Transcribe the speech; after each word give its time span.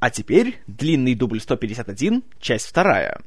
А 0.00 0.10
теперь 0.10 0.58
длинный 0.66 1.14
дубль 1.14 1.40
151, 1.40 2.24
часть 2.40 2.66
вторая. 2.66 3.20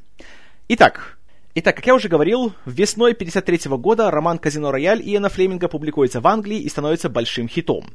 Итак, 0.67 1.17
Итак, 1.55 1.75
как 1.75 1.85
я 1.85 1.93
уже 1.93 2.09
говорил, 2.09 2.53
весной 2.65 3.13
53 3.13 3.69
года 3.77 4.09
роман 4.09 4.39
«Казино 4.39 4.72
Рояль» 4.72 5.04
Иэна 5.04 5.30
Флеминга 5.30 5.67
публикуется 5.67 6.20
в 6.20 6.25
Англии 6.25 6.58
и 6.58 6.67
становится 6.67 7.09
большим 7.09 7.48
хитом. 7.48 7.92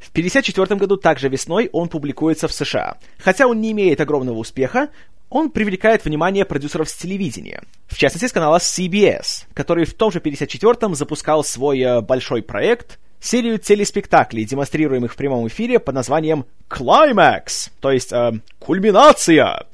В 0.00 0.10
54 0.10 0.74
году, 0.74 0.96
также 0.96 1.28
весной, 1.28 1.70
он 1.72 1.88
публикуется 1.88 2.48
в 2.48 2.52
США. 2.52 2.98
Хотя 3.18 3.46
он 3.46 3.60
не 3.60 3.70
имеет 3.70 4.00
огромного 4.00 4.38
успеха, 4.38 4.88
он 5.30 5.50
привлекает 5.50 6.04
внимание 6.04 6.44
продюсеров 6.44 6.88
с 6.88 6.96
телевидения. 6.96 7.62
В 7.86 7.96
частности, 7.96 8.26
с 8.26 8.32
канала 8.32 8.58
CBS, 8.58 9.44
который 9.54 9.84
в 9.84 9.94
том 9.94 10.10
же 10.10 10.18
54-м 10.18 10.96
запускал 10.96 11.44
свой 11.44 11.80
э, 11.80 12.00
большой 12.00 12.42
проект, 12.42 12.98
серию 13.20 13.58
телеспектаклей, 13.58 14.44
демонстрируемых 14.44 15.12
в 15.12 15.16
прямом 15.16 15.46
эфире 15.48 15.78
под 15.78 15.94
названием 15.94 16.46
«Climax», 16.68 17.70
то 17.80 17.90
есть 17.90 18.12
э, 18.12 18.32
«Кульминация». 18.58 19.66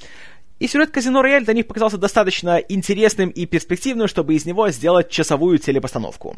И 0.62 0.68
сюжет 0.68 0.92
«Казино 0.92 1.22
Рояль» 1.22 1.44
для 1.44 1.54
них 1.54 1.66
показался 1.66 1.98
достаточно 1.98 2.58
интересным 2.58 3.30
и 3.30 3.46
перспективным, 3.46 4.06
чтобы 4.06 4.34
из 4.34 4.46
него 4.46 4.70
сделать 4.70 5.10
часовую 5.10 5.58
телепостановку. 5.58 6.36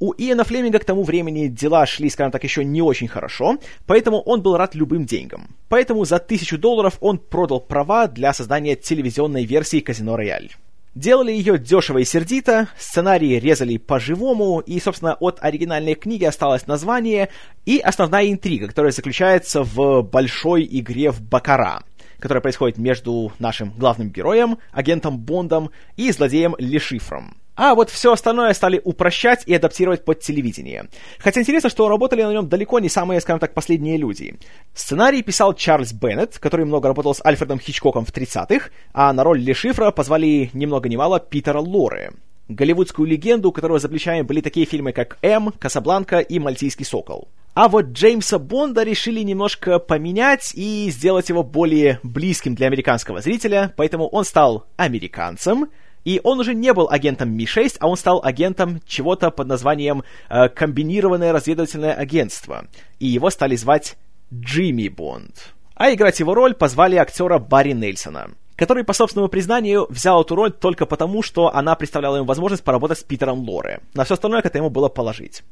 У 0.00 0.14
Иэна 0.14 0.44
Флеминга 0.44 0.78
к 0.78 0.86
тому 0.86 1.02
времени 1.02 1.48
дела 1.48 1.84
шли, 1.84 2.08
скажем 2.08 2.32
так, 2.32 2.42
еще 2.42 2.64
не 2.64 2.80
очень 2.80 3.06
хорошо, 3.06 3.58
поэтому 3.84 4.22
он 4.22 4.40
был 4.40 4.56
рад 4.56 4.74
любым 4.74 5.04
деньгам. 5.04 5.54
Поэтому 5.68 6.06
за 6.06 6.18
тысячу 6.18 6.56
долларов 6.56 6.96
он 7.00 7.18
продал 7.18 7.60
права 7.60 8.06
для 8.06 8.32
создания 8.32 8.76
телевизионной 8.76 9.44
версии 9.44 9.80
«Казино 9.80 10.16
Рояль». 10.16 10.52
Делали 10.96 11.30
ее 11.30 11.58
дешево 11.58 11.98
и 11.98 12.06
сердито, 12.06 12.68
сценарии 12.78 13.38
резали 13.38 13.76
по-живому, 13.76 14.60
и, 14.60 14.80
собственно, 14.80 15.12
от 15.20 15.36
оригинальной 15.42 15.94
книги 15.94 16.24
осталось 16.24 16.66
название 16.66 17.28
и 17.66 17.78
основная 17.80 18.32
интрига, 18.32 18.68
которая 18.68 18.92
заключается 18.92 19.62
в 19.62 20.00
большой 20.00 20.66
игре 20.68 21.10
в 21.10 21.20
Бакара— 21.20 21.82
которая 22.18 22.40
происходит 22.40 22.78
между 22.78 23.30
нашим 23.38 23.72
главным 23.76 24.08
героем, 24.08 24.56
агентом 24.72 25.18
Бондом 25.18 25.70
и 25.96 26.10
злодеем 26.10 26.54
Лешифром. 26.58 27.36
А 27.56 27.74
вот 27.74 27.90
все 27.90 28.12
остальное 28.12 28.52
стали 28.52 28.80
упрощать 28.84 29.42
и 29.46 29.54
адаптировать 29.54 30.04
под 30.04 30.20
телевидение. 30.20 30.88
Хотя 31.18 31.40
интересно, 31.40 31.70
что 31.70 31.88
работали 31.88 32.22
на 32.22 32.32
нем 32.32 32.48
далеко 32.48 32.78
не 32.78 32.90
самые, 32.90 33.20
скажем 33.20 33.40
так, 33.40 33.54
последние 33.54 33.96
люди. 33.96 34.38
Сценарий 34.74 35.22
писал 35.22 35.54
Чарльз 35.54 35.92
Беннет, 35.92 36.38
который 36.38 36.66
много 36.66 36.88
работал 36.88 37.14
с 37.14 37.24
Альфредом 37.24 37.58
Хичкоком 37.58 38.04
в 38.04 38.12
30-х, 38.12 38.70
а 38.92 39.12
на 39.12 39.24
роль 39.24 39.40
Лешифра 39.40 39.90
позвали 39.90 40.50
ни 40.52 40.66
много 40.66 40.90
ни 40.90 40.96
мало 40.96 41.18
Питера 41.18 41.60
Лоре, 41.60 42.12
голливудскую 42.48 43.08
легенду, 43.08 43.48
у 43.48 43.52
которого 43.52 43.78
за 43.78 43.88
плечами 43.88 44.20
были 44.20 44.42
такие 44.42 44.66
фильмы, 44.66 44.92
как 44.92 45.16
«М», 45.22 45.52
«Касабланка» 45.58 46.18
и 46.18 46.38
«Мальтийский 46.38 46.84
сокол». 46.84 47.28
А 47.54 47.68
вот 47.68 47.86
Джеймса 47.86 48.38
Бонда 48.38 48.82
решили 48.82 49.20
немножко 49.20 49.78
поменять 49.78 50.52
и 50.54 50.90
сделать 50.90 51.30
его 51.30 51.42
более 51.42 52.00
близким 52.02 52.54
для 52.54 52.66
американского 52.66 53.22
зрителя, 53.22 53.72
поэтому 53.76 54.08
он 54.08 54.26
стал 54.26 54.66
американцем, 54.76 55.70
и 56.06 56.20
он 56.22 56.38
уже 56.38 56.54
не 56.54 56.72
был 56.72 56.88
агентом 56.88 57.30
Ми-6, 57.36 57.78
а 57.80 57.88
он 57.88 57.96
стал 57.96 58.20
агентом 58.22 58.80
чего-то 58.86 59.32
под 59.32 59.48
названием 59.48 60.04
э, 60.28 60.48
«Комбинированное 60.48 61.32
разведывательное 61.32 61.94
агентство», 61.94 62.66
и 63.00 63.06
его 63.08 63.28
стали 63.28 63.56
звать 63.56 63.96
Джимми 64.32 64.88
Бонд. 64.88 65.52
А 65.74 65.92
играть 65.92 66.20
его 66.20 66.32
роль 66.32 66.54
позвали 66.54 66.94
актера 66.96 67.38
Барри 67.38 67.72
Нельсона 67.72 68.30
который, 68.56 68.84
по 68.84 68.94
собственному 68.94 69.28
признанию, 69.28 69.86
взял 69.90 70.22
эту 70.22 70.34
роль 70.34 70.50
только 70.50 70.86
потому, 70.86 71.22
что 71.22 71.54
она 71.54 71.74
представляла 71.74 72.16
ему 72.16 72.24
возможность 72.24 72.64
поработать 72.64 72.98
с 72.98 73.02
Питером 73.02 73.40
Лоре. 73.40 73.80
На 73.92 74.04
все 74.04 74.14
остальное 74.14 74.40
к 74.40 74.46
этому 74.46 74.70
было 74.70 74.88
положить. 74.88 75.42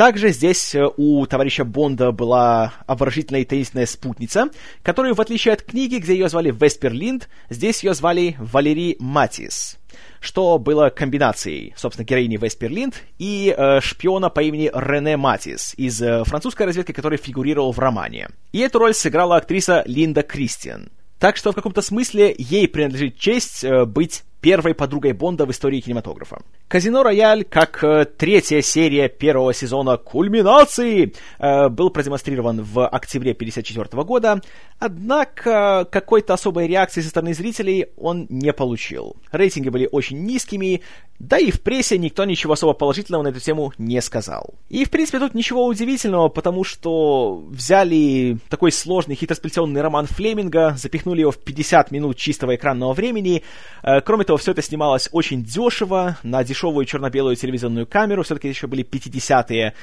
Также 0.00 0.30
здесь 0.30 0.74
э, 0.74 0.88
у 0.96 1.26
товарища 1.26 1.62
Бонда 1.62 2.10
была 2.10 2.72
обворожительная 2.86 3.42
и 3.42 3.44
таинственная 3.44 3.84
спутница, 3.84 4.48
которую, 4.82 5.14
в 5.14 5.20
отличие 5.20 5.52
от 5.52 5.60
книги, 5.60 5.96
где 5.96 6.14
ее 6.14 6.30
звали 6.30 6.50
Веспер 6.50 6.94
Линд, 6.94 7.28
здесь 7.50 7.84
ее 7.84 7.92
звали 7.92 8.34
Валерий 8.38 8.96
Матис, 8.98 9.78
что 10.18 10.56
было 10.56 10.88
комбинацией, 10.88 11.74
собственно, 11.76 12.06
героини 12.06 12.38
Веспер 12.38 12.70
Линд 12.70 12.94
и 13.18 13.54
э, 13.54 13.82
шпиона 13.82 14.30
по 14.30 14.40
имени 14.40 14.70
Рене 14.72 15.18
Матис 15.18 15.74
из 15.76 16.00
э, 16.00 16.24
французской 16.24 16.62
разведки, 16.62 16.92
который 16.92 17.18
фигурировал 17.18 17.72
в 17.72 17.78
романе. 17.78 18.30
И 18.52 18.60
эту 18.60 18.78
роль 18.78 18.94
сыграла 18.94 19.36
актриса 19.36 19.82
Линда 19.84 20.22
Кристиан. 20.22 20.88
Так 21.18 21.36
что 21.36 21.52
в 21.52 21.54
каком-то 21.54 21.82
смысле 21.82 22.34
ей 22.38 22.66
принадлежит 22.68 23.18
честь 23.18 23.64
э, 23.64 23.84
быть 23.84 24.22
первой 24.40 24.74
подругой 24.74 25.12
Бонда 25.12 25.46
в 25.46 25.50
истории 25.50 25.80
кинематографа. 25.80 26.42
«Казино 26.68 27.02
Рояль», 27.02 27.44
как 27.44 27.82
э, 27.84 28.04
третья 28.04 28.62
серия 28.62 29.08
первого 29.08 29.52
сезона 29.52 29.96
«Кульминации», 29.96 31.12
э, 31.38 31.68
был 31.68 31.90
продемонстрирован 31.90 32.62
в 32.62 32.86
октябре 32.86 33.32
1954 33.32 34.02
года, 34.04 34.40
однако 34.78 35.86
какой-то 35.90 36.34
особой 36.34 36.66
реакции 36.66 37.00
со 37.00 37.10
стороны 37.10 37.34
зрителей 37.34 37.86
он 37.96 38.26
не 38.28 38.52
получил. 38.52 39.16
Рейтинги 39.32 39.68
были 39.68 39.88
очень 39.90 40.24
низкими, 40.24 40.82
да 41.20 41.38
и 41.38 41.50
в 41.50 41.60
прессе 41.60 41.98
никто 41.98 42.24
ничего 42.24 42.54
особо 42.54 42.72
положительного 42.72 43.22
на 43.24 43.28
эту 43.28 43.40
тему 43.40 43.74
не 43.76 44.00
сказал. 44.00 44.54
И, 44.70 44.86
в 44.86 44.90
принципе, 44.90 45.18
тут 45.18 45.34
ничего 45.34 45.66
удивительного, 45.66 46.28
потому 46.28 46.64
что 46.64 47.44
взяли 47.50 48.38
такой 48.48 48.72
сложный 48.72 49.16
хитросплетенный 49.16 49.82
роман 49.82 50.06
Флеминга, 50.06 50.74
запихнули 50.78 51.20
его 51.20 51.30
в 51.30 51.38
50 51.38 51.90
минут 51.90 52.16
чистого 52.16 52.56
экранного 52.56 52.94
времени. 52.94 53.42
Э, 53.82 54.00
кроме 54.00 54.24
того, 54.24 54.29
все 54.36 54.52
это 54.52 54.62
снималось 54.62 55.08
очень 55.12 55.42
дешево, 55.42 56.18
на 56.22 56.44
дешевую 56.44 56.86
черно-белую 56.86 57.36
телевизионную 57.36 57.86
камеру, 57.86 58.22
все-таки 58.22 58.48
еще 58.48 58.66
были 58.66 58.84
50-е. 58.84 59.74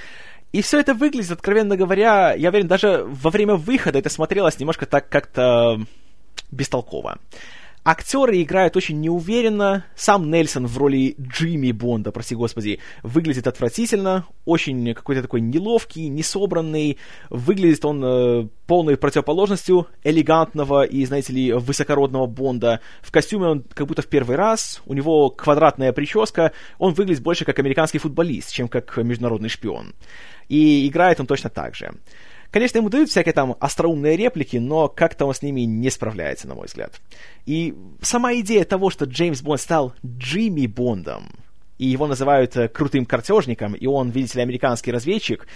И 0.54 0.62
все 0.62 0.80
это 0.80 0.94
выглядит, 0.94 1.32
откровенно 1.32 1.76
говоря, 1.76 2.34
я 2.34 2.50
уверен, 2.50 2.68
даже 2.68 3.04
во 3.06 3.30
время 3.30 3.56
выхода 3.56 4.00
это 4.00 4.10
смотрелось 4.10 4.60
немножко 4.60 4.86
так 4.86 5.10
как-то 5.10 5.80
бестолково. 6.52 7.20
Актеры 7.90 8.42
играют 8.42 8.76
очень 8.76 9.00
неуверенно. 9.00 9.86
Сам 9.96 10.30
Нельсон 10.30 10.68
в 10.68 10.78
роли 10.78 11.16
Джимми 11.22 11.72
Бонда, 11.72 12.12
прости 12.12 12.36
господи, 12.36 12.80
выглядит 13.02 13.48
отвратительно. 13.48 14.26
Очень 14.44 14.94
какой-то 14.94 15.22
такой 15.22 15.40
неловкий, 15.40 16.10
несобранный. 16.10 16.98
Выглядит 17.30 17.86
он 17.86 18.04
э, 18.04 18.48
полной 18.66 18.98
противоположностью 18.98 19.88
элегантного 20.04 20.84
и, 20.84 21.06
знаете 21.06 21.32
ли, 21.32 21.54
высокородного 21.54 22.26
Бонда. 22.26 22.82
В 23.02 23.10
костюме 23.10 23.46
он 23.46 23.64
как 23.64 23.88
будто 23.88 24.02
в 24.02 24.08
первый 24.08 24.36
раз. 24.36 24.82
У 24.86 24.94
него 24.94 25.30
квадратная 25.30 25.94
прическа. 25.94 26.52
Он 26.80 26.94
выглядит 26.94 27.24
больше 27.24 27.46
как 27.46 27.58
американский 27.58 28.00
футболист, 28.00 28.52
чем 28.52 28.68
как 28.68 28.98
международный 28.98 29.48
шпион. 29.48 29.96
И 30.50 30.86
играет 30.90 31.22
он 31.22 31.26
точно 31.26 31.50
так 31.50 31.74
же. 31.74 31.94
Конечно, 32.52 32.78
ему 32.78 32.90
дают 32.90 33.10
всякие 33.10 33.34
там 33.34 33.56
остроумные 33.60 34.16
реплики, 34.16 34.58
но 34.58 34.88
как-то 34.88 35.26
он 35.26 35.34
с 35.34 35.42
ними 35.42 35.62
не 35.62 35.90
справляется, 35.90 36.48
на 36.48 36.56
мой 36.56 36.68
взгляд. 36.68 37.02
И 37.46 37.76
сама 38.02 38.34
идея 38.36 38.64
того, 38.64 38.90
что 38.90 39.06
Джеймс 39.06 39.42
Бонд 39.42 39.62
стал 39.62 39.94
Джимми 40.06 40.66
Бондом, 40.68 41.30
и 41.78 41.86
его 41.86 42.08
называют 42.08 42.56
э, 42.58 42.68
крутым 42.68 43.06
картежником, 43.06 43.74
и 43.74 43.86
он, 43.86 44.10
видите 44.10 44.38
ли, 44.38 44.44
американский 44.44 44.92
разведчик, 44.92 45.48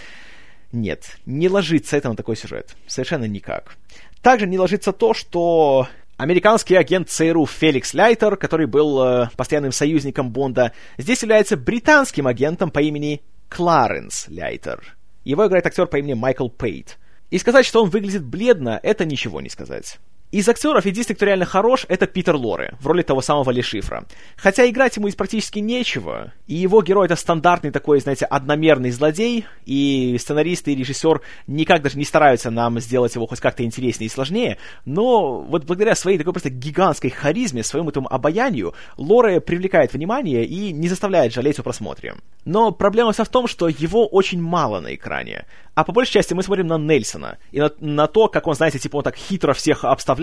нет, 0.72 1.18
не 1.26 1.48
ложится 1.48 1.96
это 1.96 2.08
на 2.08 2.16
такой 2.16 2.36
сюжет. 2.36 2.74
Совершенно 2.86 3.24
никак. 3.24 3.76
Также 4.22 4.46
не 4.46 4.58
ложится 4.58 4.92
то, 4.92 5.12
что 5.12 5.88
американский 6.16 6.76
агент 6.76 7.10
ЦРУ 7.10 7.46
Феликс 7.46 7.92
Лайтер, 7.92 8.36
который 8.36 8.66
был 8.66 9.02
э, 9.02 9.28
постоянным 9.36 9.72
союзником 9.72 10.30
Бонда, 10.30 10.72
здесь 10.96 11.22
является 11.22 11.56
британским 11.56 12.26
агентом 12.26 12.70
по 12.70 12.80
имени 12.80 13.22
Кларенс 13.48 14.26
Лайтер. 14.28 14.96
Его 15.24 15.46
играет 15.46 15.66
актер 15.66 15.86
по 15.86 15.98
имени 15.98 16.14
Майкл 16.14 16.48
Пейт. 16.48 16.98
И 17.30 17.38
сказать, 17.38 17.64
что 17.64 17.82
он 17.82 17.90
выглядит 17.90 18.24
бледно, 18.24 18.78
это 18.82 19.04
ничего 19.04 19.40
не 19.40 19.48
сказать. 19.48 19.98
Из 20.32 20.48
актеров 20.48 20.86
единственный, 20.86 21.16
кто 21.16 21.26
реально 21.26 21.44
хорош, 21.44 21.84
это 21.90 22.06
Питер 22.06 22.36
Лоре, 22.36 22.74
в 22.80 22.86
роли 22.86 23.02
того 23.02 23.20
самого 23.20 23.50
Лешифра. 23.50 24.06
Хотя 24.34 24.66
играть 24.66 24.96
ему 24.96 25.08
из 25.08 25.14
практически 25.14 25.58
нечего, 25.58 26.32
и 26.46 26.54
его 26.54 26.80
герой 26.80 27.04
это 27.04 27.16
стандартный 27.16 27.70
такой, 27.70 28.00
знаете, 28.00 28.24
одномерный 28.24 28.92
злодей, 28.92 29.44
и 29.66 30.16
сценаристы 30.18 30.72
и 30.72 30.74
режиссер 30.74 31.20
никак 31.46 31.82
даже 31.82 31.98
не 31.98 32.06
стараются 32.06 32.50
нам 32.50 32.80
сделать 32.80 33.14
его 33.14 33.26
хоть 33.26 33.40
как-то 33.40 33.62
интереснее 33.62 34.06
и 34.06 34.10
сложнее, 34.10 34.56
но 34.86 35.42
вот 35.42 35.64
благодаря 35.64 35.94
своей 35.94 36.16
такой 36.16 36.32
просто 36.32 36.48
гигантской 36.48 37.10
харизме, 37.10 37.62
своему 37.62 37.90
этому 37.90 38.10
обаянию, 38.10 38.72
Лоре 38.96 39.38
привлекает 39.42 39.92
внимание 39.92 40.46
и 40.46 40.72
не 40.72 40.88
заставляет 40.88 41.34
жалеть 41.34 41.58
о 41.58 41.62
просмотре. 41.62 42.14
Но 42.46 42.72
проблема 42.72 43.12
вся 43.12 43.24
в 43.24 43.28
том, 43.28 43.46
что 43.46 43.68
его 43.68 44.06
очень 44.06 44.40
мало 44.40 44.80
на 44.80 44.94
экране. 44.94 45.44
А 45.74 45.84
по 45.84 45.92
большей 45.92 46.12
части 46.12 46.32
мы 46.32 46.42
смотрим 46.42 46.66
на 46.66 46.78
Нельсона, 46.78 47.38
и 47.50 47.60
на, 47.60 47.70
на 47.80 48.06
то, 48.06 48.28
как 48.28 48.46
он, 48.46 48.54
знаете, 48.54 48.78
типа 48.78 48.96
он 48.96 49.04
так 49.04 49.16
хитро 49.16 49.52
всех 49.52 49.84
обставляет 49.84 50.21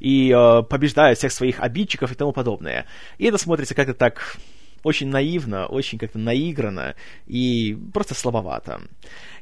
и 0.00 0.30
э, 0.30 0.62
побеждает 0.62 1.18
всех 1.18 1.32
своих 1.32 1.60
обидчиков 1.60 2.12
и 2.12 2.14
тому 2.14 2.32
подобное. 2.32 2.86
И 3.18 3.26
это 3.26 3.38
смотрится 3.38 3.74
как-то 3.74 3.94
так 3.94 4.36
очень 4.82 5.08
наивно, 5.08 5.66
очень 5.66 5.98
как-то 5.98 6.18
наигранно 6.18 6.94
и 7.26 7.76
просто 7.92 8.14
слабовато. 8.14 8.80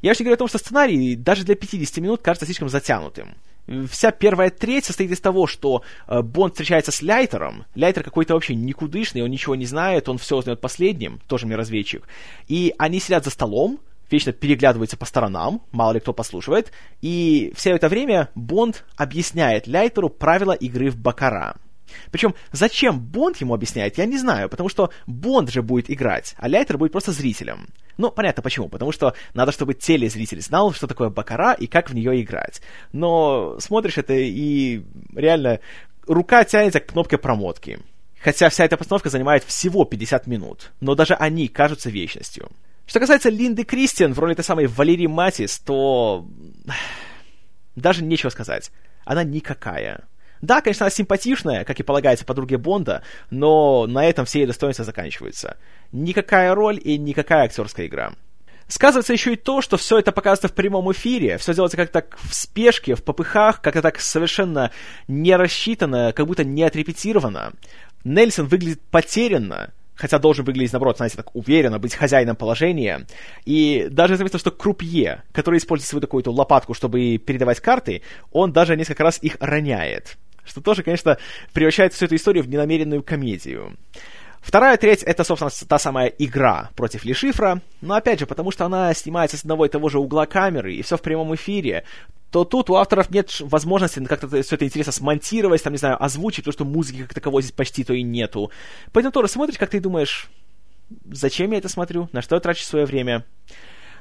Я 0.00 0.10
вообще 0.10 0.24
говорю 0.24 0.34
о 0.34 0.38
том, 0.38 0.48
что 0.48 0.58
сценарий 0.58 1.16
даже 1.16 1.44
для 1.44 1.54
50 1.54 1.98
минут 1.98 2.22
кажется 2.22 2.46
слишком 2.46 2.68
затянутым. 2.68 3.34
Вся 3.90 4.10
первая 4.10 4.50
треть 4.50 4.84
состоит 4.84 5.10
из 5.10 5.20
того, 5.20 5.46
что 5.46 5.82
э, 6.06 6.22
Бонд 6.22 6.54
встречается 6.54 6.92
с 6.92 7.00
Ляйтером. 7.02 7.64
Ляйтер 7.74 8.02
какой-то 8.02 8.34
вообще 8.34 8.54
никудышный, 8.54 9.22
он 9.22 9.30
ничего 9.30 9.54
не 9.54 9.64
знает, 9.64 10.08
он 10.08 10.18
все 10.18 10.36
узнает 10.36 10.60
последним, 10.60 11.20
тоже 11.28 11.46
мне 11.46 11.56
разведчик. 11.56 12.06
И 12.46 12.74
они 12.78 13.00
сидят 13.00 13.24
за 13.24 13.30
столом, 13.30 13.80
вечно 14.10 14.32
переглядываются 14.32 14.96
по 14.96 15.04
сторонам, 15.04 15.62
мало 15.72 15.92
ли 15.92 16.00
кто 16.00 16.12
послушивает, 16.12 16.72
и 17.00 17.52
все 17.56 17.70
это 17.70 17.88
время 17.88 18.30
Бонд 18.34 18.84
объясняет 18.96 19.66
Ляйтеру 19.66 20.08
правила 20.08 20.52
игры 20.52 20.90
в 20.90 20.96
Бакара. 20.96 21.56
Причем, 22.10 22.34
зачем 22.52 22.98
Бонд 23.00 23.36
ему 23.38 23.54
объясняет, 23.54 23.98
я 23.98 24.06
не 24.06 24.18
знаю, 24.18 24.48
потому 24.48 24.68
что 24.68 24.90
Бонд 25.06 25.50
же 25.50 25.62
будет 25.62 25.90
играть, 25.90 26.34
а 26.38 26.48
Ляйтер 26.48 26.78
будет 26.78 26.92
просто 26.92 27.12
зрителем. 27.12 27.68
Ну, 27.96 28.10
понятно 28.10 28.42
почему, 28.42 28.68
потому 28.68 28.92
что 28.92 29.14
надо, 29.34 29.52
чтобы 29.52 29.74
телезритель 29.74 30.40
знал, 30.40 30.72
что 30.72 30.86
такое 30.86 31.10
Бакара 31.10 31.52
и 31.52 31.66
как 31.66 31.90
в 31.90 31.94
нее 31.94 32.20
играть. 32.22 32.60
Но 32.92 33.56
смотришь 33.60 33.98
это 33.98 34.14
и 34.14 34.82
реально 35.14 35.60
рука 36.06 36.44
тянется 36.44 36.80
к 36.80 36.86
кнопке 36.86 37.18
промотки. 37.18 37.78
Хотя 38.20 38.48
вся 38.48 38.64
эта 38.64 38.76
постановка 38.76 39.10
занимает 39.10 39.44
всего 39.44 39.84
50 39.84 40.26
минут, 40.26 40.72
но 40.80 40.94
даже 40.94 41.14
они 41.14 41.46
кажутся 41.46 41.90
вечностью. 41.90 42.50
Что 42.86 43.00
касается 43.00 43.30
Линды 43.30 43.64
Кристиан 43.64 44.12
в 44.12 44.18
роли 44.18 44.32
этой 44.32 44.44
самой 44.44 44.66
Валерии 44.66 45.06
Матис, 45.06 45.58
то... 45.58 46.26
Даже 47.76 48.04
нечего 48.04 48.30
сказать. 48.30 48.70
Она 49.04 49.24
никакая. 49.24 50.04
Да, 50.40 50.60
конечно, 50.60 50.84
она 50.84 50.90
симпатичная, 50.90 51.64
как 51.64 51.80
и 51.80 51.82
полагается 51.82 52.26
подруге 52.26 52.58
Бонда, 52.58 53.02
но 53.30 53.86
на 53.86 54.04
этом 54.04 54.26
все 54.26 54.40
ее 54.40 54.46
достоинства 54.46 54.84
заканчиваются. 54.84 55.56
Никакая 55.90 56.54
роль 56.54 56.78
и 56.82 56.98
никакая 56.98 57.44
актерская 57.44 57.86
игра. 57.86 58.12
Сказывается 58.68 59.12
еще 59.12 59.34
и 59.34 59.36
то, 59.36 59.60
что 59.60 59.76
все 59.76 59.98
это 59.98 60.12
показывается 60.12 60.48
в 60.48 60.54
прямом 60.54 60.90
эфире, 60.92 61.38
все 61.38 61.54
делается 61.54 61.76
как-то 61.76 62.00
так 62.00 62.18
в 62.18 62.34
спешке, 62.34 62.94
в 62.94 63.02
попыхах, 63.02 63.60
как-то 63.60 63.82
так 63.82 64.00
совершенно 64.00 64.70
не 65.08 65.36
рассчитано, 65.36 66.12
как 66.12 66.26
будто 66.26 66.44
не 66.44 66.62
отрепетировано. 66.62 67.52
Нельсон 68.04 68.46
выглядит 68.46 68.82
потерянно, 68.90 69.72
хотя 69.94 70.18
должен 70.18 70.44
выглядеть, 70.44 70.72
наоборот, 70.72 70.96
знаете, 70.96 71.16
так 71.16 71.34
уверенно, 71.34 71.78
быть 71.78 71.94
хозяином 71.94 72.36
положения. 72.36 73.06
И 73.44 73.88
даже 73.90 74.16
заметно, 74.16 74.38
что 74.38 74.50
Крупье, 74.50 75.22
который 75.32 75.58
использует 75.58 75.88
свою 75.88 76.00
такую-то 76.00 76.30
лопатку, 76.30 76.74
чтобы 76.74 77.18
передавать 77.18 77.60
карты, 77.60 78.02
он 78.32 78.52
даже 78.52 78.76
несколько 78.76 79.04
раз 79.04 79.18
их 79.22 79.36
роняет. 79.40 80.16
Что 80.44 80.60
тоже, 80.60 80.82
конечно, 80.82 81.18
превращает 81.52 81.94
всю 81.94 82.04
эту 82.06 82.16
историю 82.16 82.44
в 82.44 82.48
ненамеренную 82.48 83.02
комедию. 83.02 83.76
Вторая 84.40 84.76
треть— 84.76 85.02
это, 85.04 85.24
собственно, 85.24 85.50
та 85.50 85.78
самая 85.78 86.08
игра 86.08 86.68
против 86.76 87.06
Лешифра, 87.06 87.62
но, 87.80 87.94
опять 87.94 88.20
же, 88.20 88.26
потому 88.26 88.50
что 88.50 88.66
она 88.66 88.92
снимается 88.92 89.38
с 89.38 89.40
одного 89.40 89.64
и 89.64 89.70
того 89.70 89.88
же 89.88 89.98
угла 89.98 90.26
камеры, 90.26 90.74
и 90.74 90.82
все 90.82 90.98
в 90.98 91.02
прямом 91.02 91.34
эфире, 91.34 91.84
то 92.34 92.44
тут 92.44 92.68
у 92.68 92.74
авторов 92.74 93.10
нет 93.10 93.30
возможности 93.38 94.04
как-то 94.06 94.26
все 94.26 94.56
это 94.56 94.64
интересно 94.64 94.90
смонтировать, 94.90 95.62
там, 95.62 95.72
не 95.72 95.78
знаю, 95.78 96.02
озвучить, 96.02 96.44
потому 96.44 96.52
что 96.52 96.64
музыки 96.64 97.02
как 97.02 97.14
таковой 97.14 97.42
здесь 97.42 97.54
почти 97.54 97.84
то 97.84 97.94
и 97.94 98.02
нету. 98.02 98.50
Поэтому 98.90 99.12
тоже 99.12 99.28
смотришь, 99.28 99.56
как 99.56 99.70
ты 99.70 99.78
думаешь, 99.78 100.28
зачем 101.08 101.52
я 101.52 101.58
это 101.58 101.68
смотрю, 101.68 102.08
на 102.10 102.22
что 102.22 102.34
я 102.34 102.40
трачу 102.40 102.64
свое 102.64 102.86
время. 102.86 103.24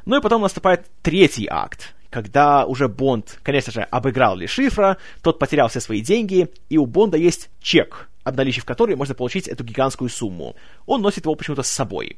Ну 0.05 0.17
и 0.17 0.19
потом 0.19 0.41
наступает 0.41 0.87
третий 1.03 1.45
акт, 1.47 1.93
когда 2.09 2.65
уже 2.65 2.87
Бонд, 2.87 3.37
конечно 3.43 3.71
же, 3.71 3.81
обыграл 3.81 4.35
Ли 4.35 4.47
Шифра, 4.47 4.97
тот 5.21 5.37
потерял 5.37 5.67
все 5.67 5.79
свои 5.79 6.01
деньги, 6.01 6.49
и 6.69 6.79
у 6.79 6.87
Бонда 6.87 7.17
есть 7.17 7.51
чек, 7.61 8.09
обналичив 8.23 8.65
который 8.65 8.95
можно 8.95 9.13
получить 9.13 9.47
эту 9.47 9.63
гигантскую 9.63 10.09
сумму. 10.09 10.55
Он 10.87 11.03
носит 11.03 11.25
его 11.25 11.35
почему-то 11.35 11.61
с 11.61 11.69
собой. 11.69 12.17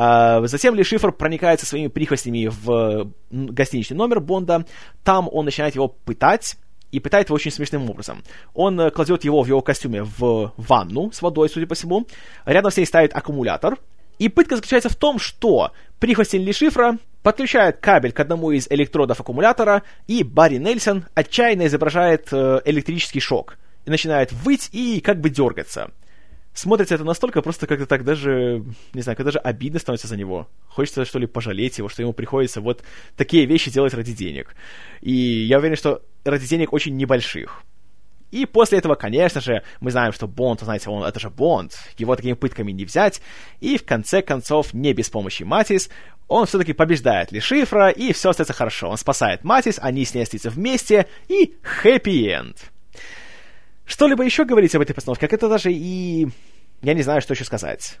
А, 0.00 0.46
затем 0.46 0.76
Ли 0.76 0.84
Шифр 0.84 1.10
проникает 1.10 1.58
со 1.58 1.66
своими 1.66 1.88
прихвостнями 1.88 2.46
в 2.46 3.10
гостиничный 3.30 3.96
номер 3.96 4.20
Бонда. 4.20 4.64
Там 5.02 5.28
он 5.32 5.44
начинает 5.44 5.74
его 5.74 5.88
пытать, 5.88 6.56
и 6.92 7.00
пытает 7.00 7.28
его 7.28 7.34
очень 7.34 7.50
смешным 7.50 7.90
образом. 7.90 8.22
Он 8.54 8.80
э, 8.80 8.90
кладет 8.92 9.24
его 9.24 9.42
в 9.42 9.48
его 9.48 9.60
костюме 9.60 10.04
в 10.04 10.52
ванну 10.56 11.10
с 11.10 11.20
водой, 11.20 11.50
судя 11.50 11.66
по 11.66 11.74
всему. 11.74 12.06
Рядом 12.46 12.70
с 12.70 12.76
ней 12.76 12.86
ставит 12.86 13.14
аккумулятор. 13.14 13.76
И 14.20 14.28
пытка 14.28 14.54
заключается 14.54 14.88
в 14.88 14.94
том, 14.94 15.18
что 15.18 15.72
прихвостень 15.98 16.42
Лишифра 16.42 16.98
подключает 17.24 17.78
кабель 17.78 18.12
к 18.12 18.20
одному 18.20 18.52
из 18.52 18.68
электродов 18.70 19.20
аккумулятора, 19.20 19.82
и 20.06 20.22
Барри 20.22 20.58
Нельсон 20.58 21.06
отчаянно 21.14 21.66
изображает 21.66 22.28
э, 22.30 22.60
электрический 22.64 23.20
шок. 23.20 23.58
И 23.84 23.90
начинает 23.90 24.32
выть 24.32 24.70
и 24.70 25.00
как 25.00 25.20
бы 25.20 25.28
дергаться. 25.28 25.90
Смотрится 26.58 26.96
это 26.96 27.04
настолько 27.04 27.40
просто 27.40 27.68
как-то 27.68 27.86
так 27.86 28.02
даже, 28.02 28.64
не 28.92 29.00
знаю, 29.00 29.16
как 29.16 29.24
даже 29.24 29.38
обидно 29.38 29.78
становится 29.78 30.08
за 30.08 30.16
него. 30.16 30.48
Хочется, 30.66 31.04
что 31.04 31.20
ли, 31.20 31.28
пожалеть 31.28 31.78
его, 31.78 31.88
что 31.88 32.02
ему 32.02 32.12
приходится 32.12 32.60
вот 32.60 32.82
такие 33.16 33.46
вещи 33.46 33.70
делать 33.70 33.94
ради 33.94 34.12
денег. 34.12 34.56
И 35.00 35.12
я 35.12 35.58
уверен, 35.58 35.76
что 35.76 36.02
ради 36.24 36.48
денег 36.48 36.72
очень 36.72 36.96
небольших. 36.96 37.62
И 38.32 38.44
после 38.44 38.78
этого, 38.78 38.96
конечно 38.96 39.40
же, 39.40 39.62
мы 39.78 39.92
знаем, 39.92 40.12
что 40.12 40.26
Бонд, 40.26 40.58
знаете, 40.62 40.90
он, 40.90 41.04
это 41.04 41.20
же 41.20 41.30
Бонд, 41.30 41.78
его 41.96 42.16
такими 42.16 42.32
пытками 42.32 42.72
не 42.72 42.84
взять, 42.84 43.22
и 43.60 43.78
в 43.78 43.84
конце 43.84 44.20
концов, 44.20 44.74
не 44.74 44.92
без 44.94 45.10
помощи 45.10 45.44
Матис, 45.44 45.90
он 46.26 46.46
все-таки 46.46 46.72
побеждает 46.72 47.30
Лешифра, 47.30 47.90
и 47.90 48.12
все 48.12 48.30
остается 48.30 48.52
хорошо. 48.52 48.88
Он 48.88 48.96
спасает 48.96 49.44
Матис, 49.44 49.78
они 49.80 50.04
с 50.04 50.12
ней 50.12 50.22
остаются 50.22 50.50
вместе, 50.50 51.06
и 51.28 51.54
хэппи-энд. 51.62 52.56
Что-либо 53.88 54.22
еще 54.22 54.44
говорить 54.44 54.74
об 54.74 54.82
этой 54.82 54.92
постановке, 54.92 55.26
как 55.26 55.32
это 55.32 55.48
даже 55.48 55.72
и... 55.72 56.28
Я 56.82 56.94
не 56.94 57.02
знаю, 57.02 57.22
что 57.22 57.32
еще 57.32 57.44
сказать. 57.44 57.98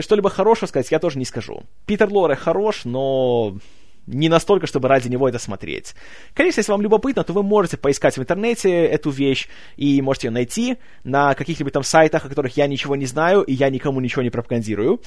Что-либо 0.00 0.30
хорошего 0.30 0.68
сказать 0.68 0.90
я 0.92 1.00
тоже 1.00 1.18
не 1.18 1.24
скажу. 1.24 1.64
Питер 1.86 2.08
Лоре 2.08 2.36
хорош, 2.36 2.84
но 2.84 3.58
не 4.06 4.28
настолько, 4.28 4.68
чтобы 4.68 4.88
ради 4.88 5.08
него 5.08 5.28
это 5.28 5.40
смотреть. 5.40 5.96
Конечно, 6.34 6.60
если 6.60 6.70
вам 6.70 6.82
любопытно, 6.82 7.24
то 7.24 7.32
вы 7.32 7.42
можете 7.42 7.76
поискать 7.76 8.16
в 8.16 8.20
интернете 8.20 8.70
эту 8.70 9.10
вещь 9.10 9.48
и 9.76 10.00
можете 10.02 10.28
ее 10.28 10.30
найти 10.30 10.76
на 11.02 11.34
каких-либо 11.34 11.70
там 11.70 11.82
сайтах, 11.82 12.24
о 12.24 12.28
которых 12.28 12.56
я 12.56 12.68
ничего 12.68 12.94
не 12.94 13.06
знаю, 13.06 13.42
и 13.42 13.52
я 13.52 13.70
никому 13.70 14.00
ничего 14.00 14.22
не 14.22 14.30
пропагандирую. 14.30 15.00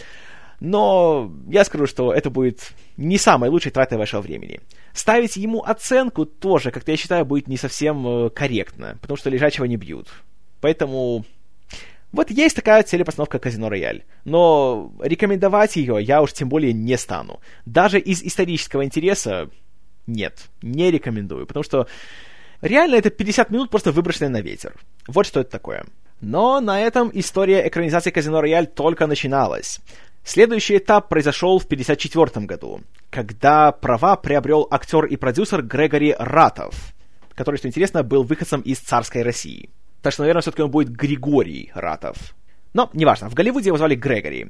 Но 0.60 1.32
я 1.48 1.64
скажу, 1.64 1.86
что 1.86 2.12
это 2.14 2.30
будет 2.30 2.72
не 2.98 3.18
самой 3.18 3.50
лучшей 3.50 3.72
тратой 3.72 3.98
вашего 3.98 4.22
времени. 4.22 4.60
Ставить 4.94 5.38
ему 5.38 5.64
оценку 5.64 6.26
тоже, 6.26 6.72
как-то 6.72 6.92
я 6.92 6.98
считаю, 6.98 7.26
будет 7.26 7.48
не 7.48 7.58
совсем 7.58 8.08
э, 8.08 8.30
корректно, 8.32 8.98
потому 9.02 9.18
что 9.18 9.30
лежачего 9.30 9.66
не 9.66 9.78
бьют. 9.78 10.08
Поэтому 10.62 11.26
вот 12.12 12.32
есть 12.32 12.56
такая 12.56 12.84
телепостановка 12.84 13.38
«Казино 13.38 13.70
Рояль», 13.70 14.04
но 14.24 14.92
рекомендовать 15.02 15.76
ее 15.76 16.02
я 16.02 16.22
уж 16.22 16.34
тем 16.34 16.50
более 16.50 16.74
не 16.74 16.98
стану. 16.98 17.40
Даже 17.66 18.00
из 18.00 18.24
исторического 18.24 18.84
интереса 18.84 19.50
нет, 20.08 20.48
не 20.62 20.90
рекомендую, 20.90 21.46
потому 21.46 21.64
что 21.64 21.88
реально 22.62 22.96
это 22.96 23.10
50 23.10 23.52
минут 23.52 23.70
просто 23.70 23.92
выброшенные 23.92 24.30
на 24.30 24.42
ветер. 24.42 24.74
Вот 25.06 25.26
что 25.26 25.42
это 25.42 25.52
такое. 25.52 25.86
Но 26.22 26.60
на 26.62 26.82
этом 26.82 27.12
история 27.14 27.68
экранизации 27.68 28.10
«Казино 28.10 28.42
Рояль» 28.42 28.68
только 28.68 29.06
начиналась. 29.06 29.80
Следующий 30.28 30.78
этап 30.78 31.08
произошел 31.08 31.58
в 31.58 31.64
1954 31.64 32.46
году, 32.46 32.82
когда 33.10 33.72
права 33.72 34.18
приобрел 34.18 34.68
актер 34.70 35.06
и 35.06 35.16
продюсер 35.16 35.62
Грегори 35.62 36.14
Ратов, 36.20 36.76
который, 37.34 37.56
что 37.56 37.70
интересно, 37.70 38.04
был 38.04 38.24
выходцем 38.24 38.60
из 38.60 38.80
царской 38.80 39.24
России. 39.24 39.70
Так 40.02 40.12
что, 40.12 40.24
наверное, 40.24 40.42
все-таки 40.42 40.64
он 40.64 40.70
будет 40.70 40.90
Григорий 40.90 41.72
Ратов. 41.74 42.18
Но, 42.74 42.90
неважно, 42.92 43.30
в 43.30 43.36
Голливуде 43.36 43.68
его 43.68 43.78
звали 43.78 43.96
Грегори. 43.96 44.50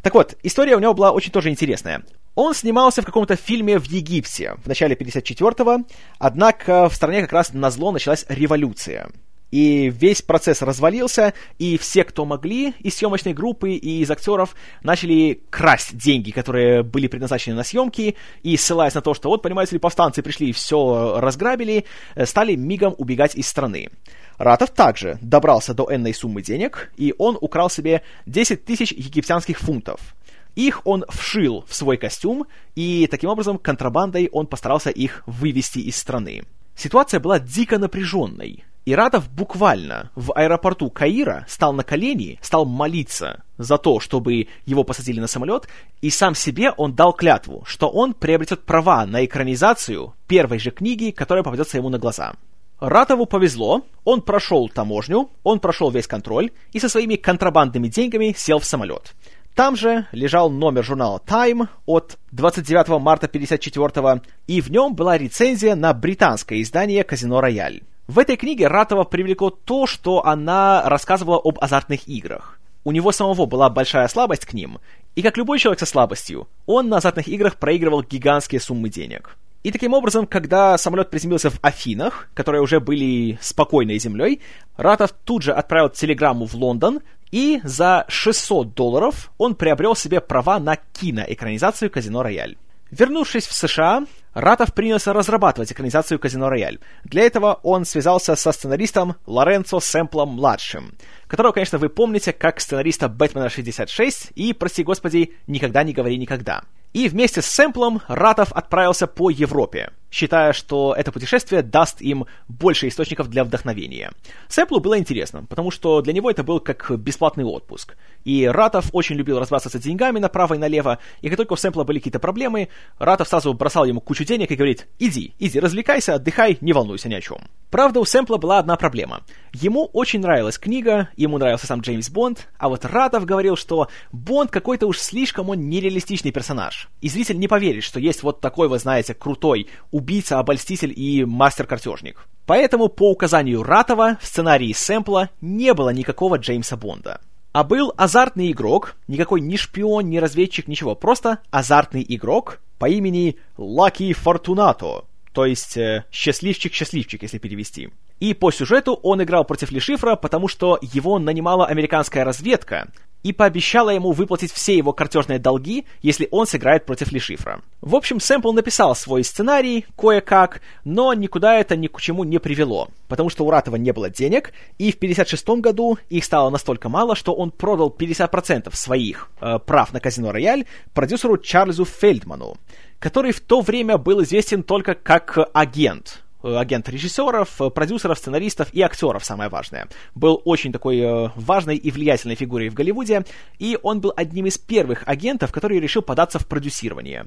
Так 0.00 0.14
вот, 0.14 0.36
история 0.44 0.76
у 0.76 0.78
него 0.78 0.94
была 0.94 1.10
очень 1.10 1.32
тоже 1.32 1.50
интересная. 1.50 2.04
Он 2.36 2.54
снимался 2.54 3.02
в 3.02 3.06
каком-то 3.06 3.34
фильме 3.34 3.80
в 3.80 3.86
Египте 3.86 4.54
в 4.62 4.68
начале 4.68 4.94
54-го, 4.94 5.86
однако 6.20 6.88
в 6.88 6.94
стране 6.94 7.22
как 7.22 7.32
раз 7.32 7.52
на 7.52 7.72
зло 7.72 7.90
началась 7.90 8.26
революция. 8.28 9.08
И 9.56 9.88
весь 9.88 10.20
процесс 10.20 10.60
развалился, 10.60 11.32
и 11.58 11.78
все, 11.78 12.04
кто 12.04 12.26
могли 12.26 12.74
из 12.80 12.96
съемочной 12.96 13.32
группы 13.32 13.70
и 13.70 14.02
из 14.02 14.10
актеров, 14.10 14.54
начали 14.82 15.40
красть 15.48 15.96
деньги, 15.96 16.30
которые 16.30 16.82
были 16.82 17.06
предназначены 17.06 17.56
на 17.56 17.64
съемки, 17.64 18.16
и 18.42 18.56
ссылаясь 18.58 18.92
на 18.92 19.00
то, 19.00 19.14
что 19.14 19.30
вот, 19.30 19.40
понимаете 19.40 19.76
ли, 19.76 19.78
повстанцы 19.78 20.20
пришли 20.22 20.50
и 20.50 20.52
все 20.52 21.18
разграбили, 21.20 21.86
стали 22.26 22.54
мигом 22.54 22.94
убегать 22.98 23.34
из 23.34 23.48
страны. 23.48 23.88
Ратов 24.36 24.72
также 24.72 25.18
добрался 25.22 25.72
до 25.72 25.88
энной 25.90 26.12
суммы 26.12 26.42
денег, 26.42 26.92
и 26.98 27.14
он 27.16 27.38
украл 27.40 27.70
себе 27.70 28.02
10 28.26 28.62
тысяч 28.62 28.92
египтянских 28.92 29.58
фунтов. 29.58 30.14
Их 30.54 30.82
он 30.84 31.06
вшил 31.08 31.64
в 31.66 31.74
свой 31.74 31.96
костюм, 31.96 32.46
и 32.74 33.08
таким 33.10 33.30
образом 33.30 33.56
контрабандой 33.56 34.28
он 34.30 34.48
постарался 34.48 34.90
их 34.90 35.22
вывести 35.24 35.78
из 35.78 35.96
страны. 35.96 36.42
Ситуация 36.74 37.20
была 37.20 37.38
дико 37.38 37.78
напряженной. 37.78 38.62
И 38.86 38.94
Ратов 38.94 39.28
буквально 39.28 40.12
в 40.14 40.32
аэропорту 40.32 40.90
Каира 40.90 41.44
стал 41.48 41.72
на 41.72 41.82
колени, 41.82 42.38
стал 42.40 42.64
молиться 42.64 43.42
за 43.58 43.78
то, 43.78 43.98
чтобы 43.98 44.46
его 44.64 44.84
посадили 44.84 45.18
на 45.18 45.26
самолет, 45.26 45.66
и 46.02 46.08
сам 46.08 46.36
себе 46.36 46.70
он 46.70 46.94
дал 46.94 47.12
клятву, 47.12 47.64
что 47.66 47.88
он 47.88 48.14
приобретет 48.14 48.62
права 48.62 49.04
на 49.04 49.24
экранизацию 49.24 50.14
первой 50.28 50.60
же 50.60 50.70
книги, 50.70 51.10
которая 51.10 51.42
попадется 51.42 51.78
ему 51.78 51.88
на 51.88 51.98
глаза. 51.98 52.34
Ратову 52.78 53.26
повезло, 53.26 53.82
он 54.04 54.22
прошел 54.22 54.68
таможню, 54.68 55.30
он 55.42 55.58
прошел 55.58 55.90
весь 55.90 56.06
контроль 56.06 56.52
и 56.72 56.78
со 56.78 56.88
своими 56.88 57.16
контрабандными 57.16 57.88
деньгами 57.88 58.36
сел 58.38 58.60
в 58.60 58.64
самолет. 58.64 59.16
Там 59.56 59.74
же 59.74 60.06
лежал 60.12 60.48
номер 60.48 60.84
журнала 60.84 61.20
Time 61.26 61.66
от 61.86 62.18
29 62.30 63.00
марта 63.00 63.26
1954 63.26 64.22
и 64.46 64.60
в 64.60 64.70
нем 64.70 64.94
была 64.94 65.18
рецензия 65.18 65.74
на 65.74 65.92
британское 65.92 66.62
издание 66.62 67.02
«Казино 67.02 67.40
Рояль». 67.40 67.82
В 68.08 68.20
этой 68.20 68.36
книге 68.36 68.68
Ратова 68.68 69.02
привлекло 69.02 69.50
то, 69.50 69.86
что 69.86 70.24
она 70.24 70.82
рассказывала 70.88 71.40
об 71.42 71.58
азартных 71.60 72.06
играх. 72.06 72.60
У 72.84 72.92
него 72.92 73.10
самого 73.10 73.46
была 73.46 73.68
большая 73.68 74.06
слабость 74.06 74.46
к 74.46 74.52
ним, 74.52 74.78
И 75.16 75.22
как 75.22 75.36
любой 75.36 75.58
человек 75.58 75.80
со 75.80 75.86
слабостью, 75.86 76.46
он 76.66 76.88
на 76.88 76.98
азартных 76.98 77.26
играх 77.26 77.56
проигрывал 77.56 78.04
гигантские 78.04 78.60
суммы 78.60 78.90
денег. 78.90 79.36
И 79.64 79.72
таким 79.72 79.92
образом, 79.92 80.26
когда 80.28 80.78
самолет 80.78 81.10
приземлился 81.10 81.50
в 81.50 81.58
Афинах, 81.62 82.28
которые 82.34 82.62
уже 82.62 82.78
были 82.78 83.38
спокойной 83.40 83.98
землей, 83.98 84.40
Ратов 84.76 85.10
тут 85.24 85.42
же 85.42 85.52
отправил 85.52 85.88
телеграмму 85.88 86.44
в 86.44 86.54
Лондон, 86.54 87.00
и 87.32 87.60
за 87.64 88.04
600 88.06 88.74
долларов 88.74 89.32
он 89.36 89.56
приобрел 89.56 89.96
себе 89.96 90.20
права 90.20 90.60
на 90.60 90.76
киноэкранизацию 90.76 91.90
«Казино 91.90 92.22
Рояль». 92.22 92.56
Вернувшись 92.92 93.48
в 93.48 93.52
США, 93.52 94.04
Ратов 94.36 94.74
принялся 94.74 95.14
разрабатывать 95.14 95.72
экранизацию 95.72 96.18
«Казино 96.18 96.50
Рояль». 96.50 96.78
Для 97.04 97.22
этого 97.22 97.58
он 97.62 97.86
связался 97.86 98.36
со 98.36 98.52
сценаристом 98.52 99.16
Лоренцо 99.24 99.80
Сэмплом-младшим, 99.80 100.92
которого, 101.26 101.52
конечно, 101.52 101.78
вы 101.78 101.88
помните 101.88 102.34
как 102.34 102.60
сценариста 102.60 103.08
«Бэтмена 103.08 103.46
66» 103.46 104.32
и, 104.34 104.52
прости 104.52 104.84
господи, 104.84 105.32
«Никогда 105.46 105.84
не 105.84 105.94
говори 105.94 106.18
никогда». 106.18 106.64
И 106.92 107.08
вместе 107.08 107.40
с 107.40 107.46
Сэмплом 107.46 108.02
Ратов 108.08 108.52
отправился 108.52 109.06
по 109.06 109.30
Европе, 109.30 109.92
считая, 110.16 110.54
что 110.54 110.94
это 110.96 111.12
путешествие 111.12 111.62
даст 111.62 112.00
им 112.00 112.26
больше 112.48 112.88
источников 112.88 113.28
для 113.28 113.44
вдохновения. 113.44 114.12
Сэмплу 114.48 114.80
было 114.80 114.98
интересно, 114.98 115.44
потому 115.44 115.70
что 115.70 116.00
для 116.00 116.14
него 116.14 116.30
это 116.30 116.42
был 116.42 116.58
как 116.58 116.90
бесплатный 116.98 117.44
отпуск. 117.44 117.96
И 118.24 118.46
Ратов 118.46 118.88
очень 118.92 119.16
любил 119.16 119.38
разбрасываться 119.38 119.78
деньгами 119.78 120.18
направо 120.18 120.54
и 120.54 120.58
налево, 120.58 120.98
и 121.20 121.28
как 121.28 121.36
только 121.36 121.52
у 121.52 121.56
Сэмпла 121.56 121.84
были 121.84 121.98
какие-то 121.98 122.18
проблемы, 122.18 122.68
Ратов 122.98 123.28
сразу 123.28 123.52
бросал 123.52 123.84
ему 123.84 124.00
кучу 124.00 124.24
денег 124.24 124.50
и 124.50 124.56
говорит 124.56 124.88
«Иди, 124.98 125.34
иди, 125.38 125.60
развлекайся, 125.60 126.14
отдыхай, 126.14 126.56
не 126.62 126.72
волнуйся 126.72 127.10
ни 127.10 127.14
о 127.14 127.20
чем». 127.20 127.38
Правда, 127.70 128.00
у 128.00 128.04
Сэмпла 128.04 128.38
была 128.38 128.58
одна 128.58 128.76
проблема. 128.76 129.22
Ему 129.52 129.90
очень 129.92 130.20
нравилась 130.20 130.56
книга, 130.56 131.10
ему 131.16 131.36
нравился 131.36 131.66
сам 131.66 131.80
Джеймс 131.80 132.08
Бонд, 132.08 132.48
а 132.58 132.68
вот 132.68 132.84
Ратов 132.84 133.26
говорил, 133.26 133.56
что 133.56 133.88
Бонд 134.12 134.50
какой-то 134.50 134.86
уж 134.86 134.98
слишком 134.98 135.50
он 135.50 135.68
нереалистичный 135.68 136.30
персонаж. 136.32 136.88
И 137.00 137.08
зритель 137.08 137.38
не 137.38 137.48
поверит, 137.48 137.82
что 137.82 138.00
есть 138.00 138.22
вот 138.22 138.40
такой, 138.40 138.68
вы 138.68 138.78
знаете, 138.78 139.14
крутой 139.14 139.68
убийца, 139.90 140.05
обольститель 140.38 140.92
и 140.94 141.24
мастер-картежник. 141.24 142.26
Поэтому 142.46 142.88
по 142.88 143.10
указанию 143.10 143.62
Ратова 143.62 144.18
в 144.20 144.26
сценарии 144.26 144.72
Сэмпла 144.72 145.30
не 145.40 145.74
было 145.74 145.90
никакого 145.90 146.36
Джеймса 146.36 146.76
Бонда. 146.76 147.20
А 147.52 147.64
был 147.64 147.92
азартный 147.96 148.52
игрок, 148.52 148.96
никакой 149.08 149.40
ни 149.40 149.56
шпион, 149.56 150.10
ни 150.10 150.18
разведчик, 150.18 150.68
ничего, 150.68 150.94
просто 150.94 151.38
азартный 151.50 152.04
игрок 152.06 152.60
по 152.78 152.88
имени 152.88 153.36
Лаки 153.56 154.12
Фортунато, 154.12 155.04
то 155.32 155.44
есть 155.44 155.76
э, 155.76 156.04
счастливчик-счастливчик, 156.12 157.22
если 157.22 157.38
перевести. 157.38 157.90
И 158.20 158.32
по 158.32 158.50
сюжету 158.50 158.94
он 158.94 159.22
играл 159.22 159.44
против 159.44 159.70
Лешифра, 159.70 160.16
потому 160.16 160.48
что 160.48 160.78
его 160.80 161.18
нанимала 161.18 161.66
американская 161.66 162.24
разведка, 162.24 162.88
и 163.26 163.32
пообещала 163.32 163.90
ему 163.90 164.12
выплатить 164.12 164.52
все 164.52 164.76
его 164.76 164.92
картежные 164.92 165.40
долги, 165.40 165.84
если 166.00 166.28
он 166.30 166.46
сыграет 166.46 166.86
против 166.86 167.10
Лешифра. 167.10 167.60
В 167.80 167.96
общем, 167.96 168.20
Сэмпл 168.20 168.52
написал 168.52 168.94
свой 168.94 169.24
сценарий 169.24 169.84
кое-как, 169.98 170.60
но 170.84 171.12
никуда 171.12 171.58
это 171.58 171.74
ни 171.74 171.88
к 171.88 172.00
чему 172.00 172.22
не 172.22 172.38
привело, 172.38 172.88
потому 173.08 173.28
что 173.28 173.44
у 173.44 173.50
Ратова 173.50 173.74
не 173.74 173.92
было 173.92 174.10
денег, 174.10 174.52
и 174.78 174.92
в 174.92 174.98
56 175.00 175.48
году 175.58 175.98
их 176.08 176.24
стало 176.24 176.50
настолько 176.50 176.88
мало, 176.88 177.16
что 177.16 177.34
он 177.34 177.50
продал 177.50 177.92
50% 177.98 178.72
своих 178.76 179.28
э, 179.40 179.58
прав 179.58 179.92
на 179.92 179.98
казино 179.98 180.30
Рояль 180.30 180.64
продюсеру 180.94 181.36
Чарльзу 181.36 181.84
Фельдману, 181.84 182.58
который 183.00 183.32
в 183.32 183.40
то 183.40 183.60
время 183.60 183.98
был 183.98 184.22
известен 184.22 184.62
только 184.62 184.94
как 184.94 185.36
агент, 185.52 186.22
агент 186.42 186.88
режиссеров, 186.88 187.60
э, 187.60 187.70
продюсеров, 187.70 188.18
сценаристов 188.18 188.72
и 188.72 188.82
актеров, 188.82 189.24
самое 189.24 189.50
важное. 189.50 189.88
Был 190.14 190.40
очень 190.44 190.72
такой 190.72 190.98
э, 190.98 191.30
важной 191.34 191.76
и 191.76 191.90
влиятельной 191.90 192.34
фигурой 192.34 192.68
в 192.68 192.74
Голливуде, 192.74 193.24
и 193.58 193.78
он 193.82 194.00
был 194.00 194.12
одним 194.16 194.46
из 194.46 194.58
первых 194.58 195.02
агентов, 195.06 195.52
который 195.52 195.80
решил 195.80 196.02
податься 196.02 196.38
в 196.38 196.46
продюсирование. 196.46 197.26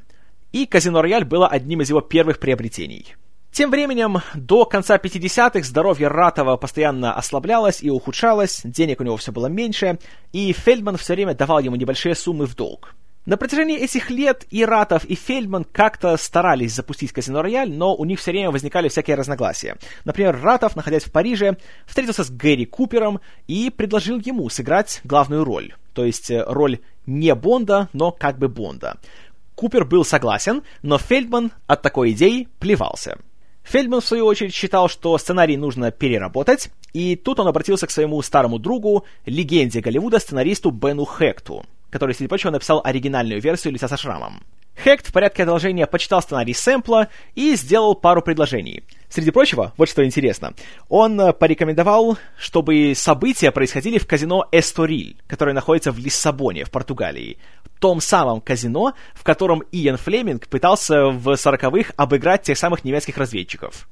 И 0.51 0.66
«Казино 0.66 1.01
Рояль» 1.01 1.25
было 1.25 1.48
одним 1.48 1.82
из 1.82 1.89
его 1.89 2.01
первых 2.01 2.39
приобретений. 2.39 3.16
Тем 3.51 3.72
временем, 3.72 4.20
до 4.36 4.66
конца 4.66 4.98
50-х 4.98 5.63
здоровье 5.63 6.08
Ратова 6.08 6.56
постоянно 6.56 7.13
ослаблялось 7.13 7.82
и 7.82 7.89
ухудшалось, 7.89 8.62
денег 8.63 9.01
у 9.01 9.04
него 9.04 9.18
все 9.18 9.32
было 9.32 9.48
меньше, 9.48 9.98
и 10.32 10.54
Фельдман 10.54 10.98
все 10.98 11.13
время 11.13 11.34
давал 11.34 11.60
ему 11.60 11.75
небольшие 11.75 12.13
суммы 12.16 12.46
в 12.46 12.56
долг. 12.56 12.96
На 13.26 13.38
протяжении 13.38 13.78
этих 13.78 14.10
лет 14.10 14.46
и 14.50 14.64
Ратов, 14.64 15.04
и 15.04 15.14
Фельдман 15.14 15.66
как-то 15.66 16.16
старались 16.18 16.74
запустить 16.74 17.12
казино 17.12 17.42
Рояль, 17.42 17.72
но 17.72 17.94
у 17.94 18.06
них 18.06 18.20
все 18.20 18.32
время 18.32 18.50
возникали 18.50 18.88
всякие 18.88 19.18
разногласия. 19.18 19.78
Например, 20.06 20.40
Ратов, 20.42 20.76
находясь 20.76 21.04
в 21.04 21.12
Париже, 21.12 21.58
встретился 21.86 22.24
с 22.24 22.32
Гэри 22.32 22.66
Купером 22.66 23.20
и 23.46 23.70
предложил 23.70 24.20
ему 24.20 24.50
сыграть 24.50 25.02
главную 25.04 25.44
роль. 25.44 25.76
То 25.94 26.06
есть 26.06 26.32
э, 26.32 26.44
роль 26.48 26.80
не 27.06 27.36
Бонда, 27.36 27.90
но 27.92 28.12
как 28.12 28.40
бы 28.40 28.48
Бонда. 28.48 28.98
Купер 29.54 29.84
был 29.84 30.06
согласен, 30.06 30.64
но 30.82 30.98
Фельдман 30.98 31.52
от 31.68 31.82
такой 31.82 32.12
идеи 32.12 32.48
плевался. 32.60 33.20
Фельдман, 33.64 34.00
в 34.00 34.08
свою 34.08 34.26
очередь, 34.26 34.54
считал, 34.54 34.88
что 34.88 35.18
сценарий 35.18 35.58
нужно 35.58 35.92
переработать, 35.92 36.72
и 36.94 37.18
тут 37.18 37.42
он 37.42 37.48
обратился 37.48 37.86
к 37.86 37.92
своему 37.92 38.22
старому 38.22 38.58
другу, 38.58 39.04
легенде 39.26 39.82
Голливуда, 39.82 40.20
сценаристу 40.20 40.72
Бену 40.72 41.06
Хекту– 41.06 41.66
который, 41.89 42.15
среди 42.15 42.27
прочего, 42.27 42.51
написал 42.51 42.81
оригинальную 42.84 43.41
версию 43.41 43.74
«Лица 43.74 43.88
со 43.88 43.98
шрамом». 43.98 44.41
Хект 44.81 45.08
в 45.08 45.12
порядке 45.12 45.43
одолжения 45.43 45.86
почитал 45.88 46.22
сценарий 46.22 46.53
сэмпла 46.53 47.10
и 47.36 47.55
сделал 47.55 47.96
пару 47.96 48.22
предложений. 48.22 48.84
Среди 49.10 49.31
прочего, 49.31 49.74
вот 49.75 49.89
что 49.89 50.05
интересно, 50.05 50.53
он 50.88 51.19
э, 51.19 51.34
порекомендовал, 51.34 52.17
чтобы 52.38 52.93
события 52.96 53.51
происходили 53.51 53.98
в 53.98 54.08
казино 54.08 54.48
Эсториль, 54.53 55.17
которое 55.27 55.51
находится 55.51 55.91
в 55.91 55.98
Лиссабоне, 55.98 56.63
в 56.63 56.72
Португалии. 56.72 57.39
В 57.65 57.79
том 57.79 58.00
самом 58.00 58.39
казино, 58.39 58.93
в 59.13 59.24
котором 59.24 59.63
Иэн 59.72 59.98
Флеминг 59.98 60.48
пытался 60.48 61.08
в 61.08 61.36
сороковых 61.36 61.91
обыграть 61.98 62.43
тех 62.43 62.58
самых 62.58 62.86
немецких 62.86 63.17
разведчиков. 63.17 63.89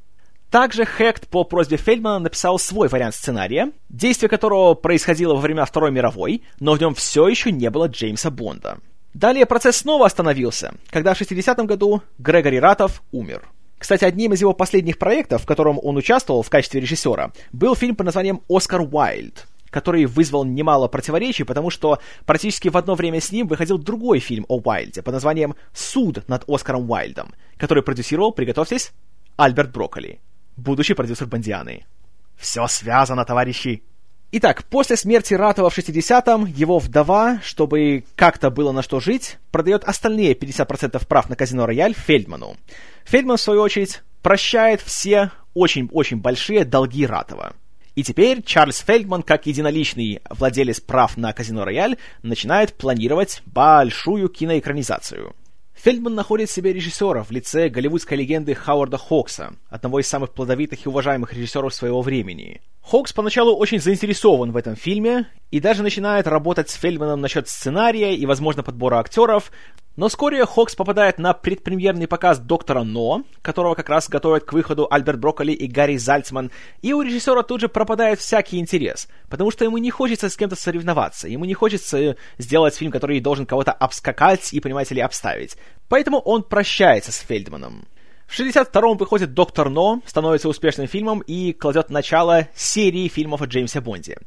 Также 0.50 0.86
Хект 0.86 1.28
по 1.28 1.44
просьбе 1.44 1.76
Фельдмана 1.76 2.20
написал 2.20 2.58
свой 2.58 2.88
вариант 2.88 3.16
сценария, 3.16 3.72
действие 3.90 4.30
которого 4.30 4.76
происходило 4.76 5.34
во 5.34 5.42
время 5.42 5.66
Второй 5.66 5.92
мировой, 5.92 6.42
но 6.62 6.74
в 6.74 6.80
нем 6.80 6.96
все 6.96 7.28
еще 7.28 7.52
не 7.52 7.70
было 7.70 7.88
Джеймса 7.88 8.32
Бонда. 8.32 8.78
Далее 9.14 9.46
процесс 9.46 9.78
снова 9.78 10.06
остановился, 10.06 10.74
когда 10.90 11.14
в 11.14 11.20
60-м 11.20 11.68
году 11.68 12.02
Грегори 12.18 12.60
Ратов 12.60 13.04
умер. 13.12 13.44
Кстати, 13.78 14.06
одним 14.06 14.34
из 14.34 14.42
его 14.42 14.54
последних 14.54 14.98
проектов, 14.98 15.44
в 15.44 15.46
котором 15.46 15.80
он 15.84 15.98
участвовал 15.98 16.44
в 16.44 16.50
качестве 16.50 16.80
режиссера, 16.80 17.32
был 17.52 17.76
фильм 17.76 17.96
под 17.96 18.06
названием 18.06 18.42
«Оскар 18.50 18.82
Уайльд», 18.82 19.46
который 19.70 20.06
вызвал 20.06 20.46
немало 20.46 20.88
противоречий, 20.88 21.44
потому 21.44 21.70
что 21.70 22.00
практически 22.26 22.70
в 22.70 22.78
одно 22.78 22.96
время 22.96 23.20
с 23.20 23.34
ним 23.34 23.48
выходил 23.48 23.78
другой 23.78 24.20
фильм 24.20 24.46
о 24.48 24.60
Уайльде 24.60 25.02
под 25.02 25.14
названием 25.14 25.56
«Суд 25.74 26.24
над 26.30 26.46
Оскаром 26.48 26.90
Уайльдом», 26.90 27.34
который 27.58 27.84
продюсировал, 27.84 28.32
приготовьтесь, 28.32 28.94
Альберт 29.36 29.72
Брокколи 29.72 30.20
будущий 30.58 30.94
продюсер 30.94 31.28
Бандианы. 31.28 31.86
Все 32.36 32.68
связано, 32.68 33.26
товарищи. 33.26 33.84
Итак, 34.32 34.66
после 34.66 34.98
смерти 34.98 35.34
Ратова 35.34 35.70
в 35.70 35.78
60-м, 35.78 36.46
его 36.48 36.80
вдова, 36.80 37.40
чтобы 37.44 38.04
как-то 38.16 38.50
было 38.50 38.74
на 38.74 38.82
что 38.82 39.00
жить, 39.00 39.38
продает 39.52 39.86
остальные 39.86 40.34
50% 40.34 41.06
прав 41.08 41.30
на 41.30 41.36
казино 41.38 41.66
Рояль 41.66 41.94
Фельдману. 41.94 42.58
Фельдман, 43.06 43.38
в 43.38 43.42
свою 43.42 43.62
очередь, 43.62 44.02
прощает 44.22 44.82
все 44.82 45.32
очень-очень 45.54 46.18
большие 46.18 46.66
долги 46.66 47.06
Ратова. 47.06 47.54
И 47.96 48.04
теперь 48.04 48.44
Чарльз 48.44 48.80
Фельдман, 48.80 49.24
как 49.24 49.48
единоличный 49.48 50.22
владелец 50.30 50.82
прав 50.82 51.16
на 51.16 51.32
казино 51.32 51.64
Рояль, 51.64 51.98
начинает 52.22 52.74
планировать 52.74 53.42
большую 53.46 54.28
киноэкранизацию– 54.28 55.34
Фельдман 55.78 56.16
находит 56.16 56.50
себе 56.50 56.74
режиссера 56.74 57.24
в 57.24 57.30
лице 57.30 57.70
голливудской 57.70 58.18
легенды 58.18 58.56
Хауарда 58.56 58.98
Хокса, 58.98 59.54
одного 59.70 60.00
из 60.00 60.08
самых 60.08 60.34
плодовитых 60.34 60.84
и 60.86 60.90
уважаемых 60.90 61.34
режиссеров 61.34 61.74
своего 61.74 62.02
времени. 62.02 62.62
Хокс 62.82 63.14
поначалу 63.14 63.56
очень 63.56 63.80
заинтересован 63.80 64.52
в 64.52 64.58
этом 64.58 64.76
фильме 64.76 65.28
и 65.52 65.60
даже 65.60 65.84
начинает 65.84 66.26
работать 66.26 66.72
с 66.72 66.74
Фельдманом 66.74 67.22
насчет 67.22 67.48
сценария 67.48 68.16
и, 68.16 68.26
возможно, 68.26 68.64
подбора 68.64 68.98
актеров, 68.98 69.52
но 69.98 70.08
вскоре 70.08 70.46
Хокс 70.46 70.76
попадает 70.76 71.18
на 71.18 71.34
предпремьерный 71.34 72.08
показ 72.08 72.40
«Доктора 72.40 72.84
Но», 72.84 73.24
которого 73.42 73.74
как 73.76 73.90
раз 73.90 74.08
готовят 74.08 74.46
к 74.46 74.54
выходу 74.54 74.88
Альберт 74.90 75.20
Брокколи 75.20 75.52
и 75.52 75.68
Гарри 75.68 75.98
Зальцман, 75.98 76.52
и 76.84 76.94
у 76.94 77.02
режиссера 77.02 77.42
тут 77.42 77.62
же 77.62 77.68
пропадает 77.68 78.20
всякий 78.20 78.60
интерес, 78.60 79.10
потому 79.28 79.52
что 79.52 79.66
ему 79.66 79.78
не 79.80 79.90
хочется 79.90 80.30
с 80.30 80.38
кем-то 80.38 80.56
соревноваться, 80.56 81.28
ему 81.28 81.46
не 81.46 81.56
хочется 81.56 82.16
сделать 82.38 82.76
фильм, 82.76 82.92
который 82.92 83.20
должен 83.20 83.48
кого-то 83.48 83.72
обскакать 83.72 84.54
и, 84.54 84.60
понимаете 84.60 84.96
ли, 84.96 85.02
обставить. 85.02 85.58
Поэтому 85.90 86.20
он 86.20 86.44
прощается 86.44 87.12
с 87.12 87.18
Фельдманом. 87.18 87.88
В 88.28 88.38
62-м 88.38 88.98
выходит 88.98 89.34
«Доктор 89.34 89.70
Но», 89.70 90.02
становится 90.06 90.50
успешным 90.50 90.86
фильмом 90.86 91.22
и 91.22 91.54
кладет 91.54 91.90
начало 91.90 92.50
серии 92.54 93.08
фильмов 93.08 93.42
о 93.42 93.46
Джеймсе 93.46 93.80
Бонде. 93.80 94.18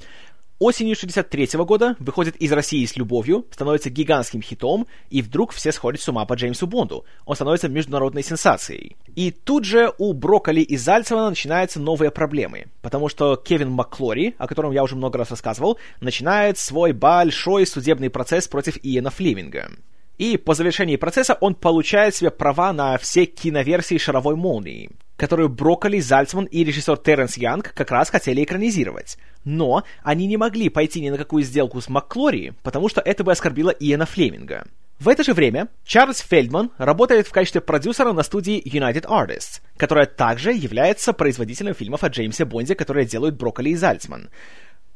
Осенью 0.60 0.94
63 0.94 1.48
года 1.64 1.96
выходит 1.98 2.36
«Из 2.36 2.52
России 2.52 2.84
с 2.84 2.94
любовью», 2.94 3.46
становится 3.50 3.88
гигантским 3.88 4.42
хитом, 4.42 4.86
и 5.08 5.22
вдруг 5.22 5.52
все 5.52 5.72
сходят 5.72 6.02
с 6.02 6.08
ума 6.10 6.26
по 6.26 6.34
Джеймсу 6.34 6.66
Бонду. 6.66 7.06
Он 7.24 7.34
становится 7.34 7.70
международной 7.70 8.22
сенсацией. 8.22 8.98
И 9.16 9.30
тут 9.30 9.64
же 9.64 9.90
у 9.96 10.12
Брокколи 10.12 10.60
и 10.60 10.76
Зальцмана 10.76 11.30
начинаются 11.30 11.80
новые 11.80 12.10
проблемы, 12.10 12.66
потому 12.82 13.08
что 13.08 13.36
Кевин 13.36 13.70
Макклори, 13.70 14.34
о 14.36 14.46
котором 14.46 14.72
я 14.72 14.82
уже 14.82 14.96
много 14.96 15.16
раз 15.16 15.30
рассказывал, 15.30 15.78
начинает 16.02 16.58
свой 16.58 16.92
большой 16.92 17.66
судебный 17.66 18.10
процесс 18.10 18.46
против 18.46 18.76
Иена 18.82 19.08
Флеминга. 19.08 19.70
И 20.20 20.36
по 20.36 20.52
завершении 20.52 20.96
процесса 20.96 21.32
он 21.40 21.54
получает 21.54 22.14
себе 22.14 22.30
права 22.30 22.74
на 22.74 22.98
все 22.98 23.24
киноверсии 23.24 23.96
«Шаровой 23.96 24.36
молнии», 24.36 24.90
которую 25.16 25.48
Брокколи, 25.48 25.98
Зальцман 25.98 26.44
и 26.44 26.62
режиссер 26.62 26.98
Терренс 26.98 27.38
Янг 27.38 27.72
как 27.72 27.90
раз 27.90 28.10
хотели 28.10 28.44
экранизировать. 28.44 29.16
Но 29.44 29.82
они 30.02 30.26
не 30.26 30.36
могли 30.36 30.68
пойти 30.68 31.00
ни 31.00 31.08
на 31.08 31.16
какую 31.16 31.42
сделку 31.42 31.80
с 31.80 31.88
Макклори, 31.88 32.52
потому 32.62 32.90
что 32.90 33.00
это 33.00 33.24
бы 33.24 33.32
оскорбило 33.32 33.70
Иена 33.70 34.04
Флеминга. 34.04 34.66
В 34.98 35.08
это 35.08 35.24
же 35.24 35.32
время 35.32 35.68
Чарльз 35.86 36.18
Фельдман 36.18 36.70
работает 36.76 37.26
в 37.26 37.32
качестве 37.32 37.62
продюсера 37.62 38.12
на 38.12 38.22
студии 38.22 38.62
United 38.62 39.06
Artists, 39.06 39.62
которая 39.78 40.04
также 40.04 40.52
является 40.52 41.14
производителем 41.14 41.72
фильмов 41.72 42.04
о 42.04 42.08
Джеймсе 42.08 42.44
Бонде, 42.44 42.74
которые 42.74 43.06
делают 43.06 43.38
Брокколи 43.38 43.70
и 43.70 43.74
Зальцман. 43.74 44.28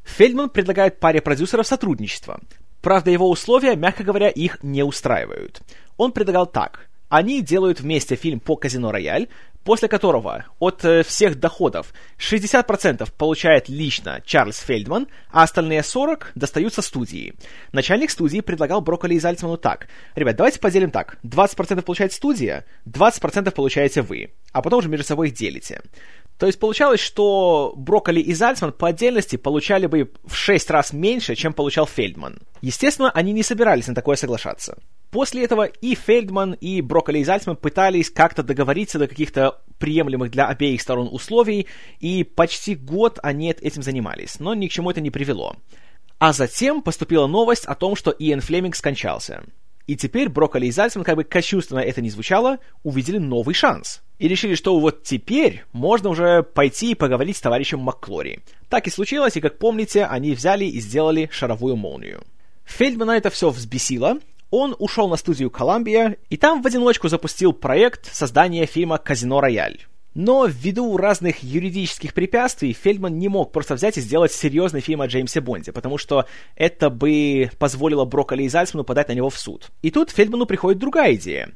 Фельдман 0.03 0.51
предлагает 0.51 0.99
паре 0.99 1.19
продюсеров 1.19 1.65
сотрудничество, 1.65 2.39
Правда, 2.85 3.09
его 3.09 3.27
условия, 3.31 3.75
мягко 3.75 4.03
говоря, 4.03 4.29
их 4.29 4.61
не 4.61 4.83
устраивают. 4.83 5.59
Он 5.97 6.11
предлагал 6.11 6.45
так. 6.45 6.87
Они 7.09 7.41
делают 7.41 7.79
вместе 7.79 8.15
фильм 8.15 8.39
по 8.39 8.55
Казино 8.57 8.91
Рояль, 8.91 9.27
после 9.63 9.87
которого 9.87 10.45
от 10.59 10.85
э, 10.85 11.01
всех 11.01 11.39
доходов 11.39 11.91
60% 12.19 13.11
получает 13.17 13.69
лично 13.69 14.21
Чарльз 14.23 14.59
Фельдман, 14.59 15.07
а 15.31 15.41
остальные 15.41 15.79
40% 15.79 16.25
достаются 16.35 16.83
студии. 16.83 17.33
Начальник 17.71 18.11
студии 18.11 18.41
предлагал 18.41 18.81
Брокколи 18.81 19.15
и 19.15 19.19
Зальцману 19.19 19.57
так. 19.57 19.87
Ребят, 20.13 20.35
давайте 20.35 20.59
поделим 20.59 20.91
так. 20.91 21.17
20% 21.23 21.81
получает 21.81 22.13
студия, 22.13 22.65
20% 22.85 23.49
получаете 23.49 24.03
вы, 24.03 24.31
а 24.51 24.61
потом 24.61 24.77
уже 24.77 24.89
между 24.89 25.07
собой 25.07 25.29
их 25.29 25.33
делите. 25.33 25.81
То 26.37 26.47
есть 26.47 26.59
получалось, 26.59 26.99
что 26.99 27.73
Брокколи 27.77 28.19
и 28.19 28.33
Зальцман 28.33 28.73
по 28.73 28.89
отдельности 28.89 29.37
получали 29.37 29.87
бы 29.87 30.11
в 30.25 30.35
6 30.35 30.69
раз 30.69 30.91
меньше, 30.91 31.35
чем 31.35 31.53
получал 31.53 31.87
Фельдман. 31.87 32.39
Естественно, 32.61 33.09
они 33.11 33.31
не 33.31 33.43
собирались 33.43 33.87
на 33.87 33.95
такое 33.95 34.17
соглашаться. 34.17 34.77
После 35.11 35.45
этого 35.45 35.63
и 35.63 35.95
Фельдман, 35.95 36.53
и 36.53 36.81
Брокколи 36.81 37.19
и 37.19 37.23
Зальцман 37.23 37.55
пытались 37.55 38.09
как-то 38.09 38.43
договориться 38.43 38.99
до 38.99 39.07
каких-то 39.07 39.61
приемлемых 39.77 40.29
для 40.29 40.47
обеих 40.47 40.81
сторон 40.81 41.07
условий, 41.09 41.67
и 41.99 42.25
почти 42.25 42.75
год 42.75 43.19
они 43.23 43.51
этим 43.51 43.81
занимались, 43.81 44.39
но 44.39 44.53
ни 44.53 44.67
к 44.67 44.71
чему 44.71 44.91
это 44.91 44.99
не 44.99 45.11
привело. 45.11 45.55
А 46.19 46.33
затем 46.33 46.81
поступила 46.81 47.27
новость 47.27 47.65
о 47.65 47.75
том, 47.75 47.95
что 47.95 48.11
Иэн 48.11 48.41
Флеминг 48.41 48.75
скончался. 48.75 49.43
И 49.87 49.95
теперь 49.95 50.29
Брокколи 50.29 50.65
и 50.65 50.71
Зальцман, 50.71 51.03
как 51.03 51.15
бы 51.15 51.23
кощунственно 51.23 51.79
это 51.79 52.01
ни 52.01 52.09
звучало, 52.09 52.57
увидели 52.83 53.17
новый 53.17 53.53
шанс. 53.53 54.01
И 54.17 54.27
решили, 54.27 54.55
что 54.55 54.79
вот 54.79 55.03
теперь 55.03 55.63
можно 55.73 56.09
уже 56.09 56.41
пойти 56.41 56.91
и 56.91 56.95
поговорить 56.95 57.37
с 57.37 57.41
товарищем 57.41 57.79
Макклори. 57.79 58.39
Так 58.69 58.87
и 58.87 58.89
случилось, 58.89 59.37
и 59.37 59.41
как 59.41 59.59
помните, 59.59 60.05
они 60.05 60.33
взяли 60.33 60.65
и 60.65 60.79
сделали 60.79 61.29
шаровую 61.31 61.75
молнию. 61.75 62.23
Фельдмана 62.63 63.11
это 63.11 63.29
все 63.29 63.49
взбесило, 63.51 64.17
он 64.49 64.75
ушел 64.79 65.07
на 65.07 65.17
студию 65.17 65.49
Columbia 65.49 66.17
и 66.29 66.37
там 66.37 66.61
в 66.61 66.67
одиночку 66.67 67.09
запустил 67.09 67.53
проект 67.53 68.13
создания 68.13 68.65
фильма 68.65 68.97
«Казино 68.97 69.41
Рояль». 69.41 69.85
Но 70.15 70.45
ввиду 70.45 70.95
разных 70.95 71.43
юридических 71.43 72.13
препятствий 72.13 72.71
Фельдман 72.71 73.19
не 73.19 73.27
мог 73.27 73.51
просто 73.51 73.75
взять 73.75 73.97
и 73.97 74.01
сделать 74.01 74.31
серьезный 74.31 74.79
фильм 74.79 75.01
о 75.01 75.07
Джеймсе 75.07 75.41
Бонде, 75.41 75.73
потому 75.73 75.97
что 75.97 76.25
это 76.55 76.89
бы 76.89 77.51
позволило 77.59 78.05
Брокколи 78.05 78.43
и 78.43 78.49
Зальцману 78.49 78.85
подать 78.85 79.09
на 79.09 79.13
него 79.13 79.29
в 79.29 79.37
суд. 79.37 79.71
И 79.81 79.91
тут 79.91 80.11
Фельдману 80.11 80.45
приходит 80.45 80.79
другая 80.79 81.15
идея. 81.15 81.51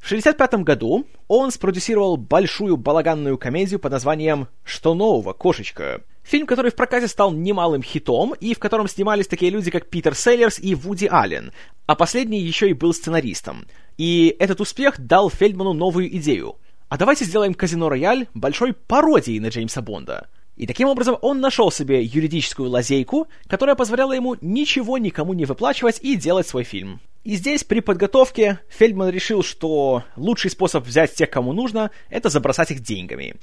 В 0.00 0.06
1965 0.06 0.64
году 0.64 1.06
он 1.26 1.50
спродюсировал 1.50 2.16
большую 2.16 2.78
балаганную 2.78 3.36
комедию 3.36 3.78
под 3.78 3.92
названием 3.92 4.48
«Что 4.64 4.94
нового, 4.94 5.34
кошечка?», 5.34 6.02
Фильм, 6.22 6.46
который 6.46 6.70
в 6.70 6.74
прокате 6.74 7.08
стал 7.08 7.32
немалым 7.32 7.82
хитом, 7.82 8.34
и 8.38 8.52
в 8.52 8.58
котором 8.58 8.86
снимались 8.86 9.26
такие 9.26 9.50
люди, 9.50 9.70
как 9.70 9.88
Питер 9.88 10.14
Селлерс 10.14 10.58
и 10.58 10.74
Вуди 10.74 11.08
Аллен, 11.10 11.52
а 11.86 11.94
последний 11.94 12.40
еще 12.40 12.68
и 12.68 12.74
был 12.74 12.92
сценаристом. 12.92 13.66
И 13.96 14.36
этот 14.38 14.60
успех 14.60 15.00
дал 15.00 15.30
Фельдману 15.30 15.72
новую 15.72 16.14
идею. 16.18 16.56
А 16.88 16.96
давайте 16.96 17.26
сделаем 17.26 17.52
«Казино 17.52 17.90
Рояль» 17.90 18.28
большой 18.32 18.72
пародией 18.72 19.40
на 19.40 19.48
Джеймса 19.48 19.82
Бонда. 19.82 20.26
И 20.56 20.66
таким 20.66 20.88
образом 20.88 21.18
он 21.20 21.40
нашел 21.40 21.70
себе 21.70 22.02
юридическую 22.02 22.70
лазейку, 22.70 23.28
которая 23.46 23.76
позволяла 23.76 24.12
ему 24.12 24.36
ничего 24.40 24.96
никому 24.96 25.34
не 25.34 25.44
выплачивать 25.44 26.00
и 26.00 26.16
делать 26.16 26.48
свой 26.48 26.64
фильм. 26.64 27.00
И 27.24 27.34
здесь 27.36 27.64
при 27.64 27.80
подготовке 27.80 28.60
Фельдман 28.68 29.10
решил, 29.10 29.42
что 29.42 30.04
лучший 30.16 30.50
способ 30.50 30.86
взять 30.86 31.14
тех, 31.14 31.28
кому 31.28 31.52
нужно, 31.52 31.90
это 32.10 32.30
забросать 32.30 32.70
их 32.70 32.80
деньгами. 32.80 33.34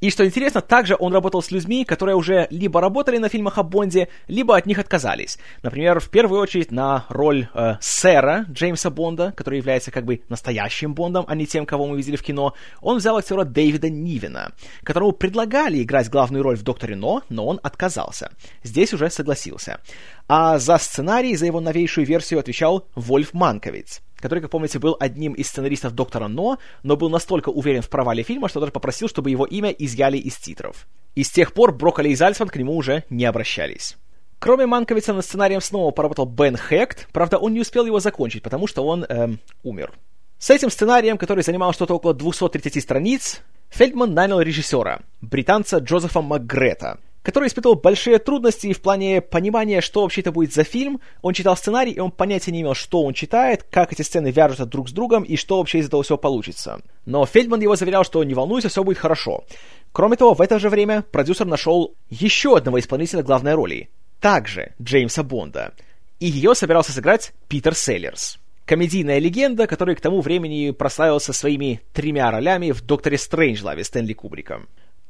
И 0.00 0.10
что 0.10 0.26
интересно, 0.26 0.60
также 0.60 0.94
он 0.98 1.14
работал 1.14 1.42
с 1.42 1.50
людьми, 1.50 1.86
которые 1.86 2.16
уже 2.16 2.46
либо 2.50 2.82
работали 2.82 3.16
на 3.16 3.30
фильмах 3.30 3.56
о 3.56 3.62
Бонде, 3.62 4.08
либо 4.28 4.54
от 4.54 4.66
них 4.66 4.78
отказались. 4.78 5.38
Например, 5.62 6.00
в 6.00 6.10
первую 6.10 6.42
очередь 6.42 6.70
на 6.70 7.06
роль 7.08 7.48
э, 7.54 7.76
сэра 7.80 8.44
Джеймса 8.50 8.90
Бонда, 8.90 9.32
который 9.34 9.58
является 9.58 9.90
как 9.90 10.04
бы 10.04 10.20
настоящим 10.28 10.92
Бондом, 10.92 11.24
а 11.26 11.34
не 11.34 11.46
тем, 11.46 11.64
кого 11.64 11.86
мы 11.86 11.96
видели 11.96 12.16
в 12.16 12.22
кино, 12.22 12.52
он 12.82 12.98
взял 12.98 13.16
актера 13.16 13.44
Дэвида 13.44 13.88
Нивена, 13.88 14.52
которому 14.82 15.12
предлагали 15.12 15.82
играть 15.82 16.10
главную 16.10 16.42
роль 16.42 16.58
в 16.58 16.62
«Докторе 16.62 16.94
Но», 16.94 17.22
но 17.30 17.46
он 17.46 17.58
отказался. 17.62 18.32
Здесь 18.62 18.92
уже 18.92 19.08
согласился. 19.08 19.80
А 20.28 20.58
за 20.58 20.78
сценарий, 20.78 21.36
за 21.36 21.46
его 21.46 21.60
новейшую 21.60 22.06
версию 22.06 22.40
отвечал 22.40 22.88
Вольф 22.94 23.32
Манковиц 23.32 24.02
который, 24.16 24.40
как 24.40 24.50
помните, 24.50 24.78
был 24.78 24.96
одним 24.98 25.34
из 25.34 25.48
сценаристов 25.48 25.92
«Доктора 25.94 26.26
Но», 26.26 26.58
но 26.82 26.96
был 26.96 27.10
настолько 27.10 27.50
уверен 27.50 27.82
в 27.82 27.88
провале 27.88 28.22
фильма, 28.22 28.48
что 28.48 28.60
даже 28.60 28.72
попросил, 28.72 29.08
чтобы 29.08 29.30
его 29.30 29.44
имя 29.44 29.70
изъяли 29.70 30.16
из 30.16 30.36
титров. 30.36 30.88
И 31.14 31.22
с 31.22 31.30
тех 31.30 31.52
пор 31.52 31.72
Брокколи 31.72 32.08
и 32.08 32.14
Зальцман 32.14 32.48
к 32.48 32.56
нему 32.56 32.76
уже 32.76 33.04
не 33.10 33.24
обращались. 33.24 33.96
Кроме 34.38 34.66
Манковица 34.66 35.12
над 35.12 35.24
сценарием 35.24 35.60
снова 35.60 35.92
поработал 35.92 36.26
Бен 36.26 36.56
Хект, 36.56 37.08
правда, 37.12 37.38
он 37.38 37.54
не 37.54 37.60
успел 37.60 37.86
его 37.86 38.00
закончить, 38.00 38.42
потому 38.42 38.66
что 38.66 38.84
он 38.84 39.04
эм, 39.04 39.38
умер. 39.62 39.92
С 40.38 40.50
этим 40.50 40.70
сценарием, 40.70 41.16
который 41.16 41.42
занимал 41.42 41.72
что-то 41.72 41.94
около 41.94 42.12
230 42.12 42.82
страниц, 42.82 43.42
Фельдман 43.70 44.12
нанял 44.12 44.40
режиссера, 44.40 45.00
британца 45.22 45.78
Джозефа 45.78 46.20
Макгрета, 46.20 46.98
который 47.26 47.48
испытывал 47.48 47.74
большие 47.74 48.20
трудности 48.20 48.72
в 48.72 48.80
плане 48.80 49.20
понимания, 49.20 49.80
что 49.80 50.02
вообще 50.02 50.20
это 50.20 50.30
будет 50.30 50.54
за 50.54 50.62
фильм. 50.62 51.00
Он 51.22 51.34
читал 51.34 51.56
сценарий, 51.56 51.90
и 51.90 51.98
он 51.98 52.12
понятия 52.12 52.52
не 52.52 52.60
имел, 52.60 52.74
что 52.74 53.02
он 53.02 53.14
читает, 53.14 53.64
как 53.68 53.92
эти 53.92 54.02
сцены 54.02 54.30
вяжутся 54.30 54.64
друг 54.64 54.88
с 54.88 54.92
другом, 54.92 55.24
и 55.24 55.34
что 55.34 55.58
вообще 55.58 55.80
из 55.80 55.88
этого 55.88 56.04
всего 56.04 56.18
получится. 56.18 56.80
Но 57.04 57.26
Фельдман 57.26 57.60
его 57.60 57.74
заверял, 57.74 58.04
что 58.04 58.22
не 58.22 58.32
волнуйся, 58.32 58.68
все 58.68 58.84
будет 58.84 58.98
хорошо. 58.98 59.42
Кроме 59.90 60.16
того, 60.16 60.34
в 60.34 60.40
это 60.40 60.60
же 60.60 60.68
время 60.68 61.02
продюсер 61.02 61.46
нашел 61.46 61.96
еще 62.10 62.56
одного 62.56 62.78
исполнителя 62.78 63.24
главной 63.24 63.54
роли, 63.54 63.90
также 64.20 64.74
Джеймса 64.80 65.24
Бонда. 65.24 65.74
И 66.20 66.26
ее 66.26 66.54
собирался 66.54 66.92
сыграть 66.92 67.32
Питер 67.48 67.74
Селлерс 67.74 68.38
комедийная 68.66 69.20
легенда, 69.20 69.66
который 69.66 69.94
к 69.94 70.00
тому 70.00 70.20
времени 70.20 70.72
прославился 70.72 71.32
своими 71.32 71.80
тремя 71.92 72.30
ролями 72.30 72.72
в 72.72 72.82
«Докторе 72.82 73.16
Стрэнджлаве» 73.16 73.84
Стэнли 73.84 74.12
Кубрика. 74.12 74.62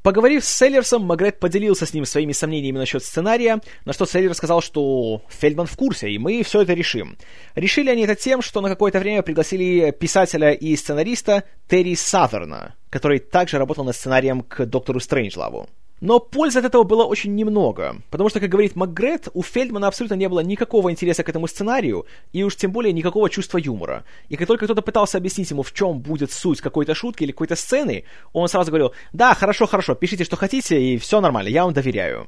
Поговорив 0.07 0.45
с 0.45 0.57
Селлерсом, 0.57 1.03
Магрет 1.03 1.41
поделился 1.41 1.85
с 1.85 1.93
ним 1.93 2.05
своими 2.05 2.31
сомнениями 2.31 2.79
насчет 2.79 3.03
сценария, 3.03 3.61
на 3.85 3.93
что 3.93 4.07
Селлер 4.07 4.35
сказал, 4.35 4.61
что 4.61 5.23
Фельдман 5.29 5.67
в 5.67 5.77
курсе, 5.77 6.09
и 6.11 6.17
мы 6.17 6.45
все 6.45 6.63
это 6.63 6.75
решим. 6.75 7.19
Решили 7.57 7.91
они 7.91 8.05
это 8.05 8.15
тем, 8.15 8.41
что 8.41 8.61
на 8.61 8.69
какое-то 8.69 9.01
время 9.01 9.23
пригласили 9.23 9.91
писателя 9.91 10.53
и 10.53 10.77
сценариста 10.77 11.43
Терри 11.69 11.97
Саверна, 11.97 12.77
который 12.89 13.19
также 13.19 13.59
работал 13.59 13.85
над 13.85 13.97
сценарием 13.97 14.43
к 14.43 14.65
Доктору 14.67 15.01
Стрэнджлаву. 15.01 15.69
Но 16.01 16.21
пользы 16.21 16.59
от 16.59 16.67
этого 16.67 16.83
было 16.83 17.05
очень 17.05 17.35
немного, 17.35 17.97
потому 18.11 18.29
что, 18.29 18.39
как 18.39 18.51
говорит 18.51 18.77
МакГрет, 18.77 19.29
у 19.33 19.43
Фельдмана 19.43 19.89
абсолютно 19.89 20.15
не 20.15 20.29
было 20.29 20.41
никакого 20.41 20.91
интереса 20.91 21.23
к 21.23 21.29
этому 21.31 21.47
сценарию, 21.47 22.05
и 22.33 22.43
уж 22.43 22.55
тем 22.57 22.71
более 22.71 22.93
никакого 22.93 23.31
чувства 23.31 23.57
юмора. 23.57 24.05
И 24.29 24.37
как 24.37 24.47
только 24.47 24.67
кто-то 24.67 24.83
пытался 24.83 25.17
объяснить 25.17 25.51
ему, 25.51 25.63
в 25.63 25.73
чем 25.73 26.01
будет 26.01 26.33
суть 26.33 26.61
какой-то 26.61 26.95
шутки 26.95 27.23
или 27.23 27.33
какой-то 27.33 27.57
сцены, 27.57 28.05
он 28.35 28.49
сразу 28.49 28.71
говорил, 28.71 28.93
да, 29.15 29.33
хорошо, 29.35 29.67
хорошо, 29.67 29.95
пишите, 29.95 30.25
что 30.25 30.37
хотите, 30.37 30.81
и 30.81 30.99
все 30.99 31.23
нормально, 31.23 31.49
я 31.49 31.65
вам 31.65 31.73
доверяю. 31.73 32.27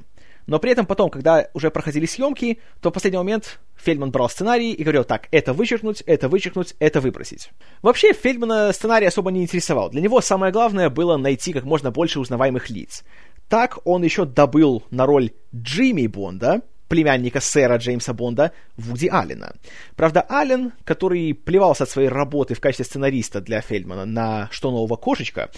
Но 0.49 0.57
при 0.57 0.71
этом 0.71 0.87
потом, 0.87 1.11
когда 1.11 1.47
уже 1.53 1.69
проходили 1.69 2.07
съемки, 2.07 2.57
то 2.81 2.89
в 2.89 2.93
последний 2.93 3.19
момент 3.19 3.59
Фельдман 3.75 4.09
брал 4.09 4.29
сценарий 4.29 4.73
и 4.73 4.83
говорил, 4.83 5.03
так, 5.03 5.27
это 5.29 5.53
вычеркнуть, 5.53 6.01
это 6.07 6.27
вычеркнуть, 6.27 6.73
это 6.79 7.01
выбросить. 7.01 7.51
Вообще, 7.83 8.13
Фельдмана 8.13 8.73
сценарий 8.73 9.05
особо 9.05 9.29
не 9.29 9.43
интересовал. 9.43 9.91
Для 9.91 10.01
него 10.01 10.21
самое 10.21 10.51
главное 10.51 10.89
было 10.89 11.17
найти 11.17 11.53
как 11.53 11.65
можно 11.65 11.91
больше 11.91 12.19
узнаваемых 12.19 12.71
лиц. 12.71 13.03
Так 13.49 13.79
он 13.83 14.03
еще 14.03 14.25
добыл 14.25 14.83
на 14.91 15.05
роль 15.05 15.31
Джимми 15.53 16.07
Бонда, 16.07 16.61
племянника 16.87 17.39
сэра 17.39 17.77
Джеймса 17.77 18.13
Бонда, 18.13 18.51
Вуди 18.77 19.07
Аллена. 19.07 19.53
Правда, 19.95 20.21
Аллен, 20.21 20.73
который 20.83 21.33
плевался 21.33 21.83
от 21.83 21.89
своей 21.89 22.09
работы 22.09 22.53
в 22.53 22.61
качестве 22.61 22.85
сценариста 22.85 23.41
для 23.41 23.61
Фельдмана 23.61 24.05
на 24.05 24.47
«Что 24.51 24.71
нового, 24.71 24.95
кошечка», 24.95 25.49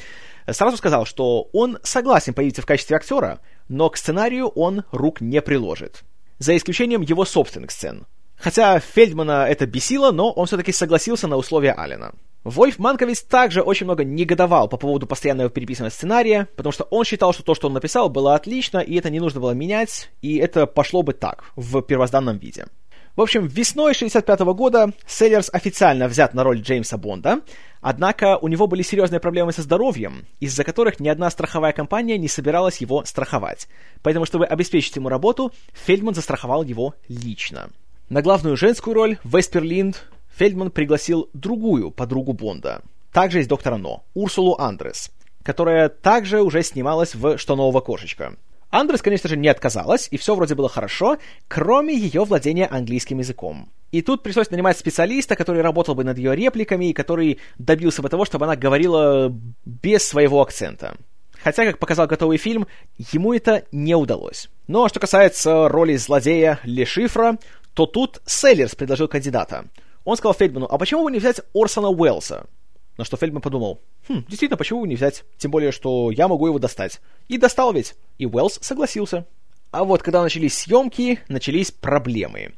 сразу 0.50 0.78
сказал, 0.78 1.06
что 1.06 1.50
он 1.54 1.80
согласен 1.84 2.34
появиться 2.34 2.62
в 2.62 2.66
качестве 2.66 2.96
актера, 2.98 3.40
но 3.68 3.90
к 3.90 3.98
сценарию 3.98 4.48
он 4.48 4.84
рук 4.92 5.22
не 5.22 5.42
приложит. 5.42 6.04
за 6.40 6.58
исключением 6.58 7.02
его 7.02 7.24
собственных 7.24 7.70
сцен. 7.70 8.08
Хотя 8.36 8.80
Фельдмана 8.80 9.46
это 9.48 9.68
бесило, 9.68 10.12
но 10.12 10.32
он 10.32 10.48
все-таки 10.48 10.72
согласился 10.72 11.28
на 11.28 11.38
условия 11.38 11.74
Аллена. 11.74 12.14
Вольф 12.44 12.80
Манковиц 12.80 13.22
также 13.22 13.62
очень 13.62 13.86
много 13.86 14.04
негодовал 14.04 14.68
по 14.68 14.78
поводу 14.78 15.06
постоянного 15.06 15.52
переписывания 15.52 15.92
сценария, 15.92 16.48
потому 16.56 16.74
что 16.74 16.86
он 16.86 17.06
считал, 17.06 17.34
что 17.34 17.44
то, 17.44 17.54
что 17.54 17.68
он 17.68 17.74
написал, 17.74 18.10
было 18.10 18.34
отлично, 18.34 18.80
и 18.80 18.96
это 18.96 19.12
не 19.12 19.20
нужно 19.20 19.40
было 19.40 19.52
менять, 19.52 20.10
и 20.24 20.38
это 20.38 20.66
пошло 20.66 21.04
бы 21.04 21.14
так, 21.14 21.44
в 21.56 21.82
первозданном 21.82 22.40
виде. 22.40 22.66
В 23.16 23.22
общем, 23.22 23.46
весной 23.46 23.94
65 23.94 24.40
года 24.40 24.94
Селлерс 25.06 25.50
официально 25.54 26.08
взят 26.08 26.34
на 26.34 26.44
роль 26.44 26.62
Джеймса 26.62 26.98
Бонда, 26.98 27.42
однако 27.82 28.38
у 28.38 28.48
него 28.48 28.66
были 28.66 28.82
серьезные 28.82 29.20
проблемы 29.20 29.52
со 29.52 29.62
здоровьем, 29.62 30.26
из-за 30.40 30.64
которых 30.64 31.00
ни 31.00 31.10
одна 31.10 31.30
страховая 31.30 31.74
компания 31.74 32.18
не 32.18 32.30
собиралась 32.30 32.78
его 32.78 33.04
страховать. 33.06 33.68
Поэтому, 34.02 34.26
чтобы 34.26 34.46
обеспечить 34.46 34.96
ему 34.96 35.10
работу, 35.10 35.52
Фельдман 35.74 36.16
застраховал 36.16 36.64
его 36.64 36.96
лично. 37.08 37.70
На 38.10 38.22
главную 38.22 38.58
женскую 38.58 38.94
роль 38.94 39.18
Веспер 39.24 39.62
Линд 39.62 40.08
Фельдман 40.36 40.72
пригласил 40.72 41.30
другую 41.34 41.91
подругу 41.91 42.34
Бонда, 42.34 42.82
также 43.12 43.41
из 43.41 43.48
«Доктора 43.48 43.78
Но», 43.78 44.04
Урсулу 44.13 44.56
Андрес, 44.58 45.12
которая 45.44 45.89
также 45.89 46.41
уже 46.41 46.63
снималась 46.63 47.15
в 47.15 47.38
«Что 47.38 47.56
нового 47.56 47.82
кошечка». 47.82 48.36
Андрес, 48.70 49.02
конечно 49.02 49.28
же, 49.28 49.36
не 49.36 49.50
отказалась, 49.50 50.08
и 50.12 50.17
все 50.17 50.34
вроде 50.34 50.56
было 50.56 50.70
хорошо, 50.70 51.17
кроме 51.50 51.94
ее 51.94 52.24
владения 52.24 52.67
английским 52.67 53.20
языком. 53.20 53.70
И 53.91 54.02
тут 54.02 54.24
пришлось 54.24 54.50
нанимать 54.50 54.78
специалиста, 54.78 55.36
который 55.36 55.62
работал 55.62 55.94
бы 55.94 56.06
над 56.06 56.17
ее 56.17 56.34
репликами, 56.34 56.86
и 56.86 56.94
который 56.94 57.39
добился 57.58 58.02
бы 58.02 58.08
того, 58.08 58.24
чтобы 58.24 58.46
она 58.46 58.56
говорила 58.56 59.36
без 59.65 60.08
своего 60.08 60.41
акцента. 60.41 60.96
Хотя, 61.44 61.65
как 61.65 61.80
показал 61.80 62.08
готовый 62.08 62.38
фильм, 62.38 62.67
ему 62.98 63.34
это 63.34 63.65
не 63.74 63.96
удалось. 63.96 64.50
Но 64.67 64.88
что 64.88 65.02
касается 65.02 65.67
роли 65.67 65.98
злодея 65.98 66.60
Лешифра, 66.63 67.38
то 67.74 67.86
тут 67.86 68.22
Селлерс 68.26 68.76
предложил 68.76 69.10
кандидата. 69.10 69.65
Он 70.04 70.18
сказал 70.18 70.34
Фельдману, 70.34 70.68
а 70.70 70.78
почему 70.78 71.04
бы 71.04 71.12
не 71.12 71.20
взять 71.20 71.42
Орсона 71.54 71.90
Уэллса? 71.90 72.48
На 72.98 73.06
что 73.06 73.18
Фельдман 73.18 73.42
подумал, 73.42 73.82
хм, 74.08 74.26
действительно, 74.28 74.58
почему 74.58 74.82
бы 74.82 74.88
не 74.88 74.96
взять? 74.96 75.24
Тем 75.38 75.52
более, 75.52 75.72
что 75.72 76.12
я 76.12 76.28
могу 76.28 76.48
его 76.48 76.60
достать. 76.60 77.02
И 77.28 77.38
достал 77.38 77.74
ведь. 77.74 77.96
И 78.18 78.26
Уэллс 78.26 78.60
согласился. 78.62 79.26
А 79.72 79.86
вот 79.86 80.04
когда 80.04 80.22
начались 80.22 80.58
съемки, 80.58 81.20
начались 81.30 81.72
проблемы. 81.72 82.54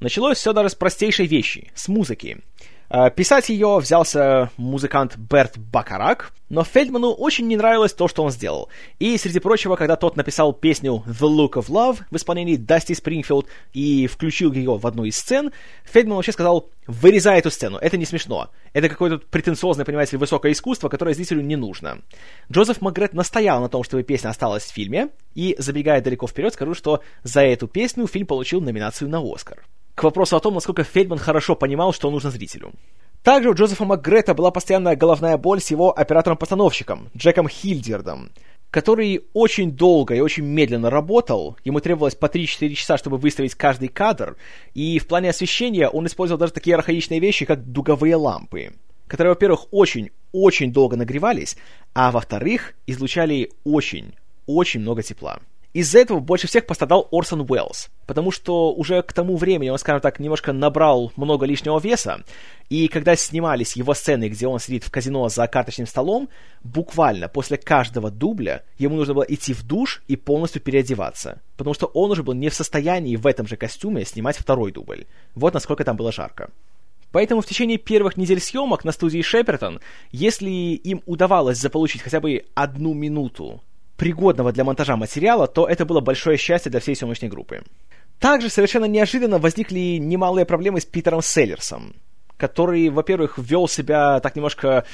Началось 0.00 0.38
все 0.38 0.52
даже 0.52 0.68
с 0.68 0.74
простейшей 0.74 1.26
вещи, 1.26 1.72
с 1.74 1.88
музыки. 1.88 2.42
А, 2.90 3.10
писать 3.10 3.50
ее 3.50 3.78
взялся 3.78 4.50
музыкант 4.56 5.16
Берт 5.16 5.58
Бакарак, 5.58 6.32
но 6.48 6.64
Фельдману 6.64 7.10
очень 7.10 7.46
не 7.46 7.56
нравилось 7.58 7.92
то, 7.92 8.08
что 8.08 8.22
он 8.22 8.30
сделал. 8.30 8.70
И, 8.98 9.18
среди 9.18 9.40
прочего, 9.40 9.76
когда 9.76 9.96
тот 9.96 10.16
написал 10.16 10.54
песню 10.54 11.02
«The 11.06 11.28
Look 11.28 11.52
of 11.52 11.66
Love» 11.68 11.98
в 12.10 12.16
исполнении 12.16 12.56
Дасти 12.56 12.94
Спрингфилд 12.94 13.46
и 13.74 14.06
включил 14.06 14.52
ее 14.52 14.78
в 14.78 14.86
одну 14.86 15.04
из 15.04 15.18
сцен, 15.18 15.52
Фельдман 15.84 16.16
вообще 16.16 16.32
сказал 16.32 16.70
«Вырезай 16.86 17.38
эту 17.38 17.50
сцену, 17.50 17.76
это 17.76 17.98
не 17.98 18.06
смешно. 18.06 18.48
Это 18.72 18.88
какое-то 18.88 19.18
претенциозное, 19.18 19.84
понимаете 19.84 20.12
ли, 20.12 20.20
высокое 20.20 20.52
искусство, 20.52 20.88
которое 20.88 21.14
зрителю 21.14 21.42
не 21.42 21.56
нужно». 21.56 22.00
Джозеф 22.50 22.80
Магрет 22.80 23.12
настоял 23.12 23.60
на 23.60 23.68
том, 23.68 23.84
чтобы 23.84 24.02
песня 24.02 24.30
осталась 24.30 24.64
в 24.64 24.72
фильме, 24.72 25.10
и, 25.34 25.54
забегая 25.58 26.00
далеко 26.00 26.26
вперед, 26.26 26.54
скажу, 26.54 26.72
что 26.72 27.02
за 27.22 27.42
эту 27.42 27.68
песню 27.68 28.06
фильм 28.06 28.26
получил 28.26 28.62
номинацию 28.62 29.10
на 29.10 29.20
Оскар 29.20 29.62
к 29.98 30.04
вопросу 30.04 30.36
о 30.36 30.40
том, 30.40 30.54
насколько 30.54 30.84
Фельдман 30.84 31.18
хорошо 31.18 31.56
понимал, 31.56 31.92
что 31.92 32.10
нужно 32.10 32.30
зрителю. 32.30 32.72
Также 33.24 33.50
у 33.50 33.54
Джозефа 33.54 33.84
МакГрета 33.84 34.32
была 34.32 34.52
постоянная 34.52 34.94
головная 34.94 35.36
боль 35.36 35.60
с 35.60 35.70
его 35.72 35.90
оператором-постановщиком, 35.90 37.10
Джеком 37.16 37.48
Хильдердом, 37.48 38.30
который 38.70 39.24
очень 39.32 39.72
долго 39.72 40.14
и 40.14 40.20
очень 40.20 40.44
медленно 40.44 40.88
работал, 40.88 41.56
ему 41.64 41.80
требовалось 41.80 42.14
по 42.14 42.26
3-4 42.26 42.74
часа, 42.74 42.96
чтобы 42.96 43.18
выставить 43.18 43.56
каждый 43.56 43.88
кадр, 43.88 44.36
и 44.72 45.00
в 45.00 45.08
плане 45.08 45.30
освещения 45.30 45.88
он 45.88 46.06
использовал 46.06 46.38
даже 46.38 46.52
такие 46.52 46.76
архаичные 46.76 47.18
вещи, 47.18 47.44
как 47.44 47.64
дуговые 47.72 48.14
лампы, 48.14 48.74
которые, 49.08 49.32
во-первых, 49.32 49.66
очень-очень 49.72 50.72
долго 50.72 50.96
нагревались, 50.96 51.56
а 51.92 52.12
во-вторых, 52.12 52.74
излучали 52.86 53.50
очень-очень 53.64 54.80
много 54.80 55.02
тепла. 55.02 55.40
Из-за 55.74 55.98
этого 55.98 56.20
больше 56.20 56.46
всех 56.46 56.64
пострадал 56.64 57.08
Орсон 57.12 57.42
Уэллс, 57.42 57.90
потому 58.06 58.30
что 58.30 58.72
уже 58.72 59.02
к 59.02 59.12
тому 59.12 59.36
времени 59.36 59.68
он, 59.68 59.78
скажем 59.78 60.00
так, 60.00 60.18
немножко 60.18 60.54
набрал 60.54 61.12
много 61.16 61.44
лишнего 61.44 61.78
веса, 61.78 62.24
и 62.70 62.88
когда 62.88 63.14
снимались 63.16 63.76
его 63.76 63.92
сцены, 63.92 64.30
где 64.30 64.46
он 64.46 64.60
сидит 64.60 64.84
в 64.84 64.90
казино 64.90 65.28
за 65.28 65.46
карточным 65.46 65.86
столом, 65.86 66.30
буквально 66.64 67.28
после 67.28 67.58
каждого 67.58 68.10
дубля 68.10 68.62
ему 68.78 68.96
нужно 68.96 69.12
было 69.12 69.24
идти 69.24 69.52
в 69.52 69.62
душ 69.62 70.02
и 70.08 70.16
полностью 70.16 70.62
переодеваться, 70.62 71.42
потому 71.58 71.74
что 71.74 71.86
он 71.86 72.10
уже 72.12 72.22
был 72.22 72.32
не 72.32 72.48
в 72.48 72.54
состоянии 72.54 73.16
в 73.16 73.26
этом 73.26 73.46
же 73.46 73.56
костюме 73.56 74.06
снимать 74.06 74.38
второй 74.38 74.72
дубль. 74.72 75.04
Вот 75.34 75.52
насколько 75.52 75.84
там 75.84 75.96
было 75.96 76.12
жарко. 76.12 76.50
Поэтому 77.12 77.40
в 77.40 77.46
течение 77.46 77.78
первых 77.78 78.16
недель 78.16 78.40
съемок 78.40 78.84
на 78.84 78.92
студии 78.92 79.22
Шепертон, 79.22 79.80
если 80.12 80.50
им 80.50 81.02
удавалось 81.06 81.58
заполучить 81.58 82.02
хотя 82.02 82.20
бы 82.20 82.44
одну 82.54 82.94
минуту 82.94 83.62
пригодного 83.98 84.52
для 84.52 84.64
монтажа 84.64 84.96
материала, 84.96 85.46
то 85.46 85.66
это 85.66 85.84
было 85.84 86.00
большое 86.00 86.38
счастье 86.38 86.70
для 86.70 86.80
всей 86.80 86.94
съемочной 86.94 87.28
группы. 87.28 87.62
Также 88.20 88.48
совершенно 88.48 88.86
неожиданно 88.86 89.38
возникли 89.38 89.98
немалые 89.98 90.46
проблемы 90.46 90.80
с 90.80 90.84
Питером 90.84 91.20
Селлерсом, 91.20 91.94
который, 92.36 92.88
во-первых, 92.88 93.38
вел 93.38 93.68
себя 93.68 94.20
так 94.20 94.36
немножко 94.36 94.84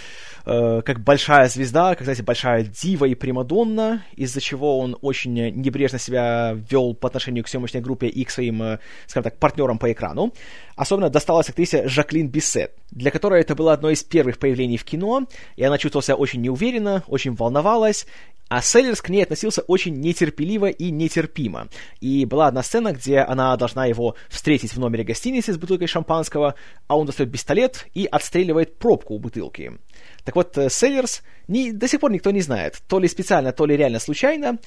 э, 0.46 0.82
как 0.84 1.00
большая 1.00 1.48
звезда, 1.48 1.94
как, 1.94 2.04
знаете, 2.04 2.22
большая 2.22 2.64
дива 2.64 3.04
и 3.04 3.14
примадонна, 3.14 4.02
из-за 4.16 4.40
чего 4.40 4.78
он 4.78 4.96
очень 5.02 5.34
небрежно 5.34 5.98
себя 5.98 6.56
вел 6.70 6.94
по 6.94 7.08
отношению 7.08 7.44
к 7.44 7.48
съемочной 7.48 7.82
группе 7.82 8.06
и 8.06 8.24
к 8.24 8.30
своим, 8.30 8.62
э, 8.62 8.78
скажем 9.06 9.24
так, 9.24 9.38
партнерам 9.38 9.78
по 9.78 9.92
экрану. 9.92 10.32
Особенно 10.76 11.10
досталась 11.10 11.48
актрисе 11.48 11.88
Жаклин 11.88 12.28
Биссет, 12.28 12.72
для 12.90 13.10
которой 13.10 13.40
это 13.40 13.54
было 13.54 13.72
одно 13.72 13.90
из 13.90 14.02
первых 14.02 14.38
появлений 14.38 14.76
в 14.76 14.84
кино, 14.84 15.26
и 15.56 15.64
она 15.64 15.78
чувствовала 15.78 16.04
себя 16.04 16.16
очень 16.16 16.40
неуверенно, 16.40 17.04
очень 17.06 17.34
волновалась, 17.34 18.06
а 18.48 18.60
Селлерс 18.60 19.00
к 19.00 19.08
ней 19.08 19.22
относился 19.22 19.62
очень 19.62 19.94
нетерпеливо 19.94 20.66
и 20.66 20.90
нетерпимо. 20.90 21.68
И 22.00 22.24
была 22.26 22.48
одна 22.48 22.62
сцена, 22.62 22.92
где 22.92 23.18
она 23.18 23.56
должна 23.56 23.86
его 23.86 24.16
встретить 24.28 24.74
в 24.74 24.78
номере 24.78 25.04
гостиницы 25.04 25.52
с 25.52 25.56
бутылкой 25.56 25.86
шампанского, 25.86 26.54
а 26.86 26.96
он 26.96 27.06
достает 27.06 27.32
пистолет 27.32 27.86
и 27.94 28.06
отстреливает 28.06 28.78
пробку 28.78 29.14
у 29.14 29.18
бутылки. 29.18 29.78
Так 30.24 30.36
вот, 30.36 30.58
э, 30.58 30.68
Селлерс, 30.68 31.22
не, 31.48 31.72
до 31.72 31.88
сих 31.88 32.00
пор 32.00 32.10
никто 32.12 32.30
не 32.30 32.42
знает, 32.42 32.82
то 32.86 32.98
ли 32.98 33.08
специально, 33.08 33.52
то 33.52 33.64
ли 33.64 33.76
реально 33.76 33.98
случайно, 33.98 34.58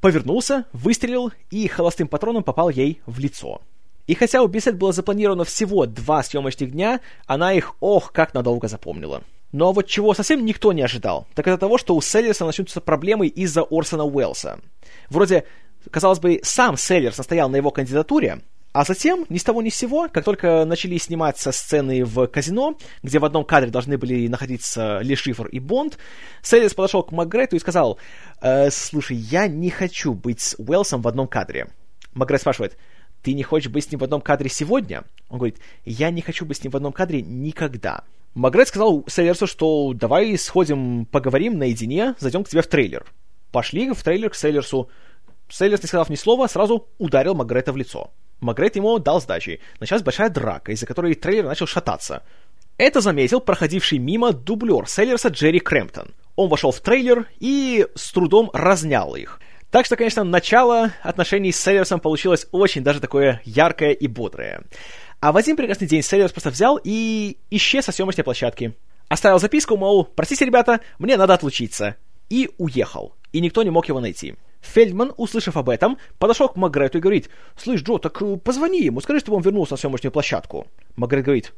повернулся, 0.00 0.64
выстрелил 0.72 1.32
и 1.50 1.68
холостым 1.68 2.08
патроном 2.08 2.42
попал 2.42 2.70
ей 2.70 3.00
в 3.06 3.18
лицо. 3.18 3.60
И 4.06 4.14
хотя 4.14 4.42
у 4.42 4.46
Бисет 4.46 4.76
было 4.76 4.92
запланировано 4.92 5.44
всего 5.44 5.86
два 5.86 6.22
съемочных 6.22 6.70
дня, 6.70 7.00
она 7.26 7.52
их, 7.52 7.74
ох, 7.80 8.12
как 8.12 8.34
надолго 8.34 8.68
запомнила. 8.68 9.22
Но 9.52 9.72
вот 9.72 9.86
чего 9.86 10.14
совсем 10.14 10.44
никто 10.44 10.72
не 10.72 10.82
ожидал, 10.82 11.26
так 11.34 11.46
это 11.46 11.58
того, 11.58 11.78
что 11.78 11.94
у 11.94 12.00
Селлерса 12.00 12.44
начнутся 12.44 12.80
проблемы 12.80 13.26
из-за 13.26 13.62
Орсона 13.62 14.04
Уэллса. 14.04 14.60
Вроде, 15.08 15.44
казалось 15.90 16.18
бы, 16.18 16.40
сам 16.42 16.76
Селлерс 16.76 17.18
настоял 17.18 17.48
на 17.48 17.56
его 17.56 17.70
кандидатуре, 17.70 18.42
а 18.72 18.84
затем, 18.84 19.24
ни 19.30 19.38
с 19.38 19.44
того 19.44 19.62
ни 19.62 19.70
с 19.70 19.74
сего, 19.76 20.08
как 20.12 20.24
только 20.24 20.66
начали 20.66 20.98
сниматься 20.98 21.50
сцены 21.50 22.04
в 22.04 22.26
казино, 22.26 22.76
где 23.02 23.18
в 23.18 23.24
одном 23.24 23.44
кадре 23.44 23.70
должны 23.70 23.96
были 23.96 24.28
находиться 24.28 24.98
Ли 24.98 25.16
Шифр 25.16 25.46
и 25.46 25.60
Бонд, 25.60 25.96
Селлерс 26.42 26.74
подошел 26.74 27.02
к 27.02 27.10
Макгрету 27.10 27.56
и 27.56 27.60
сказал, 27.60 27.98
э, 28.42 28.70
«Слушай, 28.70 29.16
я 29.16 29.48
не 29.48 29.70
хочу 29.70 30.12
быть 30.12 30.40
с 30.40 30.56
Уэллсом 30.58 31.00
в 31.00 31.08
одном 31.08 31.26
кадре». 31.26 31.68
Макгрет 32.12 32.42
спрашивает, 32.42 32.76
«Ты 33.26 33.34
не 33.34 33.42
хочешь 33.42 33.72
быть 33.72 33.82
с 33.82 33.90
ним 33.90 33.98
в 33.98 34.04
одном 34.04 34.20
кадре 34.20 34.48
сегодня?» 34.48 35.02
Он 35.30 35.38
говорит, 35.38 35.58
«Я 35.84 36.10
не 36.12 36.22
хочу 36.22 36.46
быть 36.46 36.58
с 36.58 36.62
ним 36.62 36.70
в 36.70 36.76
одном 36.76 36.92
кадре 36.92 37.22
никогда». 37.22 38.04
Магрет 38.34 38.68
сказал 38.68 39.02
Селлерсу, 39.08 39.48
что 39.48 39.92
давай 39.94 40.38
сходим, 40.38 41.06
поговорим 41.06 41.58
наедине, 41.58 42.14
зайдем 42.20 42.44
к 42.44 42.48
тебе 42.48 42.62
в 42.62 42.68
трейлер. 42.68 43.04
Пошли 43.50 43.90
в 43.90 44.00
трейлер 44.00 44.30
к 44.30 44.36
Селлерсу. 44.36 44.88
Селлерс, 45.48 45.82
не 45.82 45.88
сказав 45.88 46.08
ни 46.08 46.14
слова, 46.14 46.46
сразу 46.46 46.86
ударил 46.98 47.34
Магрета 47.34 47.72
в 47.72 47.76
лицо. 47.76 48.12
Магрет 48.38 48.76
ему 48.76 48.96
дал 49.00 49.20
сдачи. 49.20 49.58
Началась 49.80 50.04
большая 50.04 50.30
драка, 50.30 50.70
из-за 50.70 50.86
которой 50.86 51.16
трейлер 51.16 51.46
начал 51.46 51.66
шататься. 51.66 52.22
Это 52.78 53.00
заметил 53.00 53.40
проходивший 53.40 53.98
мимо 53.98 54.32
дублер 54.32 54.86
Селлерса 54.86 55.30
Джерри 55.30 55.58
Крэмптон. 55.58 56.14
Он 56.36 56.48
вошел 56.48 56.70
в 56.70 56.78
трейлер 56.78 57.26
и 57.40 57.88
с 57.96 58.12
трудом 58.12 58.52
разнял 58.52 59.16
их. 59.16 59.40
Так 59.76 59.84
что, 59.84 59.96
конечно, 59.96 60.24
начало 60.24 60.94
отношений 61.02 61.52
с 61.52 61.60
Селлерсом 61.60 62.00
получилось 62.00 62.46
очень 62.50 62.82
даже 62.82 62.98
такое 62.98 63.42
яркое 63.44 63.90
и 63.90 64.06
бодрое. 64.06 64.62
А 65.20 65.32
в 65.32 65.36
один 65.36 65.54
прекрасный 65.54 65.86
день 65.86 66.00
Селлерс 66.00 66.32
просто 66.32 66.48
взял 66.48 66.80
и 66.82 67.36
исчез 67.50 67.84
со 67.84 67.92
съемочной 67.92 68.24
площадки. 68.24 68.74
Оставил 69.08 69.38
записку, 69.38 69.76
мол, 69.76 70.04
простите, 70.04 70.46
ребята, 70.46 70.80
мне 70.98 71.18
надо 71.18 71.34
отлучиться. 71.34 71.96
И 72.30 72.48
уехал. 72.56 73.12
И 73.32 73.40
никто 73.42 73.62
не 73.64 73.68
мог 73.68 73.86
его 73.86 74.00
найти. 74.00 74.36
Фельдман, 74.62 75.12
услышав 75.18 75.58
об 75.58 75.68
этом, 75.68 75.98
подошел 76.18 76.48
к 76.48 76.56
Магрету 76.56 76.96
и 76.96 77.02
говорит, 77.02 77.28
«Слышь, 77.54 77.82
Джо, 77.82 77.98
так 77.98 78.22
э, 78.22 78.36
позвони 78.38 78.80
ему, 78.80 79.02
скажи, 79.02 79.20
чтобы 79.20 79.36
он 79.36 79.42
вернулся 79.42 79.74
на 79.74 79.76
съемочную 79.76 80.10
площадку». 80.10 80.68
Магрет 80.96 81.26
говорит, 81.26 81.52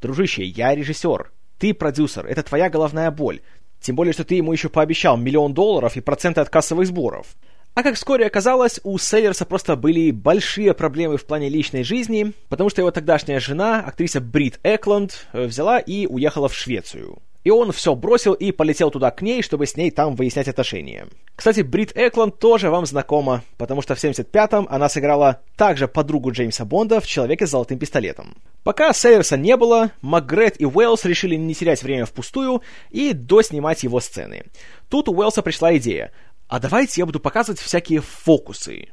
«Дружище, 0.00 0.44
я 0.44 0.76
режиссер, 0.76 1.32
ты 1.58 1.74
продюсер, 1.74 2.24
это 2.24 2.44
твоя 2.44 2.70
головная 2.70 3.10
боль. 3.10 3.40
Тем 3.80 3.96
более, 3.96 4.12
что 4.12 4.22
ты 4.22 4.36
ему 4.36 4.52
еще 4.52 4.68
пообещал 4.68 5.16
миллион 5.16 5.52
долларов 5.54 5.96
и 5.96 6.00
проценты 6.00 6.40
от 6.40 6.50
кассовых 6.50 6.86
сборов. 6.86 7.34
А 7.74 7.82
как 7.82 7.96
вскоре 7.96 8.26
оказалось, 8.26 8.78
у 8.84 8.96
Селлерса 8.98 9.44
просто 9.44 9.74
были 9.74 10.12
большие 10.12 10.74
проблемы 10.74 11.16
в 11.16 11.24
плане 11.24 11.48
личной 11.48 11.82
жизни, 11.82 12.32
потому 12.48 12.70
что 12.70 12.80
его 12.80 12.92
тогдашняя 12.92 13.40
жена, 13.40 13.80
актриса 13.80 14.20
Брит 14.20 14.60
Экланд, 14.62 15.26
э, 15.32 15.46
взяла 15.46 15.80
и 15.80 16.06
уехала 16.06 16.48
в 16.48 16.54
Швецию. 16.54 17.18
И 17.42 17.50
он 17.50 17.72
все 17.72 17.96
бросил 17.96 18.32
и 18.32 18.52
полетел 18.52 18.90
туда 18.92 19.10
к 19.10 19.20
ней, 19.22 19.42
чтобы 19.42 19.66
с 19.66 19.76
ней 19.76 19.90
там 19.90 20.14
выяснять 20.14 20.48
отношения. 20.48 21.08
Кстати, 21.34 21.60
Брит 21.60 21.92
Экланд 21.96 22.38
тоже 22.38 22.70
вам 22.70 22.86
знакома, 22.86 23.42
потому 23.58 23.82
что 23.82 23.96
в 23.96 24.02
75-м 24.02 24.68
она 24.70 24.88
сыграла 24.88 25.40
также 25.56 25.88
подругу 25.88 26.30
Джеймса 26.30 26.64
Бонда 26.64 27.00
в 27.00 27.06
«Человеке 27.06 27.46
с 27.46 27.50
золотым 27.50 27.78
пистолетом». 27.78 28.36
Пока 28.62 28.94
Сейерса 28.94 29.36
не 29.36 29.58
было, 29.58 29.90
МакГрет 30.00 30.58
и 30.58 30.64
Уэллс 30.64 31.04
решили 31.04 31.34
не 31.34 31.54
терять 31.54 31.82
время 31.82 32.06
впустую 32.06 32.62
и 32.90 33.12
доснимать 33.12 33.82
его 33.82 34.00
сцены. 34.00 34.44
Тут 34.88 35.10
у 35.10 35.12
Уэллса 35.12 35.42
пришла 35.42 35.76
идея. 35.76 36.12
А 36.48 36.60
давайте 36.60 37.00
я 37.00 37.06
буду 37.06 37.20
показывать 37.20 37.60
всякие 37.60 38.00
фокусы. 38.00 38.88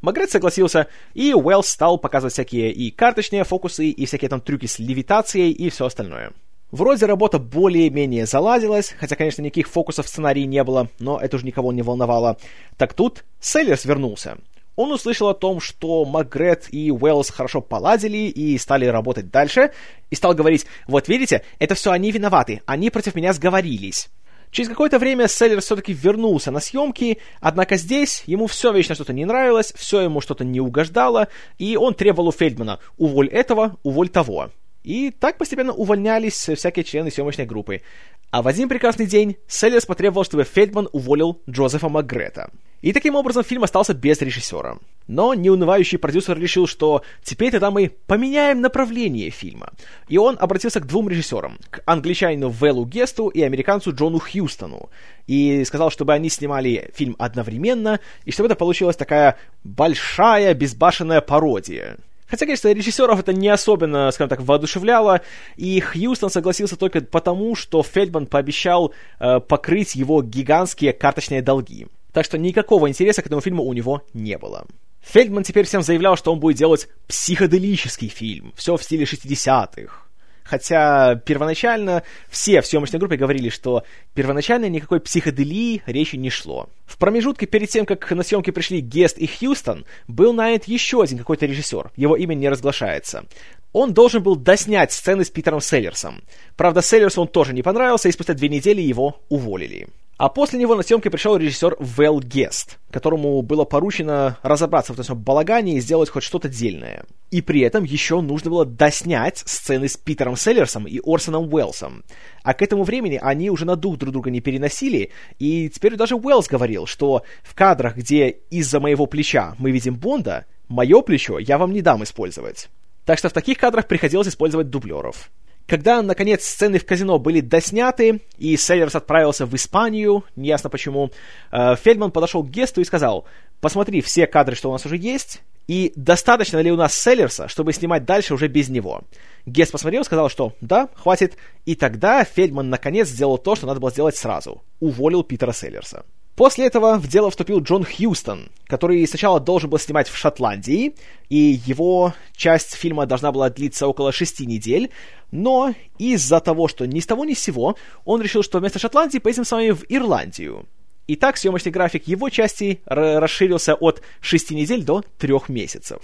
Магрет 0.00 0.30
согласился, 0.30 0.86
и 1.14 1.32
Уэллс 1.32 1.68
стал 1.68 1.98
показывать 1.98 2.34
всякие 2.34 2.72
и 2.72 2.90
карточные 2.90 3.44
фокусы, 3.44 3.88
и 3.88 4.06
всякие 4.06 4.28
там 4.28 4.40
трюки 4.40 4.66
с 4.66 4.78
левитацией, 4.78 5.50
и 5.50 5.70
все 5.70 5.86
остальное. 5.86 6.32
Вроде 6.70 7.06
работа 7.06 7.38
более-менее 7.38 8.26
заладилась, 8.26 8.94
хотя, 8.98 9.16
конечно, 9.16 9.42
никаких 9.42 9.68
фокусов 9.68 10.06
в 10.06 10.08
сценарии 10.08 10.42
не 10.42 10.62
было, 10.64 10.88
но 10.98 11.18
это 11.20 11.36
уже 11.36 11.46
никого 11.46 11.72
не 11.72 11.82
волновало. 11.82 12.36
Так 12.76 12.94
тут 12.94 13.24
Селлерс 13.40 13.84
вернулся. 13.84 14.38
Он 14.76 14.90
услышал 14.90 15.28
о 15.28 15.34
том, 15.34 15.60
что 15.60 16.04
Макгрет 16.04 16.66
и 16.70 16.90
Уэллс 16.90 17.30
хорошо 17.30 17.60
поладили 17.60 18.26
и 18.28 18.58
стали 18.58 18.86
работать 18.86 19.30
дальше, 19.30 19.70
и 20.10 20.16
стал 20.16 20.34
говорить, 20.34 20.66
вот 20.88 21.08
видите, 21.08 21.44
это 21.60 21.76
все 21.76 21.92
они 21.92 22.10
виноваты, 22.10 22.60
они 22.66 22.90
против 22.90 23.14
меня 23.14 23.32
сговорились. 23.32 24.10
Через 24.54 24.68
какое-то 24.68 25.00
время 25.00 25.26
Селлер 25.26 25.60
все-таки 25.60 25.92
вернулся 25.92 26.52
на 26.52 26.60
съемки, 26.60 27.18
однако 27.40 27.76
здесь 27.76 28.22
ему 28.26 28.46
все 28.46 28.70
вечно 28.72 28.94
что-то 28.94 29.12
не 29.12 29.24
нравилось, 29.24 29.72
все 29.74 30.02
ему 30.02 30.20
что-то 30.20 30.44
не 30.44 30.60
угождало, 30.60 31.26
и 31.58 31.76
он 31.76 31.92
требовал 31.92 32.28
у 32.28 32.30
Фельдмана 32.32 32.78
«уволь 32.96 33.26
этого, 33.26 33.78
уволь 33.82 34.10
того». 34.10 34.52
И 34.84 35.10
так 35.10 35.38
постепенно 35.38 35.72
увольнялись 35.72 36.34
всякие 36.34 36.84
члены 36.84 37.10
съемочной 37.10 37.46
группы. 37.46 37.82
А 38.30 38.42
в 38.42 38.46
один 38.46 38.68
прекрасный 38.68 39.06
день 39.06 39.38
Селлерс 39.48 39.86
потребовал, 39.86 40.22
чтобы 40.22 40.44
Фельдман 40.44 40.88
уволил 40.92 41.42
Джозефа 41.50 41.88
Макгрета. 41.88 42.52
И 42.80 42.92
таким 42.92 43.16
образом 43.16 43.42
фильм 43.42 43.64
остался 43.64 43.92
без 43.92 44.20
режиссера. 44.20 44.78
Но 45.06 45.34
неунывающий 45.34 45.98
продюсер 45.98 46.38
решил, 46.38 46.66
что 46.66 47.02
теперь 47.22 47.50
тогда 47.50 47.70
мы 47.70 47.90
поменяем 48.06 48.60
направление 48.60 49.30
фильма. 49.30 49.70
И 50.08 50.16
он 50.16 50.36
обратился 50.40 50.80
к 50.80 50.86
двум 50.86 51.08
режиссерам, 51.08 51.58
к 51.70 51.82
англичанину 51.84 52.48
Велу 52.48 52.86
Гесту 52.86 53.28
и 53.28 53.42
американцу 53.42 53.94
Джону 53.94 54.18
Хьюстону. 54.18 54.88
И 55.26 55.64
сказал, 55.64 55.90
чтобы 55.90 56.14
они 56.14 56.30
снимали 56.30 56.90
фильм 56.94 57.16
одновременно, 57.18 58.00
и 58.24 58.30
чтобы 58.30 58.46
это 58.46 58.56
получилась 58.56 58.96
такая 58.96 59.36
большая 59.62 60.54
безбашенная 60.54 61.20
пародия. 61.20 61.98
Хотя, 62.26 62.46
конечно, 62.46 62.72
режиссеров 62.72 63.20
это 63.20 63.32
не 63.32 63.48
особенно, 63.48 64.10
скажем 64.10 64.30
так, 64.30 64.40
воодушевляло, 64.40 65.20
и 65.56 65.78
Хьюстон 65.80 66.30
согласился 66.30 66.76
только 66.76 67.02
потому, 67.02 67.54
что 67.54 67.82
Фельдман 67.82 68.26
пообещал 68.26 68.94
э, 69.20 69.40
покрыть 69.40 69.94
его 69.94 70.22
гигантские 70.22 70.94
карточные 70.94 71.42
долги. 71.42 71.86
Так 72.12 72.24
что 72.24 72.38
никакого 72.38 72.88
интереса 72.88 73.22
к 73.22 73.26
этому 73.26 73.42
фильму 73.42 73.64
у 73.64 73.72
него 73.72 74.02
не 74.14 74.38
было. 74.38 74.66
Фельдман 75.04 75.44
теперь 75.44 75.66
всем 75.66 75.82
заявлял, 75.82 76.16
что 76.16 76.32
он 76.32 76.40
будет 76.40 76.56
делать 76.56 76.88
психоделический 77.06 78.08
фильм, 78.08 78.52
все 78.56 78.76
в 78.76 78.82
стиле 78.82 79.04
60-х. 79.04 80.04
Хотя 80.44 81.14
первоначально 81.14 82.02
все 82.28 82.60
в 82.60 82.66
съемочной 82.66 82.98
группе 82.98 83.16
говорили, 83.16 83.48
что 83.48 83.82
первоначально 84.12 84.68
никакой 84.68 85.00
психоделии 85.00 85.82
речи 85.86 86.16
не 86.16 86.28
шло. 86.28 86.68
В 86.84 86.98
промежутке 86.98 87.46
перед 87.46 87.70
тем, 87.70 87.86
как 87.86 88.10
на 88.10 88.22
съемки 88.22 88.50
пришли 88.50 88.80
Гест 88.80 89.16
и 89.18 89.26
Хьюстон, 89.26 89.86
был 90.06 90.34
нанят 90.34 90.64
еще 90.64 91.02
один 91.02 91.16
какой-то 91.18 91.46
режиссер. 91.46 91.92
Его 91.96 92.16
имя 92.16 92.34
не 92.34 92.50
разглашается. 92.50 93.24
Он 93.72 93.94
должен 93.94 94.22
был 94.22 94.36
доснять 94.36 94.92
сцены 94.92 95.24
с 95.24 95.30
Питером 95.30 95.62
Селлерсом. 95.62 96.22
Правда, 96.56 96.82
Селлерсу 96.82 97.22
он 97.22 97.28
тоже 97.28 97.54
не 97.54 97.62
понравился, 97.62 98.08
и 98.08 98.12
спустя 98.12 98.34
две 98.34 98.50
недели 98.50 98.82
его 98.82 99.22
уволили. 99.30 99.88
А 100.16 100.28
после 100.28 100.60
него 100.60 100.76
на 100.76 100.82
съемки 100.84 101.08
пришел 101.08 101.36
режиссер 101.36 101.76
Вэл 101.80 102.20
Гест, 102.20 102.78
которому 102.92 103.42
было 103.42 103.64
поручено 103.64 104.38
разобраться 104.42 104.92
в 104.92 105.00
этом 105.00 105.18
балагане 105.18 105.76
и 105.76 105.80
сделать 105.80 106.08
хоть 106.08 106.22
что-то 106.22 106.48
дельное. 106.48 107.04
И 107.32 107.42
при 107.42 107.62
этом 107.62 107.82
еще 107.82 108.20
нужно 108.20 108.50
было 108.50 108.64
доснять 108.64 109.38
сцены 109.38 109.88
с 109.88 109.96
Питером 109.96 110.36
Селлерсом 110.36 110.86
и 110.86 111.00
Орсоном 111.04 111.52
Уэллсом. 111.52 112.04
А 112.44 112.54
к 112.54 112.62
этому 112.62 112.84
времени 112.84 113.18
они 113.20 113.50
уже 113.50 113.64
на 113.64 113.74
дух 113.74 113.98
друг 113.98 114.12
друга 114.12 114.30
не 114.30 114.40
переносили, 114.40 115.10
и 115.40 115.68
теперь 115.68 115.96
даже 115.96 116.14
Уэллс 116.14 116.46
говорил, 116.46 116.86
что 116.86 117.24
в 117.42 117.54
кадрах, 117.54 117.96
где 117.96 118.28
из-за 118.50 118.78
моего 118.78 119.06
плеча 119.06 119.56
мы 119.58 119.72
видим 119.72 119.96
Бонда, 119.96 120.46
мое 120.68 121.02
плечо 121.02 121.40
я 121.40 121.58
вам 121.58 121.72
не 121.72 121.82
дам 121.82 122.04
использовать. 122.04 122.68
Так 123.04 123.18
что 123.18 123.28
в 123.28 123.32
таких 123.32 123.58
кадрах 123.58 123.88
приходилось 123.88 124.28
использовать 124.28 124.70
дублеров. 124.70 125.30
Когда, 125.66 126.02
наконец, 126.02 126.44
сцены 126.44 126.78
в 126.78 126.84
казино 126.84 127.18
были 127.18 127.40
досняты, 127.40 128.20
и 128.36 128.56
Селлерс 128.56 128.94
отправился 128.94 129.46
в 129.46 129.54
Испанию, 129.54 130.24
неясно 130.36 130.68
почему, 130.68 131.10
э, 131.52 131.76
Фельдман 131.76 132.10
подошел 132.10 132.42
к 132.44 132.50
Гесту 132.50 132.82
и 132.82 132.84
сказал, 132.84 133.24
посмотри 133.60 134.02
все 134.02 134.26
кадры, 134.26 134.56
что 134.56 134.68
у 134.68 134.72
нас 134.72 134.84
уже 134.84 134.98
есть, 134.98 135.42
и 135.66 135.92
достаточно 135.96 136.58
ли 136.58 136.70
у 136.70 136.76
нас 136.76 136.94
Селлерса, 136.94 137.48
чтобы 137.48 137.72
снимать 137.72 138.04
дальше 138.04 138.34
уже 138.34 138.48
без 138.48 138.68
него. 138.68 139.02
Гест 139.46 139.72
посмотрел, 139.72 140.04
сказал, 140.04 140.28
что 140.28 140.52
да, 140.60 140.90
хватит, 140.94 141.36
и 141.64 141.74
тогда 141.74 142.24
Фельдман 142.24 142.68
наконец 142.68 143.08
сделал 143.08 143.38
то, 143.38 143.56
что 143.56 143.66
надо 143.66 143.80
было 143.80 143.90
сделать 143.90 144.16
сразу. 144.16 144.62
Уволил 144.80 145.22
Питера 145.22 145.52
Селлерса. 145.52 146.04
После 146.36 146.66
этого 146.66 146.98
в 146.98 147.06
дело 147.06 147.30
вступил 147.30 147.60
Джон 147.60 147.84
Хьюстон, 147.84 148.50
который 148.66 149.06
сначала 149.06 149.38
должен 149.38 149.70
был 149.70 149.78
снимать 149.78 150.08
в 150.08 150.16
Шотландии, 150.16 150.96
и 151.28 151.60
его 151.64 152.12
часть 152.34 152.74
фильма 152.74 153.06
должна 153.06 153.30
была 153.30 153.50
длиться 153.50 153.86
около 153.86 154.10
шести 154.10 154.44
недель, 154.44 154.90
но 155.30 155.74
из-за 155.96 156.40
того, 156.40 156.66
что 156.66 156.86
ни 156.86 156.98
с 156.98 157.06
того 157.06 157.24
ни 157.24 157.34
с 157.34 157.38
сего, 157.38 157.76
он 158.04 158.20
решил, 158.20 158.42
что 158.42 158.58
вместо 158.58 158.80
Шотландии 158.80 159.18
поедем 159.18 159.44
с 159.44 159.52
вами 159.52 159.70
в 159.70 159.84
Ирландию. 159.88 160.66
И 161.06 161.14
так 161.14 161.36
съемочный 161.36 161.70
график 161.70 162.08
его 162.08 162.30
части 162.30 162.80
расширился 162.86 163.74
от 163.74 164.02
шести 164.20 164.56
недель 164.56 164.82
до 164.82 165.04
трех 165.18 165.48
месяцев. 165.48 166.00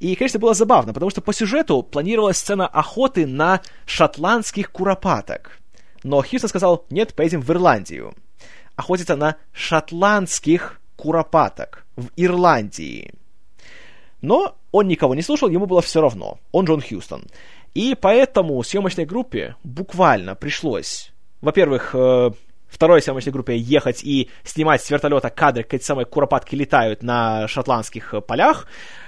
И, 0.00 0.16
конечно, 0.16 0.40
было 0.40 0.54
забавно, 0.54 0.92
потому 0.92 1.10
что 1.10 1.20
по 1.20 1.32
сюжету 1.32 1.84
планировалась 1.84 2.38
сцена 2.38 2.66
охоты 2.66 3.26
на 3.26 3.60
шотландских 3.86 4.72
куропаток. 4.72 5.60
Но 6.02 6.20
Хьюстон 6.22 6.48
сказал, 6.48 6.84
нет, 6.90 7.14
поедем 7.14 7.42
в 7.42 7.50
Ирландию 7.50 8.14
охотится 8.82 9.16
на 9.16 9.36
шотландских 9.52 10.80
куропаток 10.96 11.86
в 11.96 12.08
Ирландии. 12.16 13.14
Но 14.20 14.56
он 14.72 14.88
никого 14.88 15.14
не 15.14 15.22
слушал, 15.22 15.48
ему 15.48 15.66
было 15.66 15.82
все 15.82 16.00
равно. 16.00 16.38
Он 16.50 16.64
Джон 16.64 16.80
Хьюстон. 16.80 17.24
И 17.74 17.96
поэтому 17.98 18.62
съемочной 18.62 19.06
группе 19.06 19.56
буквально 19.62 20.34
пришлось, 20.34 21.12
во-первых, 21.40 21.94
э, 21.94 22.30
второй 22.68 23.02
съемочной 23.02 23.32
группе 23.32 23.56
ехать 23.56 24.02
и 24.02 24.28
снимать 24.44 24.82
с 24.82 24.90
вертолета 24.90 25.30
кадры, 25.30 25.62
как 25.62 25.74
эти 25.74 25.84
самые 25.84 26.04
куропатки 26.04 26.54
летают 26.54 27.02
на 27.02 27.48
шотландских 27.48 28.14
полях, 28.26 28.66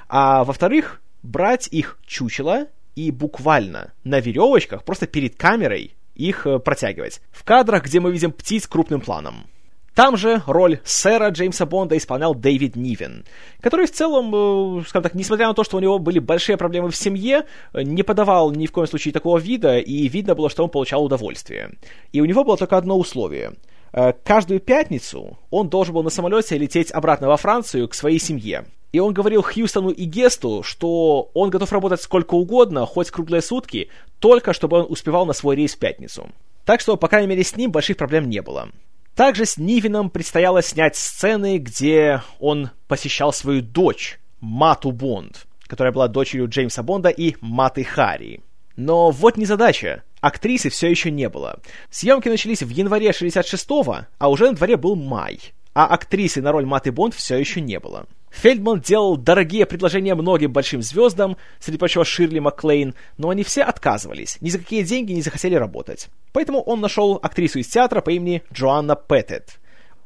а 0.08 0.44
во-вторых, 0.44 1.02
брать 1.22 1.68
их 1.68 1.98
чучело 2.06 2.68
и 2.94 3.10
буквально 3.10 3.92
на 4.04 4.20
веревочках, 4.20 4.84
просто 4.84 5.06
перед 5.06 5.36
камерой 5.36 5.94
их 6.14 6.46
э, 6.46 6.58
протягивать. 6.58 7.20
В 7.32 7.44
кадрах, 7.44 7.84
где 7.84 8.00
мы 8.00 8.12
видим 8.12 8.32
птиц 8.32 8.66
крупным 8.66 9.00
планом. 9.00 9.46
Там 9.94 10.16
же 10.16 10.42
роль 10.46 10.80
сэра 10.84 11.28
Джеймса 11.28 11.66
Бонда 11.66 11.96
исполнял 11.96 12.34
Дэвид 12.34 12.74
Нивен, 12.74 13.24
который 13.60 13.86
в 13.86 13.92
целом, 13.92 14.80
э, 14.80 14.84
скажем 14.88 15.04
так, 15.04 15.14
несмотря 15.14 15.46
на 15.46 15.54
то, 15.54 15.62
что 15.62 15.76
у 15.76 15.80
него 15.80 16.00
были 16.00 16.18
большие 16.18 16.56
проблемы 16.56 16.90
в 16.90 16.96
семье, 16.96 17.46
не 17.72 18.02
подавал 18.02 18.50
ни 18.50 18.66
в 18.66 18.72
коем 18.72 18.88
случае 18.88 19.12
такого 19.12 19.38
вида, 19.38 19.78
и 19.78 20.08
видно 20.08 20.34
было, 20.34 20.50
что 20.50 20.64
он 20.64 20.70
получал 20.70 21.04
удовольствие. 21.04 21.70
И 22.12 22.20
у 22.20 22.24
него 22.24 22.42
было 22.42 22.56
только 22.56 22.76
одно 22.76 22.98
условие. 22.98 23.52
Э, 23.92 24.12
каждую 24.24 24.58
пятницу 24.58 25.38
он 25.50 25.68
должен 25.68 25.94
был 25.94 26.02
на 26.02 26.10
самолете 26.10 26.58
лететь 26.58 26.90
обратно 26.90 27.28
во 27.28 27.36
Францию 27.36 27.88
к 27.88 27.94
своей 27.94 28.18
семье. 28.18 28.64
И 28.90 28.98
он 28.98 29.12
говорил 29.12 29.42
Хьюстону 29.42 29.90
и 29.90 30.04
Гесту, 30.04 30.64
что 30.64 31.30
он 31.34 31.50
готов 31.50 31.70
работать 31.72 32.00
сколько 32.00 32.34
угодно, 32.34 32.84
хоть 32.84 33.10
круглые 33.10 33.42
сутки, 33.42 33.90
только 34.18 34.52
чтобы 34.52 34.78
он 34.78 34.86
успевал 34.88 35.24
на 35.24 35.32
свой 35.32 35.54
рейс 35.54 35.74
в 35.74 35.78
пятницу. 35.78 36.28
Так 36.64 36.80
что, 36.80 36.96
по 36.96 37.06
крайней 37.06 37.28
мере, 37.28 37.44
с 37.44 37.56
ним 37.56 37.70
больших 37.70 37.96
проблем 37.96 38.28
не 38.28 38.42
было. 38.42 38.70
Также 39.14 39.46
с 39.46 39.56
Нивином 39.58 40.10
предстояло 40.10 40.60
снять 40.62 40.96
сцены, 40.96 41.58
где 41.58 42.22
он 42.40 42.70
посещал 42.88 43.32
свою 43.32 43.62
дочь, 43.62 44.18
Мату 44.40 44.90
Бонд, 44.90 45.46
которая 45.66 45.92
была 45.92 46.08
дочерью 46.08 46.48
Джеймса 46.48 46.82
Бонда 46.82 47.08
и 47.08 47.36
Маты 47.40 47.84
Харри. 47.84 48.42
Но 48.76 49.10
вот 49.10 49.36
незадача. 49.36 50.02
Актрисы 50.20 50.68
все 50.68 50.88
еще 50.90 51.10
не 51.10 51.28
было. 51.28 51.60
Съемки 51.90 52.28
начались 52.28 52.62
в 52.62 52.68
январе 52.68 53.10
66-го, 53.10 54.06
а 54.18 54.28
уже 54.28 54.46
на 54.46 54.56
дворе 54.56 54.76
был 54.76 54.96
май. 54.96 55.38
А 55.74 55.86
актрисы 55.86 56.42
на 56.42 56.50
роль 56.50 56.66
Маты 56.66 56.92
Бонд 56.92 57.14
все 57.14 57.36
еще 57.36 57.60
не 57.60 57.78
было. 57.78 58.06
Фельдман 58.34 58.80
делал 58.80 59.16
дорогие 59.16 59.64
предложения 59.64 60.14
многим 60.14 60.52
большим 60.52 60.82
звездам, 60.82 61.36
среди 61.60 61.78
прочего 61.78 62.04
Ширли 62.04 62.40
Макклейн, 62.40 62.94
но 63.16 63.30
они 63.30 63.44
все 63.44 63.62
отказывались, 63.62 64.38
ни 64.40 64.50
за 64.50 64.58
какие 64.58 64.82
деньги 64.82 65.12
не 65.12 65.22
захотели 65.22 65.54
работать. 65.54 66.08
Поэтому 66.32 66.60
он 66.60 66.80
нашел 66.80 67.18
актрису 67.22 67.60
из 67.60 67.68
театра 67.68 68.00
по 68.00 68.10
имени 68.10 68.42
Джоанна 68.52 68.96
Петтет. 68.96 69.60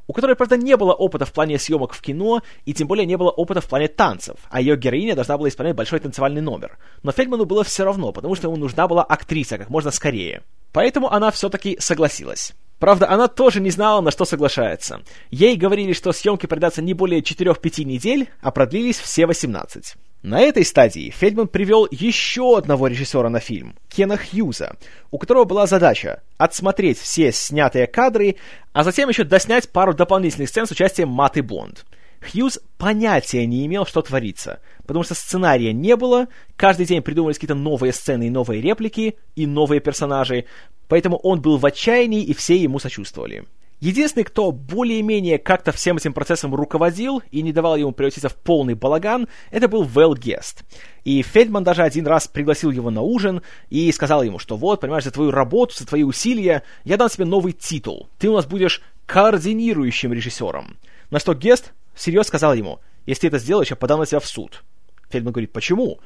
у 0.06 0.12
которой, 0.12 0.36
правда, 0.36 0.56
не 0.56 0.76
было 0.76 0.92
опыта 0.92 1.26
в 1.26 1.32
плане 1.32 1.58
съемок 1.58 1.92
в 1.92 2.00
кино, 2.00 2.42
и 2.64 2.72
тем 2.72 2.86
более 2.86 3.06
не 3.06 3.16
было 3.16 3.30
опыта 3.30 3.60
в 3.60 3.68
плане 3.68 3.88
танцев, 3.88 4.36
а 4.50 4.60
ее 4.60 4.76
героиня 4.76 5.14
должна 5.14 5.36
была 5.36 5.48
исполнять 5.48 5.76
большой 5.76 6.00
танцевальный 6.00 6.40
номер. 6.40 6.78
Но 7.02 7.12
Фельдману 7.12 7.44
было 7.44 7.64
все 7.64 7.84
равно, 7.84 8.12
потому 8.12 8.34
что 8.34 8.48
ему 8.48 8.56
нужна 8.56 8.88
была 8.88 9.02
актриса 9.02 9.58
как 9.58 9.70
можно 9.70 9.90
скорее. 9.90 10.42
Поэтому 10.72 11.10
она 11.10 11.30
все-таки 11.30 11.76
согласилась. 11.80 12.54
Правда, 12.78 13.10
она 13.10 13.28
тоже 13.28 13.60
не 13.60 13.70
знала, 13.70 14.00
на 14.00 14.10
что 14.10 14.24
соглашается. 14.24 15.02
Ей 15.30 15.56
говорили, 15.56 15.92
что 15.92 16.12
съемки 16.12 16.46
продлятся 16.46 16.80
не 16.80 16.94
более 16.94 17.20
4-5 17.20 17.84
недель, 17.84 18.28
а 18.40 18.50
продлились 18.50 18.98
все 18.98 19.26
18. 19.26 19.96
На 20.22 20.40
этой 20.40 20.64
стадии 20.64 21.10
Фельдман 21.16 21.46
привел 21.46 21.86
еще 21.90 22.58
одного 22.58 22.88
режиссера 22.88 23.28
на 23.28 23.38
фильм, 23.38 23.76
Кена 23.88 24.16
Хьюза, 24.16 24.76
у 25.12 25.18
которого 25.18 25.44
была 25.44 25.66
задача 25.66 26.22
отсмотреть 26.38 26.98
все 26.98 27.30
снятые 27.30 27.86
кадры, 27.86 28.36
а 28.72 28.82
затем 28.82 29.08
еще 29.08 29.22
доснять 29.22 29.70
пару 29.70 29.94
дополнительных 29.94 30.48
сцен 30.48 30.66
с 30.66 30.72
участием 30.72 31.08
Маты 31.08 31.42
Бонд. 31.42 31.84
Хьюз 32.20 32.58
понятия 32.78 33.46
не 33.46 33.64
имел, 33.66 33.86
что 33.86 34.02
творится, 34.02 34.60
потому 34.88 35.04
что 35.04 35.14
сценария 35.14 35.74
не 35.74 35.96
было, 35.96 36.28
каждый 36.56 36.86
день 36.86 37.02
придумывались 37.02 37.36
какие-то 37.36 37.54
новые 37.54 37.92
сцены 37.92 38.26
и 38.26 38.30
новые 38.30 38.62
реплики, 38.62 39.16
и 39.36 39.46
новые 39.46 39.80
персонажи, 39.80 40.46
поэтому 40.88 41.18
он 41.18 41.42
был 41.42 41.58
в 41.58 41.66
отчаянии, 41.66 42.24
и 42.24 42.32
все 42.32 42.56
ему 42.56 42.78
сочувствовали. 42.78 43.44
Единственный, 43.80 44.24
кто 44.24 44.50
более-менее 44.50 45.38
как-то 45.38 45.72
всем 45.72 45.98
этим 45.98 46.14
процессом 46.14 46.54
руководил 46.54 47.22
и 47.30 47.42
не 47.42 47.52
давал 47.52 47.76
ему 47.76 47.92
превратиться 47.92 48.30
в 48.30 48.34
полный 48.34 48.74
балаган, 48.74 49.28
это 49.50 49.68
был 49.68 49.82
Вэл 49.82 50.14
Гест. 50.14 50.64
И 51.04 51.20
Фельдман 51.20 51.64
даже 51.64 51.82
один 51.82 52.06
раз 52.06 52.26
пригласил 52.26 52.70
его 52.70 52.90
на 52.90 53.02
ужин 53.02 53.42
и 53.68 53.92
сказал 53.92 54.22
ему, 54.22 54.38
что 54.38 54.56
вот, 54.56 54.80
понимаешь, 54.80 55.04
за 55.04 55.10
твою 55.10 55.30
работу, 55.30 55.76
за 55.76 55.86
твои 55.86 56.02
усилия 56.02 56.62
я 56.84 56.96
дам 56.96 57.10
тебе 57.10 57.26
новый 57.26 57.52
титул. 57.52 58.08
Ты 58.18 58.30
у 58.30 58.34
нас 58.34 58.46
будешь 58.46 58.80
координирующим 59.04 60.14
режиссером. 60.14 60.78
На 61.10 61.18
что 61.20 61.34
Гест 61.34 61.72
всерьез 61.94 62.26
сказал 62.26 62.54
ему, 62.54 62.80
если 63.08 63.22
ты 63.22 63.28
это 63.28 63.38
сделаешь, 63.38 63.70
я 63.70 63.76
подам 63.76 64.00
на 64.00 64.06
тебя 64.06 64.20
в 64.20 64.26
суд. 64.26 64.62
Фельдман 65.10 65.32
говорит, 65.32 65.52
почему? 65.52 65.98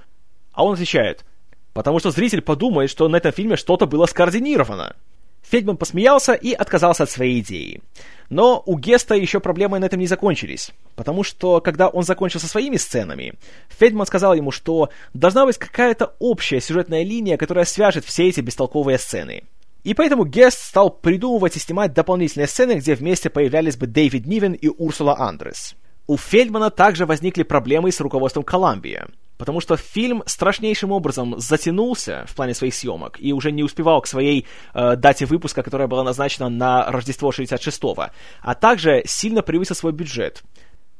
А 0.52 0.64
он 0.64 0.74
отвечает, 0.74 1.24
потому 1.72 1.98
что 1.98 2.10
зритель 2.10 2.42
подумает, 2.42 2.90
что 2.90 3.08
на 3.08 3.16
этом 3.16 3.32
фильме 3.32 3.56
что-то 3.56 3.86
было 3.86 4.06
скоординировано. 4.06 4.96
Фельдман 5.42 5.76
посмеялся 5.76 6.34
и 6.34 6.52
отказался 6.52 7.02
от 7.02 7.10
своей 7.10 7.40
идеи. 7.40 7.82
Но 8.30 8.62
у 8.64 8.78
Геста 8.78 9.14
еще 9.14 9.40
проблемы 9.40 9.78
на 9.78 9.84
этом 9.84 9.98
не 9.98 10.06
закончились, 10.06 10.70
потому 10.94 11.24
что, 11.24 11.60
когда 11.60 11.88
он 11.88 12.04
закончил 12.04 12.40
со 12.40 12.48
своими 12.48 12.76
сценами, 12.76 13.34
Фельдман 13.68 14.06
сказал 14.06 14.34
ему, 14.34 14.50
что 14.50 14.90
должна 15.12 15.44
быть 15.44 15.58
какая-то 15.58 16.14
общая 16.18 16.60
сюжетная 16.60 17.02
линия, 17.02 17.36
которая 17.36 17.64
свяжет 17.64 18.04
все 18.04 18.28
эти 18.28 18.40
бестолковые 18.40 18.98
сцены. 18.98 19.42
И 19.84 19.94
поэтому 19.94 20.24
Гест 20.24 20.58
стал 20.58 20.90
придумывать 20.90 21.56
и 21.56 21.60
снимать 21.60 21.92
дополнительные 21.92 22.46
сцены, 22.46 22.74
где 22.74 22.94
вместе 22.94 23.28
появлялись 23.28 23.76
бы 23.76 23.86
Дэвид 23.86 24.26
Нивен 24.26 24.52
и 24.52 24.68
Урсула 24.68 25.18
Андрес. 25.18 25.74
У 26.12 26.18
Фельдмана 26.18 26.68
также 26.68 27.06
возникли 27.06 27.42
проблемы 27.42 27.90
с 27.90 27.98
руководством 27.98 28.44
Коламбия 28.44 29.06
потому 29.38 29.60
что 29.60 29.76
фильм 29.76 30.22
страшнейшим 30.26 30.92
образом 30.92 31.40
затянулся 31.40 32.26
в 32.28 32.36
плане 32.36 32.54
своих 32.54 32.74
съемок 32.74 33.16
и 33.18 33.32
уже 33.32 33.50
не 33.50 33.64
успевал 33.64 34.00
к 34.00 34.06
своей 34.06 34.46
э, 34.72 34.94
дате 34.94 35.26
выпуска, 35.26 35.64
которая 35.64 35.88
была 35.88 36.04
назначена 36.04 36.48
на 36.48 36.88
Рождество 36.88 37.30
66-го, 37.30 38.10
а 38.40 38.54
также 38.54 39.02
сильно 39.04 39.42
превысил 39.42 39.74
свой 39.74 39.92
бюджет. 39.92 40.44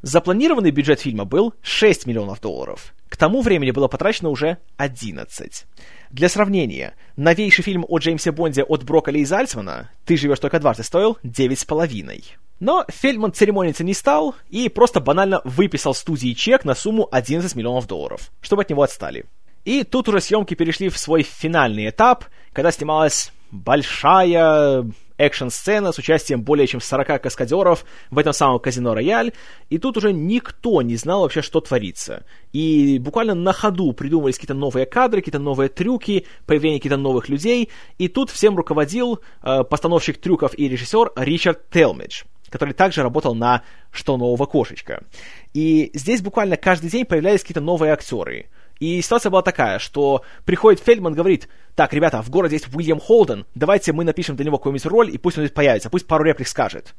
Запланированный 0.01 0.72
бюджет 0.72 0.98
фильма 0.98 1.25
был 1.25 1.55
6 1.62 2.07
миллионов 2.07 2.40
долларов. 2.40 2.94
К 3.09 3.16
тому 3.16 3.42
времени 3.42 3.70
было 3.70 3.87
потрачено 3.87 4.31
уже 4.31 4.59
11. 4.77 5.66
Для 6.12 6.29
сравнения, 6.29 6.94
новейший 7.16 7.64
фильм 7.64 7.87
о 7.88 7.96
Джеймсе 7.96 8.33
Бонде 8.33 8.64
от 8.64 8.85
Брокколи 8.85 9.20
и 9.20 9.25
Зальцмана 9.25 9.90
«Ты 10.05 10.18
живешь 10.18 10.40
только 10.40 10.61
дважды» 10.61 10.83
стоил 10.83 11.16
9,5. 11.25 12.25
Но 12.61 12.85
Фельдман 12.90 13.33
церемониться 13.33 13.83
не 13.83 13.94
стал 13.94 14.35
и 14.51 14.68
просто 14.68 15.01
банально 15.01 15.40
выписал 15.44 15.94
студии 15.94 16.35
чек 16.35 16.66
на 16.66 16.75
сумму 16.75 17.09
11 17.11 17.57
миллионов 17.57 17.87
долларов, 17.87 18.31
чтобы 18.42 18.61
от 18.61 18.68
него 18.68 18.83
отстали. 18.83 19.25
И 19.64 19.85
тут 19.85 20.07
уже 20.07 20.20
съемки 20.20 20.53
перешли 20.53 20.90
в 20.90 20.98
свой 20.98 21.22
финальный 21.22 21.88
этап, 21.88 22.27
когда 22.53 22.72
снималась 22.72 23.33
большая 23.51 24.85
экшн-сцена 25.22 25.92
с 25.92 25.98
участием 25.98 26.42
более 26.42 26.66
чем 26.66 26.80
40 26.80 27.22
каскадеров 27.22 27.85
в 28.11 28.18
этом 28.18 28.32
самом 28.32 28.58
казино 28.58 28.94
Рояль, 28.94 29.32
и 29.70 29.78
тут 29.78 29.96
уже 29.96 30.12
никто 30.12 30.82
не 30.82 30.96
знал 30.96 31.22
вообще, 31.22 31.42
что 31.42 31.61
творится. 31.61 32.24
И 32.52 32.98
буквально 32.98 33.35
на 33.35 33.52
ходу 33.52 33.92
придумывались 33.92 34.37
какие-то 34.37 34.54
новые 34.54 34.87
кадры, 34.87 35.20
какие-то 35.20 35.38
новые 35.38 35.68
трюки, 35.68 36.26
появление 36.46 36.80
каких-то 36.80 36.96
новых 36.96 37.28
людей, 37.28 37.70
и 37.98 38.08
тут 38.08 38.30
всем 38.30 38.56
руководил 38.56 39.20
э, 39.42 39.62
постановщик 39.64 40.18
трюков 40.18 40.58
и 40.58 40.68
режиссер 40.68 41.12
Ричард 41.16 41.70
Телмидж 41.70 42.24
который 42.52 42.74
также 42.74 43.02
работал 43.02 43.35
на 43.35 43.62
«Что 43.90 44.18
нового 44.18 44.44
кошечка». 44.44 45.04
И 45.54 45.90
здесь 45.94 46.20
буквально 46.20 46.58
каждый 46.58 46.90
день 46.90 47.06
появлялись 47.06 47.40
какие-то 47.40 47.62
новые 47.62 47.94
актеры. 47.94 48.50
И 48.82 49.00
ситуация 49.00 49.30
была 49.30 49.42
такая, 49.42 49.78
что 49.78 50.22
приходит 50.44 50.82
Фельдман, 50.82 51.14
говорит, 51.14 51.48
так, 51.76 51.92
ребята, 51.92 52.20
в 52.20 52.30
городе 52.30 52.56
есть 52.56 52.66
Уильям 52.74 52.98
Холден, 52.98 53.46
давайте 53.54 53.92
мы 53.92 54.02
напишем 54.02 54.34
для 54.34 54.46
него 54.46 54.58
какую-нибудь 54.58 54.86
роль, 54.86 55.08
и 55.14 55.18
пусть 55.18 55.38
он 55.38 55.44
здесь 55.44 55.54
появится, 55.54 55.88
пусть 55.88 56.08
пару 56.08 56.24
реплик 56.24 56.48
скажет. 56.48 56.92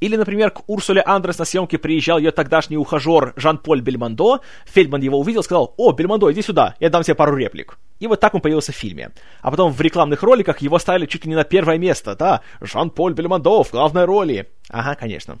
Или, 0.00 0.16
например, 0.16 0.50
к 0.50 0.68
Урсуле 0.68 1.02
Андрес 1.06 1.38
на 1.38 1.44
съемке 1.44 1.78
приезжал 1.78 2.18
ее 2.18 2.32
тогдашний 2.32 2.76
ухажер 2.76 3.32
Жан-Поль 3.36 3.80
Бельмондо. 3.80 4.40
Фельдман 4.64 5.02
его 5.02 5.20
увидел, 5.20 5.44
сказал, 5.44 5.72
«О, 5.76 5.92
Бельмондо, 5.92 6.32
иди 6.32 6.42
сюда, 6.42 6.74
я 6.80 6.90
дам 6.90 7.04
тебе 7.04 7.14
пару 7.14 7.36
реплик». 7.36 7.78
И 8.00 8.08
вот 8.08 8.18
так 8.18 8.34
он 8.34 8.40
появился 8.40 8.72
в 8.72 8.76
фильме. 8.76 9.12
А 9.40 9.52
потом 9.52 9.72
в 9.72 9.80
рекламных 9.80 10.24
роликах 10.24 10.58
его 10.58 10.80
ставили 10.80 11.06
чуть 11.06 11.26
ли 11.26 11.28
не 11.28 11.36
на 11.36 11.44
первое 11.44 11.78
место, 11.78 12.16
да, 12.16 12.40
Жан-Поль 12.60 13.12
Бельмондо 13.12 13.62
в 13.62 13.70
главной 13.70 14.04
роли. 14.04 14.48
Ага, 14.68 14.96
конечно. 14.96 15.38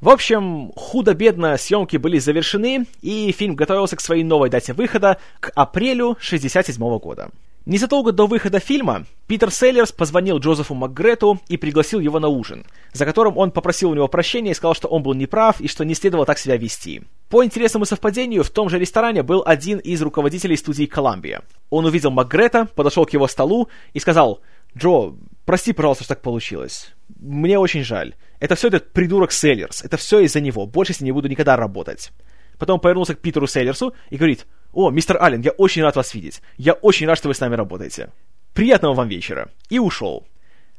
В 0.00 0.10
общем, 0.10 0.72
худо-бедно 0.76 1.56
съемки 1.56 1.96
были 1.96 2.18
завершены, 2.18 2.86
и 3.00 3.32
фильм 3.32 3.54
готовился 3.54 3.96
к 3.96 4.00
своей 4.00 4.24
новой 4.24 4.50
дате 4.50 4.72
выхода 4.72 5.18
к 5.40 5.50
апрелю 5.54 6.10
1967 6.10 6.98
года. 6.98 7.30
Незадолго 7.66 8.12
до 8.12 8.26
выхода 8.26 8.58
фильма 8.58 9.06
Питер 9.26 9.50
Селлерс 9.50 9.90
позвонил 9.90 10.36
Джозефу 10.36 10.74
МакГрету 10.74 11.40
и 11.48 11.56
пригласил 11.56 11.98
его 11.98 12.20
на 12.20 12.28
ужин, 12.28 12.66
за 12.92 13.06
которым 13.06 13.38
он 13.38 13.52
попросил 13.52 13.90
у 13.90 13.94
него 13.94 14.06
прощения 14.06 14.50
и 14.50 14.54
сказал, 14.54 14.74
что 14.74 14.88
он 14.88 15.02
был 15.02 15.14
неправ 15.14 15.62
и 15.62 15.68
что 15.68 15.82
не 15.82 15.94
следовало 15.94 16.26
так 16.26 16.38
себя 16.38 16.58
вести. 16.58 17.04
По 17.30 17.42
интересному 17.42 17.86
совпадению, 17.86 18.44
в 18.44 18.50
том 18.50 18.68
же 18.68 18.78
ресторане 18.78 19.22
был 19.22 19.42
один 19.46 19.78
из 19.78 20.02
руководителей 20.02 20.58
студии 20.58 20.84
Коламбия. 20.84 21.40
Он 21.70 21.86
увидел 21.86 22.10
МакГрета, 22.10 22.66
подошел 22.66 23.06
к 23.06 23.14
его 23.14 23.26
столу 23.28 23.70
и 23.94 23.98
сказал, 23.98 24.40
«Джо, 24.76 25.14
прости, 25.46 25.72
пожалуйста, 25.72 26.04
что 26.04 26.14
так 26.14 26.22
получилось. 26.22 26.92
Мне 27.18 27.58
очень 27.58 27.82
жаль. 27.82 28.14
Это 28.44 28.56
все 28.56 28.68
этот 28.68 28.92
придурок 28.92 29.32
Селлерс. 29.32 29.82
Это 29.82 29.96
все 29.96 30.20
из-за 30.20 30.38
него. 30.38 30.66
Больше 30.66 30.92
с 30.92 31.00
ним 31.00 31.06
не 31.06 31.12
буду 31.12 31.28
никогда 31.28 31.56
работать». 31.56 32.12
Потом 32.58 32.78
повернулся 32.78 33.14
к 33.14 33.20
Питеру 33.20 33.46
Селлерсу 33.46 33.94
и 34.10 34.18
говорит, 34.18 34.44
«О, 34.74 34.90
мистер 34.90 35.16
Аллен, 35.18 35.40
я 35.40 35.50
очень 35.52 35.80
рад 35.80 35.96
вас 35.96 36.12
видеть. 36.12 36.42
Я 36.58 36.74
очень 36.74 37.06
рад, 37.06 37.16
что 37.16 37.28
вы 37.28 37.34
с 37.34 37.40
нами 37.40 37.54
работаете. 37.54 38.10
Приятного 38.52 38.92
вам 38.92 39.08
вечера». 39.08 39.50
И 39.70 39.78
ушел. 39.78 40.26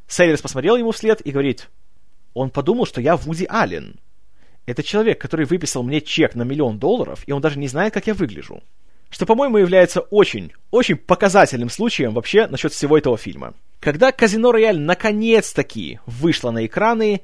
Селлерс 0.07 0.43
посмотрел 0.43 0.75
ему 0.75 0.91
вслед 0.91 1.21
и 1.25 1.31
говорит, 1.31 1.69
«Он 2.35 2.51
подумал, 2.51 2.85
что 2.85 3.01
я 3.01 3.15
Вуди 3.15 3.47
Аллен. 3.49 3.95
Это 4.67 4.83
человек, 4.83 5.19
который 5.19 5.47
выписал 5.47 5.81
мне 5.81 6.01
чек 6.01 6.35
на 6.35 6.43
миллион 6.43 6.77
долларов, 6.77 7.23
и 7.25 7.31
он 7.31 7.41
даже 7.41 7.57
не 7.57 7.67
знает, 7.67 7.95
как 7.95 8.05
я 8.05 8.13
выгляжу». 8.13 8.61
Что, 9.09 9.25
по-моему, 9.25 9.57
является 9.57 10.01
очень, 10.01 10.51
очень 10.69 10.97
показательным 10.97 11.69
случаем 11.69 12.13
вообще 12.13 12.45
насчет 12.45 12.73
всего 12.73 12.95
этого 12.95 13.17
фильма. 13.17 13.55
Когда 13.79 14.11
«Казино 14.11 14.51
Рояль» 14.51 14.79
наконец-таки 14.79 15.99
вышло 16.05 16.51
на 16.51 16.65
экраны, 16.65 17.21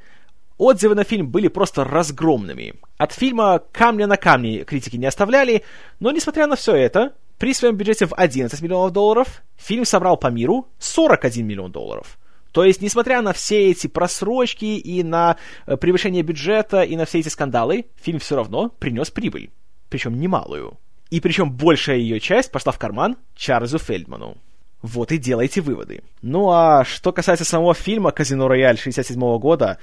Отзывы 0.62 0.94
на 0.94 1.04
фильм 1.04 1.28
были 1.28 1.48
просто 1.48 1.84
разгромными. 1.84 2.76
От 3.00 3.14
фильма 3.14 3.64
камня 3.72 4.06
на 4.06 4.16
камне 4.16 4.64
критики 4.64 4.96
не 4.96 5.08
оставляли, 5.08 5.64
но 6.00 6.12
несмотря 6.12 6.46
на 6.46 6.56
все 6.56 6.76
это, 6.76 7.14
при 7.40 7.56
своем 7.56 7.76
бюджете 7.76 8.06
в 8.06 8.14
11 8.14 8.62
миллионов 8.62 8.92
долларов, 8.92 9.42
фильм 9.58 9.86
собрал 9.86 10.18
по 10.18 10.28
миру 10.28 10.68
41 10.78 11.48
миллион 11.48 11.72
долларов. 11.72 12.20
То 12.52 12.64
есть, 12.64 12.80
несмотря 12.80 13.24
на 13.24 13.34
все 13.34 13.72
эти 13.72 13.88
просрочки 13.88 14.66
и 14.66 15.02
на 15.02 15.38
э, 15.66 15.78
превышение 15.78 16.22
бюджета 16.22 16.84
и 16.84 16.96
на 16.96 17.06
все 17.06 17.22
эти 17.22 17.30
скандалы, 17.30 17.88
фильм 17.96 18.20
все 18.20 18.36
равно 18.36 18.70
принес 18.70 19.10
прибыль. 19.10 19.50
Причем 19.90 20.20
немалую. 20.20 20.78
И 21.10 21.22
причем 21.22 21.52
большая 21.52 21.98
ее 21.98 22.20
часть 22.20 22.52
пошла 22.52 22.72
в 22.72 22.78
карман 22.78 23.18
Чарльзу 23.36 23.80
Фельдману. 23.80 24.38
Вот 24.84 25.12
и 25.12 25.18
делайте 25.18 25.62
выводы. 25.62 26.04
Ну 26.22 26.52
а 26.52 26.86
что 26.86 27.12
касается 27.12 27.46
самого 27.46 27.74
фильма 27.74 28.12
«Казино 28.12 28.48
Рояль» 28.48 28.78
67 28.78 29.20
года, 29.40 29.80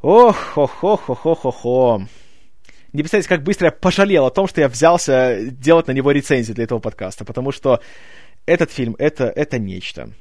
Ох, 0.00 0.56
ох, 0.56 0.84
ох, 0.84 1.10
ох, 1.10 1.26
ох, 1.26 1.44
ох, 1.44 1.64
ох. 1.64 2.02
Не 2.92 3.02
представляете, 3.02 3.28
как 3.28 3.42
быстро 3.42 3.66
я 3.66 3.72
пожалел 3.72 4.26
о 4.26 4.30
том, 4.30 4.46
что 4.46 4.60
я 4.60 4.68
взялся 4.68 5.38
делать 5.42 5.88
на 5.88 5.92
него 5.92 6.12
рецензию 6.12 6.54
для 6.54 6.64
этого 6.64 6.78
подкаста, 6.78 7.24
потому 7.24 7.50
что 7.50 7.80
этот 8.46 8.70
фильм— 8.70 8.94
это, 8.98 9.24
это 9.24 9.58
нечто. 9.58 10.12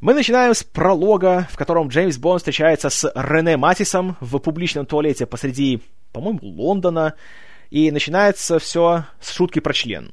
Мы 0.00 0.14
начинаем 0.14 0.54
с 0.54 0.64
пролога, 0.64 1.48
в 1.52 1.56
котором 1.56 1.88
Джеймс 1.88 2.18
Бонд 2.18 2.40
встречается 2.40 2.90
с 2.90 3.10
Рене 3.14 3.56
Матисом 3.56 4.16
в 4.20 4.38
публичном 4.38 4.86
туалете 4.86 5.24
посреди, 5.26 5.80
по-моему, 6.12 6.40
Лондона, 6.42 7.14
и 7.70 7.92
начинается 7.92 8.58
все 8.58 9.06
с 9.20 9.30
шутки 9.30 9.60
про 9.60 9.72
член. 9.72 10.12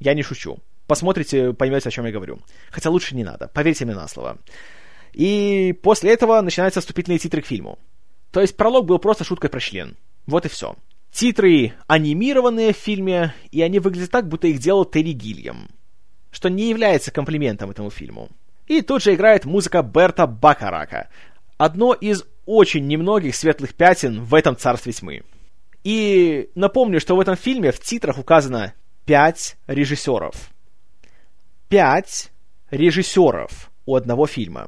Я 0.00 0.14
не 0.14 0.24
шучу. 0.24 0.58
Посмотрите, 0.88 1.52
поймете, 1.52 1.88
о 1.88 1.92
чем 1.92 2.04
я 2.04 2.12
говорю. 2.12 2.40
Хотя 2.70 2.90
лучше 2.90 3.14
не 3.14 3.22
надо, 3.22 3.48
поверьте 3.54 3.84
мне 3.84 3.94
на 3.94 4.08
слово. 4.08 4.38
И 5.12 5.72
после 5.82 6.12
этого 6.12 6.40
начинаются 6.40 6.80
вступительные 6.80 7.20
титры 7.20 7.40
к 7.40 7.46
фильму. 7.46 7.78
То 8.34 8.40
есть 8.40 8.56
пролог 8.56 8.86
был 8.86 8.98
просто 8.98 9.22
шуткой 9.22 9.48
про 9.48 9.60
член. 9.60 9.96
Вот 10.26 10.44
и 10.44 10.48
все. 10.48 10.74
Титры 11.12 11.74
анимированные 11.86 12.74
в 12.74 12.76
фильме, 12.76 13.32
и 13.52 13.62
они 13.62 13.78
выглядят 13.78 14.10
так, 14.10 14.26
будто 14.26 14.48
их 14.48 14.58
делал 14.58 14.84
Терри 14.84 15.12
Гильям, 15.12 15.68
что 16.32 16.50
не 16.50 16.68
является 16.68 17.12
комплиментом 17.12 17.70
этому 17.70 17.90
фильму. 17.90 18.28
И 18.66 18.82
тут 18.82 19.04
же 19.04 19.14
играет 19.14 19.44
музыка 19.44 19.82
Берта 19.82 20.26
Бакарака, 20.26 21.10
одно 21.58 21.92
из 21.92 22.24
очень 22.44 22.88
немногих 22.88 23.36
светлых 23.36 23.72
пятен 23.74 24.24
в 24.24 24.34
этом 24.34 24.56
царстве 24.56 24.92
тьмы. 24.92 25.22
И 25.84 26.50
напомню, 26.56 26.98
что 26.98 27.14
в 27.14 27.20
этом 27.20 27.36
фильме 27.36 27.70
в 27.70 27.78
титрах 27.78 28.18
указано 28.18 28.74
пять 29.04 29.56
режиссеров. 29.68 30.50
Пять 31.68 32.32
режиссеров 32.72 33.70
у 33.86 33.94
одного 33.94 34.26
фильма. 34.26 34.66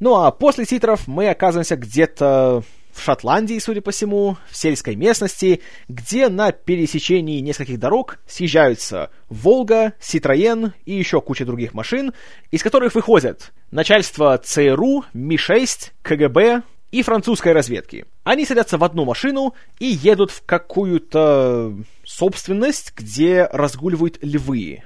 Ну 0.00 0.14
а 0.14 0.30
после 0.30 0.64
титров 0.64 1.06
мы 1.06 1.28
оказываемся 1.28 1.76
где-то 1.76 2.64
в 2.94 3.02
Шотландии, 3.02 3.58
судя 3.58 3.80
по 3.80 3.90
всему, 3.90 4.36
в 4.48 4.56
сельской 4.56 4.94
местности, 4.94 5.60
где 5.88 6.28
на 6.28 6.52
пересечении 6.52 7.40
нескольких 7.40 7.78
дорог 7.78 8.18
съезжаются 8.26 9.10
Волга, 9.28 9.94
Ситроен 10.00 10.72
и 10.84 10.94
еще 10.94 11.20
куча 11.20 11.44
других 11.44 11.74
машин, 11.74 12.12
из 12.50 12.62
которых 12.62 12.94
выходят 12.94 13.52
начальство 13.70 14.38
ЦРУ, 14.38 15.04
Ми-6, 15.12 15.90
КГБ 16.02 16.62
и 16.92 17.02
французской 17.02 17.52
разведки. 17.52 18.06
Они 18.22 18.46
садятся 18.46 18.78
в 18.78 18.84
одну 18.84 19.04
машину 19.04 19.54
и 19.80 19.86
едут 19.86 20.30
в 20.30 20.44
какую-то 20.46 21.74
собственность, 22.04 22.92
где 22.96 23.48
разгуливают 23.52 24.18
львы. 24.22 24.84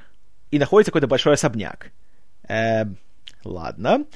И 0.51 0.59
находится 0.59 0.91
какой-то 0.91 1.07
большой 1.07 1.35
особняк. 1.35 1.93
Э, 2.49 2.85
ладно. 3.45 4.07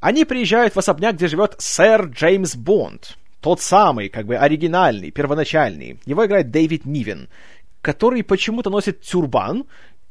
Они 0.00 0.24
приезжают 0.24 0.74
в 0.74 0.78
особняк, 0.78 1.16
где 1.16 1.28
живет 1.28 1.56
сэр 1.58 2.06
Джеймс 2.06 2.56
Бонд. 2.56 3.18
Тот 3.46 3.60
самый, 3.60 4.08
как 4.08 4.26
бы 4.26 4.34
оригинальный, 4.34 5.12
первоначальный. 5.12 6.00
Его 6.04 6.26
играет 6.26 6.50
Дэвид 6.50 6.84
Нивен, 6.84 7.28
который 7.80 8.24
почему-то 8.24 8.70
носит 8.70 9.02
тюрбан 9.02 9.66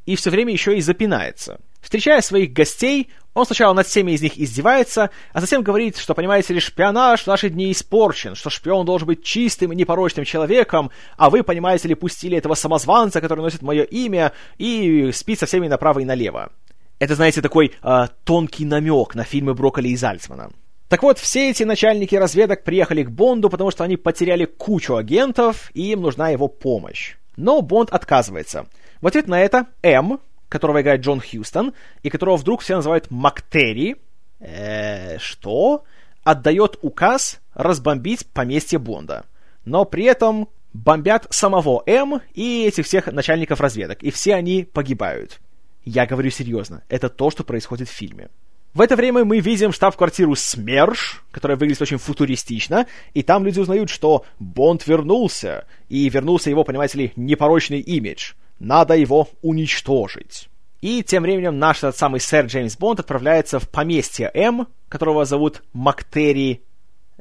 и 0.06 0.16
все 0.16 0.30
время 0.30 0.54
еще 0.54 0.78
и 0.78 0.80
запинается. 0.80 1.60
Встречая 1.82 2.22
своих 2.22 2.54
гостей, 2.54 3.10
он 3.34 3.44
сначала 3.44 3.74
над 3.74 3.86
всеми 3.86 4.12
из 4.12 4.22
них 4.22 4.38
издевается, 4.38 5.10
а 5.34 5.42
затем 5.42 5.62
говорит, 5.62 5.98
что, 5.98 6.14
понимаете 6.14 6.54
ли, 6.54 6.60
шпионаж 6.60 7.24
в 7.24 7.26
наши 7.26 7.50
дни 7.50 7.70
испорчен, 7.72 8.36
что 8.36 8.48
шпион 8.48 8.86
должен 8.86 9.06
быть 9.06 9.22
чистым 9.22 9.70
и 9.70 9.76
непорочным 9.76 10.24
человеком, 10.24 10.90
а 11.18 11.28
вы, 11.28 11.42
понимаете 11.42 11.88
ли, 11.88 11.94
пустили 11.94 12.38
этого 12.38 12.54
самозванца, 12.54 13.20
который 13.20 13.40
носит 13.40 13.60
мое 13.60 13.82
имя, 13.82 14.32
и 14.56 15.12
спит 15.12 15.40
со 15.40 15.44
всеми 15.44 15.68
направо 15.68 15.98
и 15.98 16.06
налево. 16.06 16.52
Это, 16.98 17.14
знаете, 17.14 17.42
такой 17.42 17.74
э, 17.82 18.06
тонкий 18.24 18.64
намек 18.64 19.14
на 19.14 19.24
фильмы 19.24 19.52
Брокколи 19.52 19.88
и 19.88 19.96
Зальцмана. 19.96 20.52
Так 20.88 21.02
вот, 21.02 21.18
все 21.18 21.50
эти 21.50 21.64
начальники 21.64 22.14
разведок 22.14 22.62
приехали 22.62 23.02
к 23.02 23.10
Бонду, 23.10 23.50
потому 23.50 23.70
что 23.72 23.82
они 23.82 23.96
потеряли 23.96 24.44
кучу 24.44 24.94
агентов, 24.94 25.70
и 25.74 25.90
им 25.92 26.02
нужна 26.02 26.28
его 26.28 26.46
помощь. 26.46 27.16
Но 27.36 27.60
Бонд 27.60 27.90
отказывается. 27.90 28.66
В 29.00 29.06
ответ 29.06 29.26
на 29.26 29.40
это 29.40 29.66
М, 29.82 30.20
которого 30.48 30.80
играет 30.80 31.00
Джон 31.00 31.20
Хьюстон, 31.20 31.74
и 32.02 32.10
которого 32.10 32.36
вдруг 32.36 32.60
все 32.60 32.76
называют 32.76 33.10
Мактерри, 33.10 33.96
э, 34.38 35.18
что? 35.18 35.84
Отдает 36.22 36.78
указ 36.82 37.40
разбомбить 37.54 38.26
поместье 38.28 38.78
Бонда. 38.78 39.24
Но 39.64 39.84
при 39.84 40.04
этом 40.04 40.48
бомбят 40.72 41.26
самого 41.30 41.82
М 41.86 42.20
и 42.34 42.64
этих 42.64 42.86
всех 42.86 43.06
начальников 43.06 43.60
разведок, 43.60 44.02
и 44.02 44.12
все 44.12 44.34
они 44.34 44.62
погибают. 44.64 45.40
Я 45.84 46.06
говорю 46.06 46.30
серьезно, 46.30 46.82
это 46.88 47.08
то, 47.08 47.30
что 47.30 47.44
происходит 47.44 47.88
в 47.88 47.92
фильме. 47.92 48.28
В 48.76 48.82
это 48.82 48.94
время 48.94 49.24
мы 49.24 49.40
видим 49.40 49.72
штаб-квартиру 49.72 50.36
СМЕРШ, 50.36 51.22
которая 51.30 51.56
выглядит 51.56 51.80
очень 51.80 51.96
футуристично, 51.96 52.86
и 53.14 53.22
там 53.22 53.46
люди 53.46 53.58
узнают, 53.58 53.88
что 53.88 54.26
Бонд 54.38 54.86
вернулся, 54.86 55.64
и 55.88 56.06
вернулся 56.10 56.50
его, 56.50 56.62
понимаете 56.62 56.98
ли, 56.98 57.12
непорочный 57.16 57.80
имидж. 57.80 58.34
Надо 58.58 58.92
его 58.92 59.30
уничтожить. 59.40 60.50
И 60.82 61.02
тем 61.02 61.22
временем 61.22 61.58
наш 61.58 61.78
этот 61.78 61.96
самый 61.96 62.20
сэр 62.20 62.44
Джеймс 62.44 62.76
Бонд 62.76 63.00
отправляется 63.00 63.60
в 63.60 63.66
поместье 63.66 64.30
М, 64.34 64.68
которого 64.90 65.24
зовут 65.24 65.62
Мактери... 65.72 66.60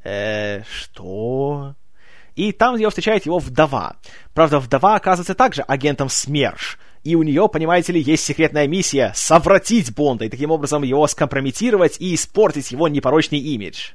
Э, 0.04 0.62
что? 0.70 1.76
И 2.36 2.52
там 2.52 2.76
его 2.76 2.90
встречает 2.90 3.26
его 3.26 3.40
вдова. 3.40 3.96
Правда, 4.34 4.60
вдова 4.60 4.96
оказывается 4.96 5.36
также 5.36 5.62
агентом 5.62 6.10
СМЕРШ, 6.10 6.78
и 7.06 7.14
у 7.14 7.22
нее, 7.22 7.48
понимаете 7.48 7.94
ли, 7.94 8.02
есть 8.02 8.24
секретная 8.24 8.68
миссия— 8.68 9.14
совратить 9.16 9.94
Бонда 9.94 10.26
и 10.26 10.30
таким 10.30 10.50
образом 10.50 10.82
его 10.82 11.06
скомпрометировать 11.06 11.98
и 12.00 12.16
испортить 12.16 12.72
его 12.72 12.88
непорочный 12.88 13.38
имидж. 13.38 13.92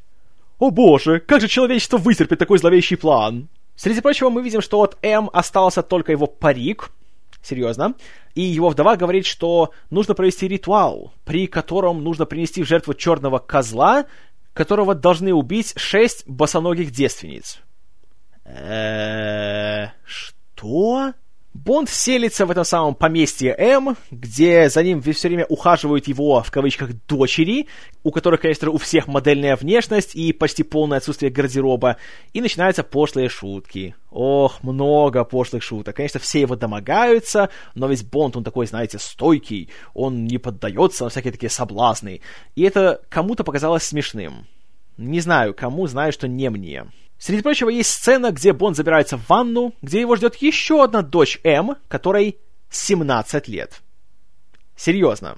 О 0.61 0.71
боже, 0.71 1.19
как 1.19 1.41
же 1.41 1.49
человечество 1.49 1.99
вытерпит 1.99 2.39
такой 2.39 2.59
зловещий 2.59 2.97
план? 2.97 3.49
Среди 3.75 4.01
прочего, 4.01 4.31
мы 4.31 4.43
видим, 4.43 4.61
что 4.61 4.81
от 4.81 4.97
М 5.03 5.29
остался 5.33 5.83
только 5.83 6.13
его 6.13 6.29
парик, 6.29 6.93
серьезно, 7.43 7.95
и 8.37 8.43
его 8.43 8.69
вдова 8.69 8.95
говорит, 8.95 9.27
что 9.27 9.73
нужно 9.91 10.15
провести 10.15 10.47
ритуал, 10.47 11.13
при 11.25 11.49
котором 11.49 12.05
нужно 12.05 12.27
принести 12.27 12.63
в 12.63 12.69
жертву 12.69 12.95
черного 12.95 13.39
козла, 13.39 14.07
которого 14.53 14.95
должны 14.95 15.35
убить 15.35 15.73
шесть 15.77 16.29
босоногих 16.29 16.93
девственниц. 16.93 17.59
Эээ, 18.45 19.91
что? 20.05 21.13
Бонд 21.53 21.91
селится 21.91 22.47
в 22.47 22.51
этом 22.53 22.65
самом 22.65 22.95
поместье 22.95 23.55
М, 23.59 23.97
где 24.13 24.69
за 24.69 24.85
ним 24.85 25.03
все 25.03 25.29
время 25.29 25.47
ухаживают 25.47 26.07
его, 26.07 26.43
в 26.43 26.51
кавычках, 26.53 26.91
дочери, 27.09 27.67
у 28.05 28.13
которых, 28.13 28.41
конечно, 28.41 28.71
у 28.71 28.79
всех 28.79 29.09
модельная 29.09 29.57
внешность 29.57 30.15
и 30.15 30.33
почти 30.33 30.63
полное 30.63 30.99
отсутствие 30.99 31.33
гардероба, 31.33 31.97
и 32.33 32.41
начинаются 32.41 32.85
пошлые 32.85 33.29
шутки. 33.29 33.97
Ох, 34.13 34.63
много 34.63 35.25
пошлых 35.25 35.65
шуток. 35.65 35.97
Конечно, 35.97 36.21
все 36.21 36.41
его 36.41 36.55
домогаются, 36.55 37.51
но 37.75 37.89
весь 37.89 38.05
Бонд, 38.05 38.37
он 38.37 38.45
такой, 38.45 38.67
знаете, 38.67 39.01
стойкий, 39.01 39.71
он 39.93 40.27
не 40.27 40.39
поддается 40.39 41.05
на 41.05 41.11
всякие 41.11 41.33
такие 41.33 41.51
соблазны. 41.51 42.21
И 42.55 42.63
это 42.63 43.01
кому-то 43.09 43.43
показалось 43.43 43.83
смешным. 43.83 44.47
Не 44.97 45.21
знаю, 45.21 45.53
кому, 45.53 45.89
знаю, 45.89 46.13
что 46.13 46.29
не 46.29 46.49
мне. 46.49 46.87
Среди 47.21 47.43
прочего, 47.43 47.69
есть 47.69 47.91
сцена, 47.91 48.33
где 48.33 48.55
Бонд 48.55 48.79
забирается 48.79 49.19
в 49.19 49.29
ванну, 49.29 49.75
где 49.83 50.01
его 50.01 50.17
ждет 50.17 50.37
еще 50.37 50.83
одна 50.83 51.03
дочь 51.03 51.39
М, 51.45 51.77
которой 51.87 52.39
17 52.71 53.47
лет. 53.47 53.83
Серьезно. 54.75 55.37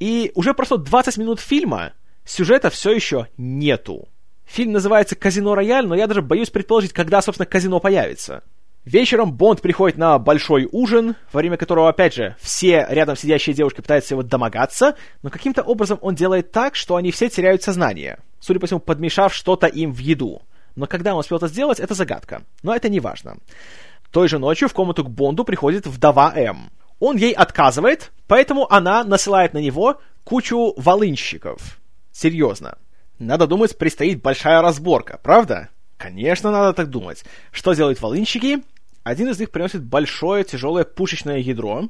И 0.00 0.32
уже 0.34 0.54
прошло 0.54 0.78
20 0.78 1.18
минут 1.18 1.38
фильма, 1.38 1.92
сюжета 2.24 2.70
все 2.70 2.92
еще 2.92 3.28
нету. 3.36 4.08
Фильм 4.46 4.72
называется 4.72 5.16
«Казино 5.16 5.54
Рояль», 5.54 5.86
но 5.86 5.94
я 5.94 6.06
даже 6.06 6.22
боюсь 6.22 6.48
предположить, 6.48 6.94
когда, 6.94 7.20
собственно, 7.20 7.44
казино 7.44 7.78
появится. 7.78 8.42
Вечером 8.86 9.34
Бонд 9.34 9.60
приходит 9.60 9.98
на 9.98 10.18
большой 10.18 10.66
ужин, 10.72 11.14
во 11.30 11.40
время 11.40 11.58
которого, 11.58 11.90
опять 11.90 12.14
же, 12.14 12.36
все 12.40 12.86
рядом 12.88 13.16
сидящие 13.16 13.54
девушки 13.54 13.82
пытаются 13.82 14.14
его 14.14 14.22
домогаться, 14.22 14.96
но 15.20 15.28
каким-то 15.28 15.60
образом 15.60 15.98
он 16.00 16.14
делает 16.14 16.52
так, 16.52 16.74
что 16.74 16.96
они 16.96 17.10
все 17.10 17.28
теряют 17.28 17.62
сознание, 17.62 18.18
судя 18.40 18.60
по 18.60 18.66
всему, 18.66 18.80
подмешав 18.80 19.34
что-то 19.34 19.66
им 19.66 19.92
в 19.92 19.98
еду 19.98 20.40
но 20.78 20.86
когда 20.86 21.12
он 21.12 21.20
успел 21.20 21.38
это 21.38 21.48
сделать, 21.48 21.80
это 21.80 21.94
загадка. 21.94 22.42
Но 22.62 22.74
это 22.74 22.88
не 22.88 23.00
важно. 23.00 23.38
Той 24.12 24.28
же 24.28 24.38
ночью 24.38 24.68
в 24.68 24.74
комнату 24.74 25.04
к 25.04 25.10
Бонду 25.10 25.44
приходит 25.44 25.86
вдова 25.86 26.32
М. 26.34 26.70
Он 27.00 27.16
ей 27.16 27.32
отказывает, 27.32 28.12
поэтому 28.28 28.72
она 28.72 29.02
насылает 29.02 29.54
на 29.54 29.58
него 29.58 30.00
кучу 30.22 30.74
волынщиков. 30.76 31.80
Серьезно. 32.12 32.78
Надо 33.18 33.48
думать, 33.48 33.76
предстоит 33.76 34.22
большая 34.22 34.62
разборка, 34.62 35.18
правда? 35.20 35.68
Конечно, 35.96 36.52
надо 36.52 36.72
так 36.72 36.90
думать. 36.90 37.24
Что 37.50 37.74
делают 37.74 38.00
волынщики? 38.00 38.62
Один 39.02 39.28
из 39.30 39.40
них 39.40 39.50
приносит 39.50 39.82
большое 39.82 40.44
тяжелое 40.44 40.84
пушечное 40.84 41.38
ядро, 41.38 41.88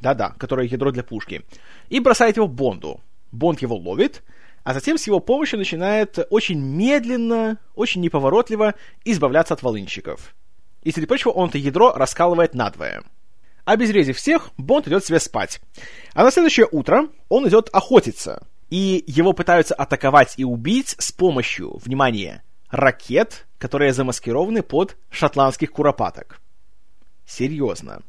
да-да, 0.00 0.30
которое 0.38 0.66
ядро 0.66 0.90
для 0.90 1.02
пушки, 1.02 1.42
и 1.90 2.00
бросает 2.00 2.36
его 2.36 2.48
Бонду. 2.48 3.00
Бонд 3.30 3.60
его 3.60 3.76
ловит, 3.76 4.22
а 4.64 4.74
затем 4.74 4.98
с 4.98 5.06
его 5.06 5.20
помощью 5.20 5.58
начинает 5.58 6.18
очень 6.30 6.60
медленно, 6.60 7.58
очень 7.74 8.00
неповоротливо 8.00 8.74
избавляться 9.04 9.54
от 9.54 9.62
волынщиков. 9.62 10.34
И, 10.82 10.90
среди 10.90 11.06
прочего, 11.06 11.30
он 11.30 11.48
это 11.48 11.58
ядро 11.58 11.92
раскалывает 11.92 12.54
надвое. 12.54 13.02
Обезвредив 13.64 14.16
всех, 14.16 14.50
Бонд 14.56 14.88
идет 14.88 15.04
себе 15.04 15.20
спать. 15.20 15.60
А 16.14 16.24
на 16.24 16.30
следующее 16.30 16.66
утро 16.70 17.08
он 17.28 17.48
идет 17.48 17.68
охотиться. 17.72 18.46
И 18.70 19.04
его 19.06 19.32
пытаются 19.32 19.74
атаковать 19.74 20.34
и 20.38 20.44
убить 20.44 20.96
с 20.98 21.12
помощью, 21.12 21.76
внимание, 21.78 22.42
ракет, 22.70 23.46
которые 23.58 23.92
замаскированы 23.92 24.62
под 24.62 24.96
шотландских 25.10 25.70
куропаток. 25.70 26.40
Серьезно. 27.26 28.02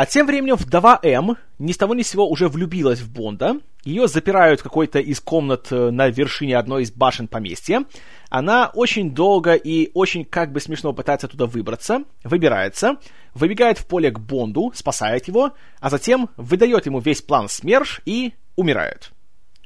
А 0.00 0.06
тем 0.06 0.26
временем 0.26 0.56
вдова 0.56 0.98
М 1.02 1.36
ни 1.58 1.72
с 1.72 1.76
того 1.76 1.94
ни 1.94 2.00
с 2.00 2.08
сего 2.08 2.26
уже 2.26 2.48
влюбилась 2.48 3.00
в 3.00 3.12
Бонда. 3.12 3.60
Ее 3.84 4.08
запирают 4.08 4.60
в 4.60 4.62
какой-то 4.62 4.98
из 4.98 5.20
комнат 5.20 5.66
э, 5.70 5.90
на 5.90 6.08
вершине 6.08 6.56
одной 6.56 6.84
из 6.84 6.90
башен 6.90 7.28
поместья. 7.28 7.84
Она 8.30 8.70
очень 8.72 9.14
долго 9.14 9.52
и 9.52 9.90
очень 9.92 10.24
как 10.24 10.52
бы 10.52 10.60
смешно 10.60 10.94
пытается 10.94 11.28
туда 11.28 11.44
выбраться, 11.44 12.04
выбирается, 12.24 12.96
выбегает 13.34 13.76
в 13.76 13.84
поле 13.84 14.10
к 14.10 14.18
Бонду, 14.18 14.72
спасает 14.74 15.28
его, 15.28 15.52
а 15.80 15.90
затем 15.90 16.30
выдает 16.38 16.86
ему 16.86 17.00
весь 17.00 17.20
план 17.20 17.50
СМЕРШ 17.50 18.00
и 18.06 18.32
умирает. 18.56 19.10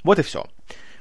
Вот 0.03 0.18
и 0.18 0.22
все. 0.22 0.49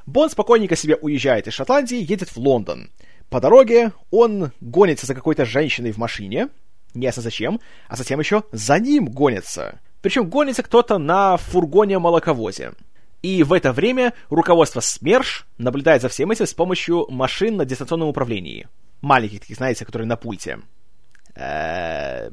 Бонд 0.06 0.34
спокойненько 0.34 0.76
себе 0.76 0.96
уезжает 0.96 1.48
из 1.48 1.54
Шотландии, 1.54 1.98
едет 2.08 2.30
в 2.30 2.38
Лондон. 2.38 2.92
по 3.32 3.42
дороге 3.42 3.94
он 4.12 4.52
гонится 4.62 5.08
за 5.08 5.16
какой-то 5.16 5.44
женщиной 5.44 5.92
в 5.92 5.98
машине, 5.98 6.50
неясно 6.94 7.22
зачем, 7.22 7.60
а 7.88 7.96
затем 7.96 8.20
еще 8.20 8.44
за 8.52 8.80
ним 8.80 9.06
гонится. 9.06 9.80
Причем 10.02 10.30
гонится 10.30 10.64
кто-то 10.64 10.98
на 10.98 11.38
фургоне-молоковозе. 11.38 12.74
И 13.22 13.42
в 13.44 13.54
это 13.54 13.72
время 13.72 14.14
руководство 14.30 14.82
СМЕРШ 14.82 15.46
наблюдает 15.58 16.02
за 16.02 16.10
всем 16.10 16.32
этим 16.32 16.46
с 16.46 16.54
помощью 16.54 17.10
машин 17.10 17.56
на 17.56 17.66
дистанционном 17.66 18.10
управлении. 18.10 18.68
Маленьких 19.02 19.40
таких, 19.40 19.56
знаете, 19.56 19.86
которые 19.86 20.08
на 20.08 20.18
пульте. 20.18 20.60
Э, 21.36 22.32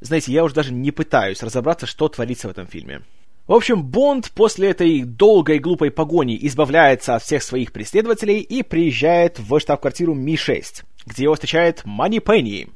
знаете, 0.00 0.32
я 0.32 0.42
уже 0.42 0.54
даже 0.54 0.72
не 0.72 0.90
пытаюсь 0.90 1.42
разобраться, 1.42 1.86
что 1.86 2.08
творится 2.08 2.48
в 2.48 2.50
этом 2.50 2.66
фильме. 2.66 3.02
В 3.46 3.52
общем, 3.52 3.82
Бонд 3.82 4.30
после 4.32 4.70
этой 4.70 5.02
долгой 5.02 5.58
глупой 5.58 5.90
погони 5.90 6.38
избавляется 6.42 7.14
от 7.14 7.22
всех 7.22 7.42
своих 7.42 7.72
преследователей 7.72 8.38
и 8.38 8.62
приезжает 8.62 9.38
в 9.38 9.58
штаб-квартиру 9.58 10.14
Ми-6, 10.14 10.84
где 11.06 11.24
его 11.24 11.34
встречает 11.34 11.82
Мани 11.84 12.20
Пенни, 12.20 12.68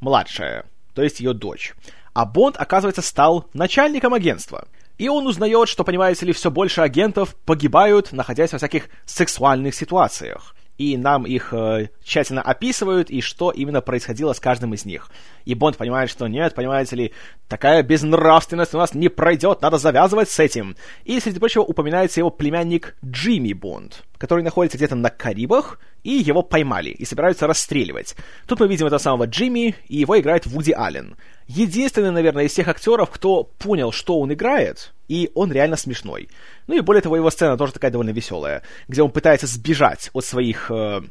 младшая, 0.00 0.64
то 0.94 1.02
есть 1.02 1.20
ее 1.20 1.32
дочь. 1.32 1.74
А 2.14 2.24
Бонд, 2.24 2.56
оказывается, 2.58 3.02
стал 3.02 3.48
начальником 3.52 4.14
агентства. 4.14 4.66
И 4.96 5.08
он 5.08 5.26
узнает, 5.26 5.68
что, 5.68 5.84
понимаете 5.84 6.24
ли, 6.24 6.32
все 6.32 6.50
больше 6.50 6.80
агентов 6.80 7.36
погибают, 7.44 8.12
находясь 8.12 8.52
во 8.52 8.58
всяких 8.58 8.88
сексуальных 9.04 9.74
ситуациях. 9.74 10.55
И 10.78 10.96
нам 10.96 11.24
их 11.24 11.52
э, 11.52 11.88
тщательно 12.04 12.42
описывают, 12.42 13.10
и 13.10 13.20
что 13.20 13.50
именно 13.50 13.80
происходило 13.80 14.32
с 14.32 14.40
каждым 14.40 14.74
из 14.74 14.84
них. 14.84 15.10
И 15.44 15.54
Бонд 15.54 15.76
понимает, 15.76 16.10
что 16.10 16.26
нет, 16.26 16.54
понимаете 16.54 16.96
ли, 16.96 17.12
такая 17.48 17.82
безнравственность 17.82 18.74
у 18.74 18.78
нас 18.78 18.94
не 18.94 19.08
пройдет, 19.08 19.62
надо 19.62 19.78
завязывать 19.78 20.28
с 20.28 20.38
этим. 20.38 20.76
И, 21.04 21.18
среди 21.20 21.38
прочего, 21.38 21.62
упоминается 21.62 22.20
его 22.20 22.30
племянник 22.30 22.96
Джимми 23.04 23.52
Бонд, 23.52 24.04
который 24.18 24.44
находится 24.44 24.76
где-то 24.76 24.96
на 24.96 25.10
Карибах, 25.10 25.78
и 26.02 26.10
его 26.10 26.42
поймали, 26.42 26.90
и 26.90 27.04
собираются 27.04 27.46
расстреливать. 27.46 28.14
Тут 28.46 28.60
мы 28.60 28.68
видим 28.68 28.86
этого 28.86 28.98
самого 28.98 29.26
Джимми, 29.26 29.74
и 29.88 29.96
его 29.96 30.18
играет 30.18 30.46
Вуди 30.46 30.72
Аллен 30.72 31.16
единственный, 31.46 32.10
наверное, 32.10 32.44
из 32.44 32.52
всех 32.52 32.68
актеров, 32.68 33.10
кто 33.10 33.44
понял, 33.44 33.92
что 33.92 34.18
он 34.18 34.32
играет, 34.32 34.92
и 35.08 35.30
он 35.34 35.52
реально 35.52 35.76
смешной. 35.76 36.28
Ну 36.66 36.74
и 36.74 36.80
более 36.80 37.02
того, 37.02 37.16
его 37.16 37.30
сцена 37.30 37.56
тоже 37.56 37.72
такая 37.72 37.90
довольно 37.90 38.10
веселая, 38.10 38.62
где 38.88 39.02
он 39.02 39.10
пытается 39.10 39.46
сбежать 39.46 40.10
от 40.12 40.24
своих 40.24 40.70
э, 40.70 41.02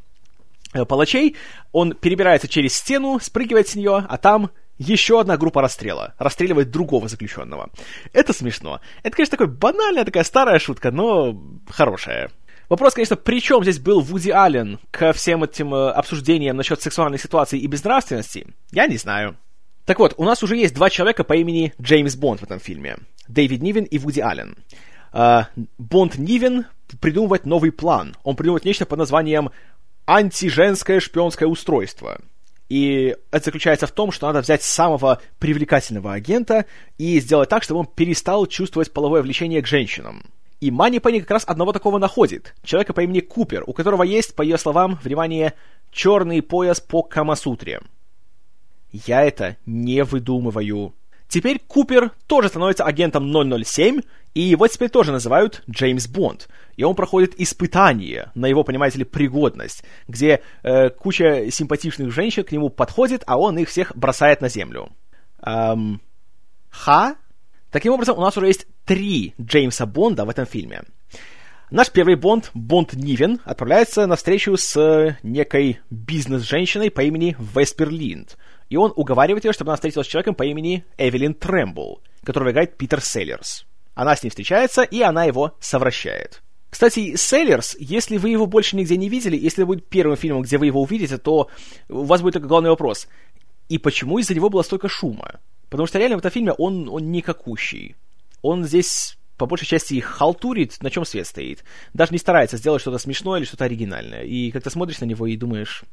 э, 0.74 0.86
палачей, 0.86 1.36
он 1.72 1.94
перебирается 1.94 2.48
через 2.48 2.76
стену, 2.76 3.20
спрыгивает 3.22 3.68
с 3.68 3.76
нее, 3.76 4.06
а 4.08 4.18
там 4.18 4.52
еще 4.78 5.22
одна 5.22 5.38
группа 5.38 5.62
расстрела. 5.62 6.14
Расстреливает 6.18 6.72
другого 6.72 7.08
заключенного. 7.08 7.70
Это 8.12 8.34
смешно. 8.34 8.82
Это, 9.04 9.16
конечно, 9.16 9.38
такая 9.38 9.48
банальная, 9.48 10.04
такая 10.04 10.24
старая 10.24 10.60
шутка, 10.60 10.92
но 10.92 11.42
хорошая. 11.70 12.30
Вопрос, 12.68 12.96
конечно, 12.96 13.16
при 13.16 13.42
чем 13.42 13.62
здесь 13.64 13.80
был 13.80 14.02
Вуди 14.02 14.32
Аллен 14.32 14.80
к 14.92 15.14
всем 15.14 15.44
этим 15.44 15.74
э, 15.74 15.92
обсуждениям 15.92 16.58
насчет 16.58 16.82
сексуальной 16.82 17.20
ситуации 17.20 17.60
и 17.60 17.68
безнравственности? 17.68 18.48
Я 18.72 18.88
не 18.88 18.98
знаю. 18.98 19.38
Так 19.86 20.00
вот, 20.00 20.16
у 20.18 20.24
нас 20.24 20.42
уже 20.42 20.58
есть 20.58 20.74
два 20.74 20.90
человека 20.90 21.24
по 21.24 21.34
имени 21.34 21.74
Джеймс 21.80 22.16
Бонд 22.16 22.42
в 22.42 22.44
этом 22.44 22.60
фильме. 22.60 22.98
Дэвид 23.28 23.62
Нивен 23.62 23.84
и 23.84 24.00
Вуди 24.00 24.20
Аллен. 24.20 24.58
А, 25.18 25.48
Бонд 25.78 26.18
Нивен 26.18 26.66
придумывает 27.00 27.46
новый 27.46 27.72
план. 27.72 28.18
Он 28.24 28.36
придумывает 28.36 28.66
нечто 28.66 28.86
под 28.86 29.00
названием 29.00 29.50
«антиженское 30.06 31.00
шпионское 31.00 31.48
устройство». 31.48 32.20
И 32.68 33.16
это 33.32 33.46
заключается 33.46 33.88
в 33.88 33.92
том, 33.92 34.12
что 34.12 34.28
надо 34.28 34.42
взять 34.42 34.62
самого 34.62 35.22
привлекательного 35.40 36.12
агента 36.14 36.66
и 36.98 37.22
сделать 37.22 37.48
так, 37.48 37.64
чтобы 37.64 37.80
он 37.80 37.86
перестал 37.86 38.46
чувствовать 38.46 38.92
половое 38.92 39.22
влечение 39.22 39.62
к 39.62 39.68
женщинам. 39.68 40.26
И 40.60 40.70
Мани 40.70 41.00
Пенни 41.00 41.20
как 41.20 41.32
раз 41.32 41.44
одного 41.48 41.72
такого 41.72 41.98
находит. 41.98 42.54
Человека 42.64 42.92
по 42.92 43.02
имени 43.02 43.22
Купер, 43.22 43.64
у 43.66 43.72
которого 43.72 44.04
есть, 44.04 44.36
по 44.36 44.42
ее 44.42 44.58
словам, 44.58 45.00
внимание, 45.02 45.54
черный 45.92 46.42
пояс 46.42 46.82
по 46.82 47.04
Камасутре. 47.04 47.80
Я 48.92 49.24
это 49.24 49.56
не 49.66 50.04
выдумываю. 50.04 50.94
Теперь 51.28 51.60
Купер 51.68 52.12
тоже 52.28 52.50
становится 52.50 52.86
агентом 52.86 53.32
007, 53.32 54.02
и 54.34 54.42
его 54.42 54.68
теперь 54.68 54.90
тоже 54.90 55.12
называют 55.12 55.64
Джеймс 55.70 56.08
Бонд. 56.08 56.50
И 56.76 56.84
он 56.84 56.96
проходит 56.96 57.40
испытание 57.40 58.32
на 58.36 58.48
его, 58.48 58.64
понимаете 58.64 59.00
ли, 59.00 59.06
пригодность, 59.06 59.84
где 60.08 60.42
э, 60.62 60.90
куча 60.90 61.50
симпатичных 61.52 62.12
женщин 62.12 62.44
к 62.44 62.52
нему 62.52 62.70
подходит, 62.70 63.24
а 63.26 63.38
он 63.38 63.58
их 63.58 63.70
всех 63.70 63.96
бросает 63.96 64.42
на 64.42 64.50
землю. 64.50 64.90
Эм, 65.42 66.02
ха? 66.70 67.16
Таким 67.72 67.94
образом, 67.94 68.18
у 68.18 68.22
нас 68.22 68.38
уже 68.38 68.48
есть 68.48 68.68
три 68.86 69.34
Джеймса 69.42 69.86
Бонда 69.86 70.26
в 70.26 70.30
этом 70.30 70.46
фильме. 70.46 70.84
Наш 71.72 71.90
первый 71.90 72.16
Бонд, 72.16 72.52
Бонд 72.54 72.94
Нивен, 72.94 73.40
отправляется 73.44 74.06
на 74.06 74.16
встречу 74.16 74.56
с 74.56 74.78
э, 74.78 75.18
некой 75.24 75.80
бизнес-женщиной 75.90 76.92
по 76.92 77.02
имени 77.02 77.36
Веспер 77.40 77.90
Линд– 77.90 78.38
и 78.70 78.78
он 78.78 78.94
уговаривает 78.96 79.46
ее, 79.46 79.54
чтобы 79.54 79.72
она 79.72 79.76
встретилась 79.76 80.08
с 80.08 80.10
человеком 80.10 80.36
по 80.36 80.44
имени 80.44 80.86
Эвелин 80.98 81.34
Трэмбл, 81.34 82.02
которого 82.24 82.52
играет 82.52 82.78
Питер 82.78 83.02
Селлерс. 83.02 83.66
Она 83.94 84.16
с 84.16 84.24
ним 84.24 84.30
встречается, 84.30 84.84
и 84.84 85.02
она 85.02 85.26
его 85.26 85.56
совращает. 85.60 86.42
Кстати, 86.70 87.16
Селлерс, 87.16 87.78
если 87.80 88.18
вы 88.18 88.30
его 88.30 88.48
больше 88.48 88.76
нигде 88.76 88.98
не 88.98 89.08
видели, 89.08 89.38
если 89.38 89.64
это 89.64 89.68
будет 89.68 89.88
первым 89.88 90.18
фильмом, 90.18 90.42
где 90.42 90.58
вы 90.58 90.66
его 90.66 90.82
увидите, 90.82 91.18
то 91.18 91.50
у 91.88 92.04
вас 92.04 92.22
будет 92.22 92.34
только 92.34 92.48
главный 92.48 92.70
вопрос. 92.70 93.08
И 93.70 93.78
почему 93.78 94.20
из-за 94.20 94.36
него 94.36 94.50
было 94.50 94.62
столько 94.62 94.90
шума? 94.90 95.40
Потому 95.70 95.88
что 95.88 96.00
реально 96.00 96.18
в 96.18 96.20
этом 96.20 96.32
фильме 96.32 96.52
он, 96.52 96.90
он 96.90 97.12
никакущий. 97.12 97.96
Он 98.42 98.66
здесь 98.66 99.18
по 99.38 99.46
большей 99.46 99.68
части 99.68 100.00
халтурит, 100.00 100.82
на 100.82 100.90
чем 100.90 101.06
свет 101.06 101.28
стоит. 101.28 101.64
Даже 101.94 102.12
не 102.12 102.18
старается 102.18 102.58
сделать 102.58 102.82
что-то 102.82 102.98
смешное 102.98 103.40
или 103.40 103.46
что-то 103.46 103.66
оригинальное. 103.66 104.24
И 104.24 104.52
как-то 104.52 104.70
смотришь 104.70 105.00
на 105.00 105.06
него 105.06 105.28
и 105.28 105.38
думаешь, 105.38 105.84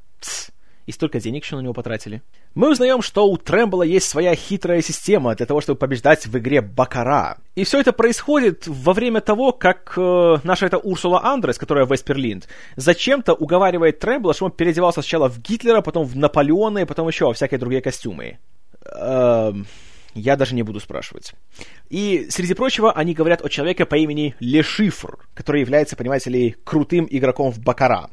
и 0.87 0.93
столько 0.93 1.21
денег 1.21 1.45
еще 1.45 1.57
на 1.57 1.61
него 1.61 1.75
потратили. 1.75 2.23
Мы 2.55 2.71
узнаем, 2.71 3.03
что 3.03 3.27
у 3.29 3.37
Трэмбла 3.37 3.83
есть 3.83 4.09
своя 4.09 4.35
хитрая 4.35 4.83
система 4.83 5.35
для 5.35 5.47
того, 5.47 5.61
чтобы 5.61 5.79
побеждать 5.79 6.27
в 6.27 6.39
игре 6.39 6.61
Бакара. 6.61 7.39
И 7.55 7.65
все 7.65 7.81
это 7.81 7.93
происходит 7.93 8.67
во 8.67 8.93
время 8.93 9.21
того, 9.21 9.53
как 9.53 9.95
э, 9.97 10.37
наша 10.45 10.67
эта 10.67 10.79
Урсула 10.79 11.25
Андрес, 11.25 11.59
которая 11.59 11.85
в 11.85 11.95
Эсперлинд, 11.95 12.49
зачем-то 12.77 13.35
уговаривает 13.35 13.99
Трэмбла, 13.99 14.35
что 14.35 14.47
он 14.47 14.53
переодевался 14.53 15.03
сначала 15.03 15.29
в 15.29 15.39
Гитлера, 15.39 15.81
потом 15.81 16.05
в 16.05 16.17
Наполеона 16.17 16.79
и 16.79 16.85
потом 16.85 17.09
еще 17.09 17.27
во 17.27 17.33
всякие 17.33 17.59
другие 17.59 17.83
костюмы. 17.83 18.39
Эм... 18.87 19.67
Я 20.15 20.37
даже 20.37 20.55
не 20.55 20.63
буду 20.63 20.79
спрашивать. 20.79 21.33
И, 21.89 22.27
среди 22.29 22.55
прочего, 22.55 22.93
они 22.93 23.15
говорят 23.15 23.43
о 23.43 23.49
человеке 23.49 23.87
по 23.87 23.95
имени 23.95 24.35
Лешифр, 24.41 25.19
который 25.35 25.63
является, 25.63 25.97
понимаете 25.97 26.31
ли, 26.31 26.57
крутым 26.65 27.07
игроком 27.11 27.51
в 27.51 27.61
Бакара. 27.61 28.11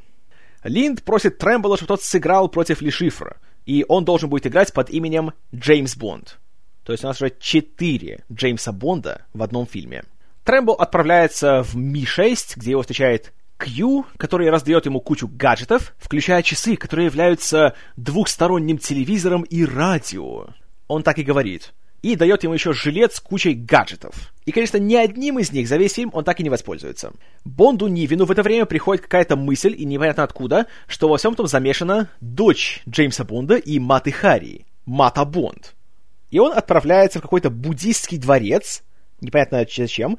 Линд 0.63 1.03
просит 1.03 1.37
Трэмбола, 1.37 1.77
чтобы 1.77 1.87
тот 1.87 2.03
сыграл 2.03 2.49
против 2.49 2.81
Лишифра, 2.81 3.37
и 3.65 3.85
он 3.87 4.05
должен 4.05 4.29
будет 4.29 4.47
играть 4.47 4.73
под 4.73 4.89
именем 4.89 5.33
Джеймс 5.55 5.95
Бонд. 5.95 6.39
То 6.83 6.91
есть 6.91 7.03
у 7.03 7.07
нас 7.07 7.21
уже 7.21 7.31
четыре 7.39 8.23
Джеймса 8.31 8.71
Бонда 8.71 9.25
в 9.33 9.43
одном 9.43 9.67
фильме. 9.67 10.03
Трэмбл 10.43 10.73
отправляется 10.73 11.63
в 11.63 11.75
Ми-6, 11.75 12.53
где 12.55 12.71
его 12.71 12.81
встречает 12.81 13.33
Кью, 13.57 14.05
который 14.17 14.49
раздает 14.49 14.85
ему 14.85 15.01
кучу 15.01 15.27
гаджетов, 15.27 15.93
включая 15.99 16.41
часы, 16.43 16.75
которые 16.75 17.05
являются 17.05 17.75
двухсторонним 17.97 18.77
телевизором 18.77 19.43
и 19.43 19.65
радио. 19.65 20.47
Он 20.87 21.03
так 21.03 21.19
и 21.19 21.23
говорит 21.23 21.73
и 22.01 22.15
дает 22.15 22.43
ему 22.43 22.53
еще 22.53 22.73
жилет 22.73 23.13
с 23.13 23.19
кучей 23.19 23.53
гаджетов. 23.53 24.33
И, 24.45 24.51
конечно, 24.51 24.77
ни 24.77 24.95
одним 24.95 25.39
из 25.39 25.51
них 25.51 25.67
за 25.67 25.77
весь 25.77 25.93
фильм 25.93 26.11
он 26.13 26.23
так 26.23 26.39
и 26.39 26.43
не 26.43 26.49
воспользуется. 26.49 27.13
Бонду 27.45 27.87
Нивину 27.87 28.25
в 28.25 28.31
это 28.31 28.43
время 28.43 28.65
приходит 28.65 29.03
какая-то 29.03 29.35
мысль, 29.35 29.75
и 29.77 29.85
непонятно 29.85 30.23
откуда, 30.23 30.67
что 30.87 31.09
во 31.09 31.17
всем 31.17 31.33
этом 31.33 31.47
замешана 31.47 32.09
дочь 32.21 32.81
Джеймса 32.87 33.23
Бонда 33.23 33.55
и 33.55 33.79
Маты 33.79 34.11
Харри, 34.11 34.65
Мата 34.85 35.25
Бонд. 35.25 35.75
И 36.31 36.39
он 36.39 36.53
отправляется 36.53 37.19
в 37.19 37.21
какой-то 37.21 37.49
буддийский 37.49 38.17
дворец, 38.17 38.83
непонятно 39.21 39.65
зачем, 39.75 40.17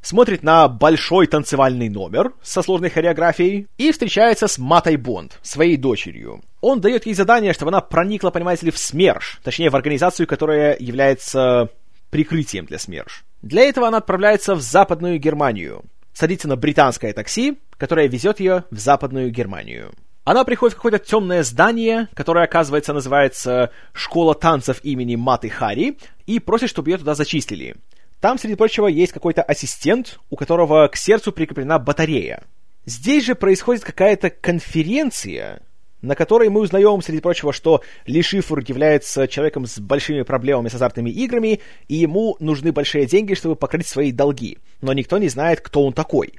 смотрит 0.00 0.42
на 0.42 0.68
большой 0.68 1.26
танцевальный 1.26 1.88
номер 1.88 2.32
со 2.42 2.62
сложной 2.62 2.90
хореографией 2.90 3.66
и 3.76 3.92
встречается 3.92 4.48
с 4.48 4.58
Матой 4.58 4.96
Бонд, 4.96 5.38
своей 5.42 5.76
дочерью. 5.76 6.42
Он 6.60 6.80
дает 6.80 7.06
ей 7.06 7.14
задание, 7.14 7.52
чтобы 7.52 7.70
она 7.70 7.80
проникла, 7.80 8.30
понимаете 8.30 8.66
ли, 8.66 8.72
в 8.72 8.78
СМЕРШ, 8.78 9.40
точнее, 9.42 9.70
в 9.70 9.76
организацию, 9.76 10.26
которая 10.26 10.76
является 10.78 11.70
прикрытием 12.10 12.66
для 12.66 12.78
СМЕРШ. 12.78 13.24
Для 13.42 13.62
этого 13.62 13.88
она 13.88 13.98
отправляется 13.98 14.54
в 14.54 14.60
Западную 14.60 15.18
Германию, 15.18 15.84
садится 16.12 16.48
на 16.48 16.56
британское 16.56 17.12
такси, 17.12 17.58
которое 17.76 18.08
везет 18.08 18.40
ее 18.40 18.64
в 18.70 18.78
Западную 18.78 19.30
Германию. 19.30 19.92
Она 20.24 20.44
приходит 20.44 20.74
в 20.74 20.76
какое-то 20.76 20.98
темное 20.98 21.42
здание, 21.42 22.08
которое, 22.12 22.44
оказывается, 22.44 22.92
называется 22.92 23.70
«Школа 23.94 24.34
танцев 24.34 24.78
имени 24.82 25.16
Маты 25.16 25.48
Хари», 25.48 25.96
и 26.26 26.38
просит, 26.38 26.68
чтобы 26.68 26.90
ее 26.90 26.98
туда 26.98 27.14
зачислили. 27.14 27.76
Там, 28.20 28.38
среди 28.38 28.56
прочего, 28.56 28.88
есть 28.88 29.12
какой-то 29.12 29.42
ассистент, 29.42 30.18
у 30.28 30.36
которого 30.36 30.88
к 30.88 30.96
сердцу 30.96 31.32
прикреплена 31.32 31.78
батарея. 31.78 32.42
Здесь 32.84 33.24
же 33.24 33.34
происходит 33.34 33.84
какая-то 33.84 34.30
конференция, 34.30 35.62
на 36.02 36.14
которой 36.14 36.48
мы 36.48 36.60
узнаем, 36.60 37.00
среди 37.02 37.20
прочего, 37.20 37.52
что 37.52 37.82
Ли 38.06 38.22
Шифр 38.22 38.60
является 38.66 39.28
человеком 39.28 39.66
с 39.66 39.78
большими 39.78 40.22
проблемами 40.22 40.68
с 40.68 40.74
азартными 40.74 41.10
играми, 41.10 41.60
и 41.86 41.94
ему 41.94 42.36
нужны 42.40 42.72
большие 42.72 43.06
деньги, 43.06 43.34
чтобы 43.34 43.56
покрыть 43.56 43.86
свои 43.86 44.10
долги. 44.10 44.58
Но 44.80 44.92
никто 44.92 45.18
не 45.18 45.28
знает, 45.28 45.60
кто 45.60 45.84
он 45.84 45.92
такой. 45.92 46.34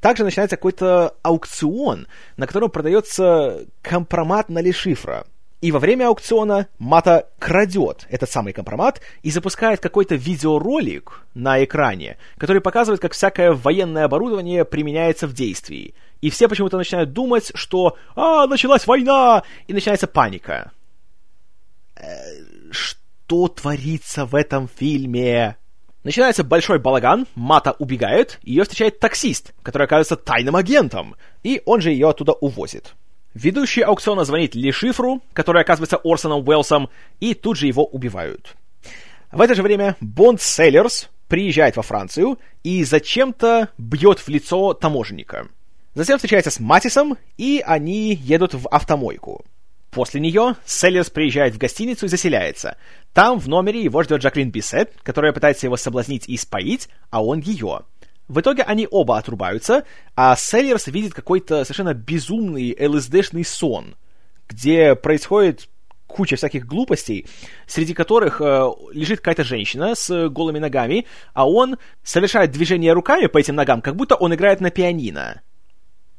Также 0.00 0.24
начинается 0.24 0.56
какой-то 0.56 1.16
аукцион, 1.22 2.06
на 2.38 2.46
котором 2.46 2.70
продается 2.70 3.66
компромат 3.82 4.48
на 4.48 4.60
Лешифра. 4.60 5.26
И 5.60 5.72
во 5.72 5.78
время 5.78 6.08
аукциона 6.08 6.68
Мата 6.78 7.28
крадет 7.38 8.06
этот 8.08 8.30
самый 8.30 8.54
компромат 8.54 9.02
и 9.22 9.30
запускает 9.30 9.80
какой-то 9.80 10.14
видеоролик 10.14 11.22
на 11.34 11.62
экране, 11.62 12.16
который 12.38 12.62
показывает, 12.62 13.00
как 13.00 13.12
всякое 13.12 13.52
военное 13.52 14.04
оборудование 14.04 14.64
применяется 14.64 15.26
в 15.26 15.34
действии. 15.34 15.94
И 16.22 16.30
все 16.30 16.48
почему-то 16.48 16.78
начинают 16.78 17.12
думать, 17.12 17.52
что 17.54 17.96
«А, 18.14 18.46
началась 18.46 18.86
война!» 18.86 19.42
и 19.66 19.74
начинается 19.74 20.06
паника. 20.06 20.72
Э, 21.96 22.04
что 22.70 23.48
творится 23.48 24.24
в 24.24 24.34
этом 24.34 24.66
фильме? 24.68 25.56
Начинается 26.04 26.42
большой 26.42 26.78
балаган, 26.78 27.26
Мата 27.34 27.72
убегает, 27.72 28.38
ее 28.42 28.62
встречает 28.62 28.98
таксист, 28.98 29.52
который 29.62 29.84
оказывается 29.84 30.16
тайным 30.16 30.56
агентом, 30.56 31.16
и 31.42 31.60
он 31.66 31.82
же 31.82 31.90
ее 31.90 32.08
оттуда 32.08 32.32
увозит. 32.32 32.94
Ведущий 33.34 33.82
аукциона 33.82 34.24
звонит 34.24 34.54
Ли 34.54 34.72
Шифру, 34.72 35.22
который 35.32 35.62
оказывается 35.62 36.00
Орсоном 36.02 36.46
Уэллсом, 36.46 36.88
и 37.20 37.34
тут 37.34 37.56
же 37.56 37.66
его 37.66 37.84
убивают. 37.84 38.56
В 39.30 39.40
это 39.40 39.54
же 39.54 39.62
время 39.62 39.96
Бонд 40.00 40.42
Селлерс 40.42 41.08
приезжает 41.28 41.76
во 41.76 41.82
Францию 41.82 42.38
и 42.64 42.82
зачем-то 42.82 43.68
бьет 43.78 44.18
в 44.18 44.28
лицо 44.28 44.74
таможенника. 44.74 45.46
Затем 45.94 46.18
встречается 46.18 46.50
с 46.50 46.58
Матисом, 46.58 47.16
и 47.36 47.62
они 47.64 48.14
едут 48.14 48.54
в 48.54 48.68
автомойку. 48.68 49.44
После 49.90 50.20
нее 50.20 50.56
Селлерс 50.64 51.10
приезжает 51.10 51.54
в 51.54 51.58
гостиницу 51.58 52.06
и 52.06 52.08
заселяется. 52.08 52.76
Там 53.12 53.38
в 53.38 53.48
номере 53.48 53.82
его 53.82 54.02
ждет 54.02 54.22
Жаклин 54.22 54.50
Бисет, 54.50 54.92
которая 55.02 55.32
пытается 55.32 55.66
его 55.66 55.76
соблазнить 55.76 56.28
и 56.28 56.36
споить, 56.36 56.88
а 57.10 57.24
он 57.24 57.40
ее. 57.40 57.82
В 58.30 58.38
итоге 58.38 58.62
они 58.62 58.86
оба 58.88 59.18
отрубаются, 59.18 59.82
а 60.14 60.36
Селлерс 60.36 60.86
видит 60.86 61.14
какой-то 61.14 61.64
совершенно 61.64 61.94
безумный 61.94 62.76
ЛСДшный 62.80 63.44
сон, 63.44 63.96
где 64.48 64.94
происходит 64.94 65.68
куча 66.06 66.36
всяких 66.36 66.64
глупостей, 66.64 67.26
среди 67.66 67.92
которых 67.92 68.40
э, 68.40 68.68
лежит 68.92 69.18
какая-то 69.18 69.42
женщина 69.42 69.96
с 69.96 70.28
голыми 70.28 70.60
ногами, 70.60 71.06
а 71.34 71.50
он 71.50 71.76
совершает 72.04 72.52
движение 72.52 72.92
руками 72.92 73.26
по 73.26 73.38
этим 73.38 73.56
ногам, 73.56 73.82
как 73.82 73.96
будто 73.96 74.14
он 74.14 74.32
играет 74.32 74.60
на 74.60 74.70
пианино. 74.70 75.42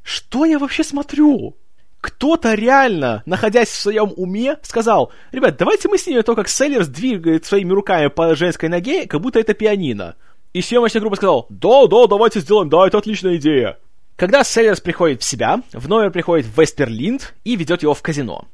Что 0.02 0.44
я 0.44 0.58
вообще 0.58 0.84
смотрю? 0.84 1.56
Кто-то 2.02 2.52
реально, 2.52 3.22
находясь 3.24 3.68
в 3.68 3.80
своем 3.80 4.12
уме, 4.16 4.58
сказал, 4.60 5.12
ребят, 5.30 5.56
давайте 5.56 5.88
мы 5.88 5.96
снимем 5.96 6.24
то, 6.24 6.34
как 6.34 6.50
Селлерс 6.50 6.88
двигает 6.88 7.46
своими 7.46 7.72
руками 7.72 8.08
по 8.08 8.34
женской 8.34 8.68
ноге, 8.68 9.06
как 9.06 9.22
будто 9.22 9.40
это 9.40 9.54
пианино. 9.54 10.16
И 10.52 10.60
съемочная 10.60 11.00
группа 11.00 11.16
сказала, 11.16 11.46
да, 11.48 11.86
да, 11.86 12.06
давайте 12.06 12.40
сделаем, 12.40 12.68
да, 12.68 12.86
это 12.86 12.98
отличная 12.98 13.36
идея. 13.36 13.78
Когда 14.16 14.44
Селлерс 14.44 14.80
приходит 14.80 15.22
в 15.22 15.24
себя, 15.24 15.62
в 15.72 15.88
номер 15.88 16.10
приходит 16.10 16.46
Вестерлинд 16.56 17.34
и 17.44 17.56
ведет 17.56 17.82
его 17.82 17.94
в 17.94 18.02
казино. 18.02 18.46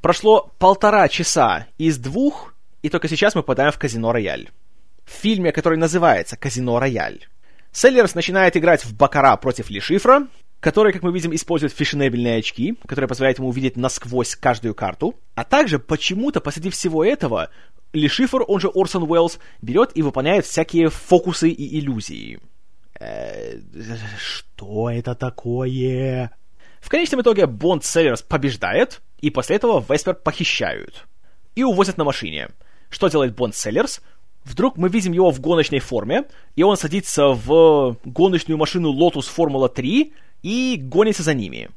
Прошло 0.00 0.50
полтора 0.58 1.08
часа 1.08 1.66
из 1.78 1.98
двух, 1.98 2.54
и 2.82 2.88
только 2.88 3.08
сейчас 3.08 3.34
мы 3.34 3.42
попадаем 3.42 3.72
в 3.72 3.78
казино 3.78 4.12
Рояль. 4.12 4.50
В 5.04 5.10
фильме, 5.10 5.52
который 5.52 5.78
называется 5.78 6.36
«Казино 6.36 6.78
Рояль». 6.78 7.26
Селлерс 7.72 8.14
начинает 8.14 8.56
играть 8.56 8.84
в 8.84 8.96
Бакара 8.96 9.36
против 9.36 9.68
Лишифра, 9.68 10.28
который, 10.62 10.92
как 10.92 11.02
мы 11.02 11.12
видим, 11.12 11.34
использует 11.34 11.72
фешенебельные 11.72 12.38
очки, 12.38 12.78
которые 12.86 13.08
позволяют 13.08 13.38
ему 13.38 13.48
увидеть 13.48 13.76
насквозь 13.76 14.36
каждую 14.36 14.76
карту. 14.76 15.16
А 15.34 15.42
также 15.42 15.80
почему-то 15.80 16.40
посреди 16.40 16.70
всего 16.70 17.04
этого 17.04 17.50
ли 17.92 18.06
Шифр, 18.06 18.44
он 18.46 18.60
же 18.60 18.68
Орсон 18.72 19.02
Уэллс, 19.02 19.40
берет 19.60 19.90
и 19.96 20.02
выполняет 20.02 20.46
всякие 20.46 20.88
фокусы 20.88 21.50
и 21.50 21.80
иллюзии. 21.80 22.38
Э, 23.00 23.58
что 24.16 24.88
это 24.88 25.16
такое? 25.16 26.30
В 26.80 26.88
конечном 26.88 27.22
итоге 27.22 27.46
Бонд 27.46 27.84
Селлерс 27.84 28.22
побеждает, 28.22 29.02
и 29.20 29.30
после 29.30 29.56
этого 29.56 29.84
Веспер 29.86 30.14
похищают. 30.14 31.06
И 31.56 31.64
увозят 31.64 31.98
на 31.98 32.04
машине. 32.04 32.50
Что 32.88 33.08
делает 33.08 33.34
Бонд 33.34 33.56
Селлерс? 33.56 34.00
Вдруг 34.44 34.76
мы 34.76 34.88
видим 34.88 35.12
его 35.12 35.32
в 35.32 35.40
гоночной 35.40 35.80
форме, 35.80 36.24
и 36.54 36.62
он 36.62 36.76
садится 36.76 37.30
в 37.30 37.96
гоночную 38.04 38.58
машину 38.58 38.92
Lotus 38.92 39.26
Formula 39.36 39.68
3 39.68 40.12
и 40.42 40.76
гонится 40.76 41.22
за 41.22 41.34
ними. 41.34 41.70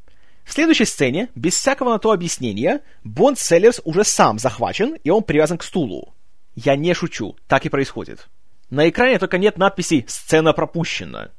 В 0.44 0.54
следующей 0.54 0.86
сцене, 0.86 1.30
без 1.36 1.56
всякого 1.56 1.90
на 1.90 2.00
то 2.00 2.12
объяснения, 2.12 2.82
Бонд 3.04 3.40
Селлерс 3.40 3.82
уже 3.84 4.04
сам 4.04 4.38
захвачен, 4.38 4.96
и 5.04 5.10
он 5.10 5.24
привязан 5.24 5.58
к 5.58 5.64
стулу. 5.64 6.14
Я 6.56 6.76
не 6.76 6.94
шучу, 6.94 7.36
так 7.48 7.66
и 7.66 7.70
происходит. 7.70 8.28
На 8.70 8.88
экране 8.90 9.20
только 9.20 9.38
нет 9.38 9.58
надписи 9.58 10.06
«Сцена 10.08 10.54
пропущена». 10.54 11.30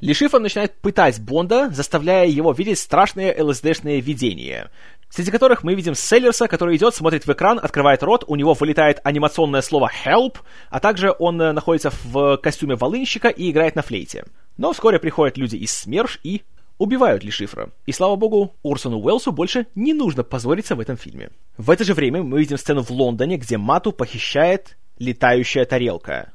Лишифа 0.00 0.38
начинает 0.38 0.80
пытать 0.80 1.20
Бонда, 1.20 1.68
заставляя 1.70 2.26
его 2.26 2.52
видеть 2.52 2.78
страшные 2.78 3.34
ЛСДшные 3.42 4.00
видения, 4.00 4.70
среди 5.10 5.30
которых 5.30 5.62
мы 5.62 5.74
видим 5.74 5.94
Селлерса, 5.94 6.48
который 6.48 6.76
идет, 6.76 6.94
смотрит 6.94 7.26
в 7.26 7.32
экран, 7.32 7.60
открывает 7.62 8.02
рот, 8.02 8.24
у 8.26 8.36
него 8.36 8.54
вылетает 8.54 9.00
анимационное 9.04 9.60
слово 9.60 9.90
«help», 10.04 10.38
а 10.70 10.80
также 10.80 11.14
он 11.18 11.40
э, 11.42 11.52
находится 11.52 11.90
в 12.04 12.38
костюме 12.38 12.76
волынщика 12.76 13.28
и 13.28 13.50
играет 13.50 13.76
на 13.76 13.82
флейте. 13.82 14.24
Но 14.56 14.72
вскоре 14.72 14.98
приходят 14.98 15.36
люди 15.36 15.56
из 15.56 15.72
СМЕРШ 15.72 16.20
и 16.22 16.42
убивают 16.80 17.22
ли 17.22 17.30
Шифра. 17.30 17.70
И 17.84 17.92
слава 17.92 18.16
богу, 18.16 18.56
Урсону 18.62 18.98
Уэлсу 19.00 19.32
больше 19.32 19.66
не 19.74 19.92
нужно 19.92 20.24
позориться 20.24 20.74
в 20.74 20.80
этом 20.80 20.96
фильме. 20.96 21.30
В 21.58 21.70
это 21.70 21.84
же 21.84 21.92
время 21.92 22.22
мы 22.22 22.40
видим 22.40 22.56
сцену 22.56 22.82
в 22.82 22.90
Лондоне, 22.90 23.36
где 23.36 23.58
Мату 23.58 23.92
похищает 23.92 24.78
летающая 24.98 25.66
тарелка. 25.66 26.32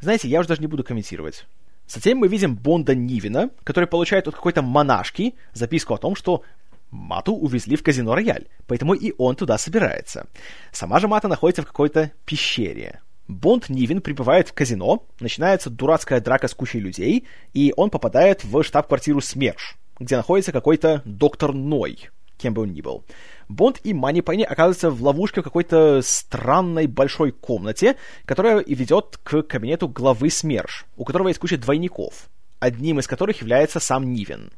Знаете, 0.00 0.26
я 0.28 0.40
уже 0.40 0.48
даже 0.48 0.60
не 0.60 0.66
буду 0.66 0.82
комментировать. 0.82 1.46
Затем 1.86 2.18
мы 2.18 2.26
видим 2.26 2.56
Бонда 2.56 2.96
Нивина, 2.96 3.50
который 3.62 3.86
получает 3.86 4.26
от 4.26 4.34
какой-то 4.34 4.62
монашки 4.62 5.34
записку 5.52 5.94
о 5.94 5.98
том, 5.98 6.16
что 6.16 6.42
Мату 6.90 7.34
увезли 7.34 7.76
в 7.76 7.84
казино 7.84 8.16
Рояль, 8.16 8.48
поэтому 8.66 8.94
и 8.94 9.12
он 9.16 9.36
туда 9.36 9.58
собирается. 9.58 10.26
Сама 10.72 10.98
же 10.98 11.06
Мата 11.06 11.28
находится 11.28 11.62
в 11.62 11.66
какой-то 11.66 12.10
пещере. 12.24 13.00
Бонд 13.28 13.70
Нивин 13.70 14.02
прибывает 14.02 14.48
в 14.48 14.52
казино, 14.52 15.06
начинается 15.18 15.70
дурацкая 15.70 16.20
драка 16.20 16.46
с 16.46 16.54
кучей 16.54 16.80
людей, 16.80 17.26
и 17.54 17.72
он 17.76 17.88
попадает 17.88 18.44
в 18.44 18.62
штаб-квартиру 18.62 19.20
СМЕРШ, 19.22 19.76
где 19.98 20.16
находится 20.16 20.52
какой-то 20.52 21.00
доктор 21.06 21.54
Ной, 21.54 22.10
кем 22.36 22.52
бы 22.52 22.62
он 22.62 22.72
ни 22.72 22.82
был. 22.82 23.02
Бонд 23.48 23.80
и 23.82 23.94
Мани 23.94 24.20
Пенни 24.20 24.42
оказываются 24.42 24.90
в 24.90 25.02
ловушке 25.02 25.40
в 25.40 25.44
какой-то 25.44 26.00
странной 26.02 26.86
большой 26.86 27.32
комнате, 27.32 27.96
которая 28.26 28.62
ведет 28.66 29.18
к 29.22 29.42
кабинету 29.42 29.88
главы 29.88 30.28
СМЕРШ, 30.28 30.84
у 30.96 31.04
которого 31.04 31.28
есть 31.28 31.40
куча 31.40 31.56
двойников, 31.56 32.28
одним 32.60 32.98
из 32.98 33.06
которых 33.06 33.40
является 33.40 33.80
сам 33.80 34.12
Нивин. 34.12 34.52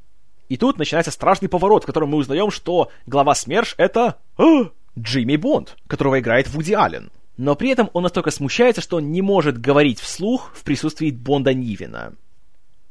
И 0.48 0.56
тут 0.56 0.78
начинается 0.78 1.12
страшный 1.12 1.48
поворот, 1.48 1.84
в 1.84 1.86
котором 1.86 2.10
мы 2.10 2.18
узнаем, 2.18 2.50
что 2.50 2.90
глава 3.06 3.36
СМЕРШ— 3.36 3.76
это 3.78 4.16
а, 4.38 4.70
Джимми 4.98 5.36
Бонд, 5.36 5.76
которого 5.86 6.18
играет 6.18 6.48
Вуди 6.48 6.72
Аллен 6.72 7.10
но 7.36 7.54
при 7.54 7.70
этом 7.70 7.90
он 7.92 8.02
настолько 8.02 8.30
смущается, 8.30 8.80
что 8.80 8.96
он 8.96 9.12
не 9.12 9.22
может 9.22 9.58
говорить 9.58 10.00
вслух 10.00 10.52
в 10.54 10.64
присутствии 10.64 11.10
Бонда 11.10 11.52
Нивина. 11.52 12.14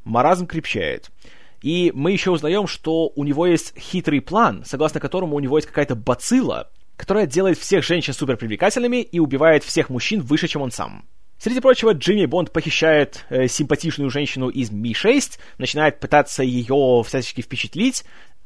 Маразм 0.03 0.45
крепчает. 0.45 1.09
И 1.61 1.91
мы 1.95 2.11
еще 2.11 2.29
узнаем, 2.29 2.67
что 2.67 3.11
у 3.15 3.23
него 3.23 3.47
есть 3.47 3.73
хитрый 3.77 4.21
план, 4.21 4.63
согласно 4.65 4.99
которому 4.99 5.35
у 5.35 5.39
него 5.39 5.57
есть 5.57 5.67
какая-то 5.67 5.95
бацилла, 5.95 6.69
которая 6.95 7.25
делает 7.25 7.57
всех 7.57 7.83
женщин 7.83 8.13
суперпривлекательными 8.13 9.01
и 9.01 9.19
убивает 9.19 9.63
всех 9.63 9.89
мужчин 9.89 10.21
выше, 10.21 10.47
чем 10.47 10.61
он 10.61 10.71
сам. 10.71 11.05
Среди 11.37 11.59
прочего, 11.59 11.91
Джимми 11.91 12.25
Бонд 12.25 12.51
похищает 12.51 13.25
э, 13.29 13.47
симпатичную 13.47 14.09
женщину 14.09 14.49
из 14.49 14.71
Ми-6, 14.71 15.37
начинает 15.57 15.99
пытаться 15.99 16.43
ее 16.43 17.03
всячески 17.05 17.41
впечатлить, 17.41 18.05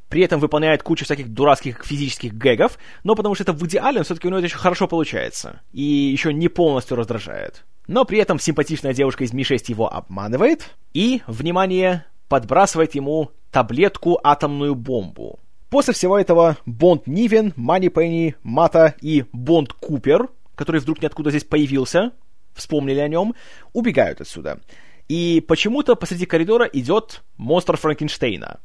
при 0.09 0.23
этом 0.23 0.39
выполняет 0.39 0.83
кучу 0.83 1.05
всяких 1.05 1.29
дурацких 1.29 1.85
физических 1.85 2.33
гэгов, 2.33 2.77
но 3.03 3.15
потому 3.15 3.35
что 3.35 3.43
это 3.43 3.53
в 3.53 3.65
идеале, 3.65 4.03
все-таки 4.03 4.27
у 4.27 4.31
него 4.31 4.39
это 4.39 4.47
еще 4.47 4.57
хорошо 4.57 4.87
получается. 4.87 5.61
И 5.71 5.83
еще 5.83 6.33
не 6.33 6.47
полностью 6.47 6.97
раздражает. 6.97 7.63
Но 7.87 8.05
при 8.05 8.19
этом 8.19 8.39
симпатичная 8.39 8.93
девушка 8.93 9.23
из 9.23 9.33
Ми-6 9.33 9.65
его 9.67 9.91
обманывает 9.91 10.75
и, 10.93 11.21
внимание, 11.27 12.05
подбрасывает 12.27 12.95
ему 12.95 13.31
таблетку 13.51 14.19
атомную 14.23 14.75
бомбу. 14.75 15.39
После 15.69 15.93
всего 15.93 16.17
этого 16.17 16.57
Бонд 16.65 17.05
Нивен, 17.05 17.53
Мани 17.55 17.89
Пенни, 17.89 18.35
Мата 18.41 18.95
и 19.01 19.25
Бонд 19.31 19.73
Купер, 19.73 20.29
который 20.55 20.81
вдруг 20.81 21.01
ниоткуда 21.01 21.29
здесь 21.29 21.43
появился, 21.43 22.11
вспомнили 22.53 22.99
о 22.99 23.07
нем, 23.07 23.35
убегают 23.73 24.21
отсюда. 24.21 24.59
И 25.07 25.43
почему-то 25.47 25.95
посреди 25.95 26.25
коридора 26.25 26.65
идет 26.65 27.21
монстр 27.37 27.77
Франкенштейна. 27.77 28.59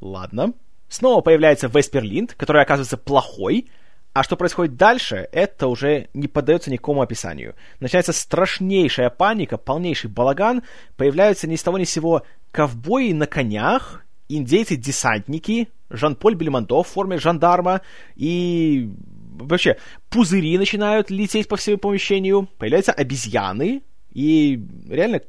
Ладно. 0.00 0.54
Снова 0.88 1.20
появляется 1.20 1.68
Весперлинд, 1.68 2.34
который 2.34 2.62
оказывается 2.62 2.96
плохой, 2.96 3.68
а 4.12 4.24
что 4.24 4.36
происходит 4.36 4.76
дальше, 4.76 5.28
это 5.30 5.68
уже 5.68 6.08
не 6.14 6.26
поддается 6.26 6.70
никакому 6.70 7.02
описанию. 7.02 7.54
Начинается 7.78 8.12
страшнейшая 8.12 9.08
паника, 9.08 9.56
полнейший 9.56 10.10
балаган, 10.10 10.62
появляются 10.96 11.46
ни 11.46 11.54
с 11.54 11.62
того 11.62 11.78
ни 11.78 11.84
с 11.84 11.90
сего 11.90 12.22
ковбои 12.50 13.12
на 13.12 13.26
конях, 13.26 14.04
индейцы-десантники, 14.28 15.68
Жан-Поль 15.90 16.34
Бельмондо 16.34 16.82
в 16.82 16.88
форме 16.88 17.18
жандарма, 17.18 17.82
и 18.16 18.90
вообще 19.38 19.76
пузыри 20.08 20.58
начинают 20.58 21.10
лететь 21.10 21.46
по 21.46 21.56
всему 21.56 21.78
помещению, 21.78 22.48
появляются 22.58 22.92
обезьяны, 22.92 23.82
и 24.12 24.60
реально 24.88 25.20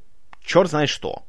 черт 0.43 0.71
знает 0.71 0.89
что. 0.89 1.23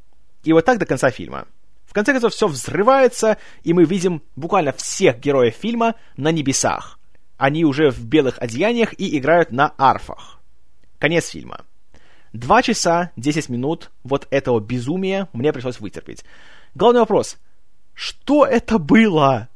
И 0.45 0.55
вот 0.55 0.65
так 0.65 0.79
до 0.79 0.87
конца 0.87 1.11
фильма. 1.11 1.47
В 1.93 1.95
конце 1.95 2.13
концов, 2.13 2.33
все 2.33 2.49
взрывается, 2.49 3.37
и 3.65 3.75
мы 3.75 3.85
видим 3.85 4.23
буквально 4.35 4.73
всех 4.73 5.21
героев 5.21 5.55
фильма 5.55 5.95
на 6.17 6.33
небесах. 6.33 6.99
Они 7.37 7.67
уже 7.67 7.91
в 7.91 8.03
белых 8.07 8.39
одеяниях 8.41 8.99
и 8.99 9.19
играют 9.19 9.53
на 9.53 9.75
арфах. 9.77 10.41
Конец 10.99 11.29
фильма. 11.29 11.67
Два 12.33 12.63
часа, 12.63 13.11
десять 13.17 13.51
минут 13.51 13.91
вот 14.05 14.27
этого 14.31 14.59
безумия 14.59 15.29
мне 15.35 15.53
пришлось 15.53 15.81
вытерпеть. 15.81 16.25
Главный 16.75 17.01
вопрос. 17.01 17.37
Что 17.93 18.47
это 18.47 18.79
было? 18.79 19.51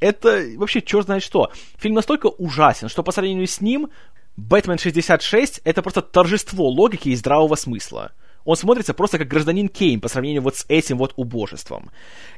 Это 0.00 0.46
вообще 0.58 0.82
черт 0.82 1.06
знает 1.06 1.22
что. 1.22 1.50
Фильм 1.78 1.94
настолько 1.94 2.26
ужасен, 2.26 2.90
что 2.90 3.02
по 3.02 3.10
сравнению 3.10 3.46
с 3.46 3.62
ним 3.62 3.88
«Бэтмен 4.36 4.76
66»— 4.76 5.62
это 5.64 5.80
просто 5.80 6.02
торжество 6.02 6.68
логики 6.68 7.08
и 7.08 7.16
здравого 7.16 7.54
смысла. 7.54 8.12
Он 8.44 8.56
смотрится 8.56 8.94
просто 8.94 9.18
как 9.18 9.28
гражданин 9.28 9.68
Кейн 9.68 10.00
по 10.00 10.08
сравнению 10.08 10.42
вот 10.42 10.56
с 10.56 10.64
этим 10.68 10.98
вот 10.98 11.14
убожеством. 11.16 11.90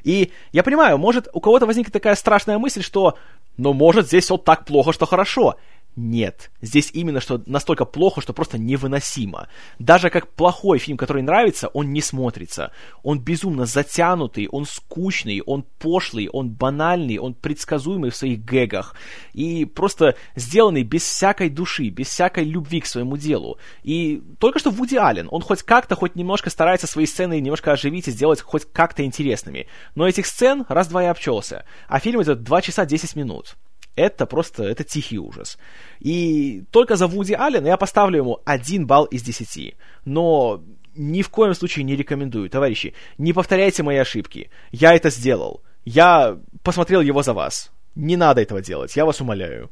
И 0.03 0.31
я 0.51 0.63
понимаю, 0.63 0.97
может, 0.97 1.27
у 1.33 1.39
кого-то 1.39 1.65
возникнет 1.65 1.93
такая 1.93 2.15
страшная 2.15 2.57
мысль, 2.57 2.81
что 2.81 3.17
«ну, 3.57 3.73
может, 3.73 4.07
здесь 4.07 4.25
все 4.25 4.37
так 4.37 4.65
плохо, 4.65 4.93
что 4.93 5.05
хорошо». 5.05 5.55
Нет, 5.99 6.51
здесь 6.61 6.91
именно 6.93 7.19
что 7.19 7.41
настолько 7.47 7.83
плохо, 7.83 8.21
что 8.21 8.31
просто 8.31 8.59
невыносимо. 8.59 9.47
Даже 9.79 10.11
как 10.11 10.27
плохой 10.27 10.77
фильм, 10.77 10.95
который 10.95 11.23
нравится, 11.23 11.69
он 11.69 11.91
не 11.91 12.01
смотрится. 12.01 12.71
Он 13.01 13.19
безумно 13.19 13.65
затянутый, 13.65 14.47
он 14.47 14.67
скучный, 14.67 15.41
он 15.41 15.65
пошлый, 15.79 16.29
он 16.29 16.51
банальный, 16.51 17.17
он 17.17 17.33
предсказуемый 17.33 18.11
в 18.11 18.15
своих 18.15 18.45
гэгах. 18.45 18.95
И 19.33 19.65
просто 19.65 20.15
сделанный 20.35 20.83
без 20.83 21.01
всякой 21.01 21.49
души, 21.49 21.89
без 21.89 22.09
всякой 22.09 22.43
любви 22.43 22.79
к 22.79 22.85
своему 22.85 23.17
делу. 23.17 23.57
И 23.81 24.21
только 24.37 24.59
что 24.59 24.69
Вуди 24.69 24.97
Аллен, 24.97 25.27
он 25.31 25.41
хоть 25.41 25.63
как-то, 25.63 25.95
хоть 25.95 26.15
немножко 26.15 26.51
старается 26.51 26.85
свои 26.85 27.07
сцены 27.07 27.39
немножко 27.39 27.71
оживить 27.71 28.07
и 28.07 28.11
сделать 28.11 28.39
хоть 28.41 28.71
как-то 28.71 29.03
интересными. 29.03 29.65
Но 29.95 30.07
этих 30.07 30.27
сцен 30.27 30.63
раз-два 30.69 31.05
и 31.05 31.07
обчелся. 31.07 31.65
А 31.87 31.99
фильм 31.99 32.21
идет 32.21 32.43
2 32.43 32.61
часа 32.61 32.85
10 32.85 33.15
минут 33.15 33.57
это 33.97 34.25
просто, 34.25 34.63
это 34.63 34.83
тихий 34.83 35.19
ужас. 35.19 35.57
И 35.99 36.63
только 36.71 36.95
за 36.95 37.07
Вуди 37.07 37.33
Аллен 37.33 37.65
я 37.65 37.75
поставлю 37.75 38.19
ему 38.19 38.39
один 38.45 38.85
балл 38.85 39.05
из 39.05 39.23
десяти. 39.23 39.75
Но 40.05 40.63
ни 40.95 41.21
в 41.21 41.29
коем 41.29 41.53
случае 41.53 41.83
не 41.83 41.95
рекомендую, 41.95 42.49
товарищи, 42.49 42.93
не 43.17 43.33
повторяйте 43.33 43.83
мои 43.83 43.97
ошибки. 43.97 44.49
Я 44.71 44.93
это 44.93 45.09
сделал. 45.09 45.61
Я 45.83 46.37
посмотрел 46.63 47.01
его 47.01 47.23
за 47.23 47.33
вас. 47.33 47.71
Не 47.95 48.15
надо 48.15 48.41
этого 48.41 48.61
делать, 48.61 48.95
я 48.95 49.05
вас 49.05 49.19
умоляю. 49.19 49.71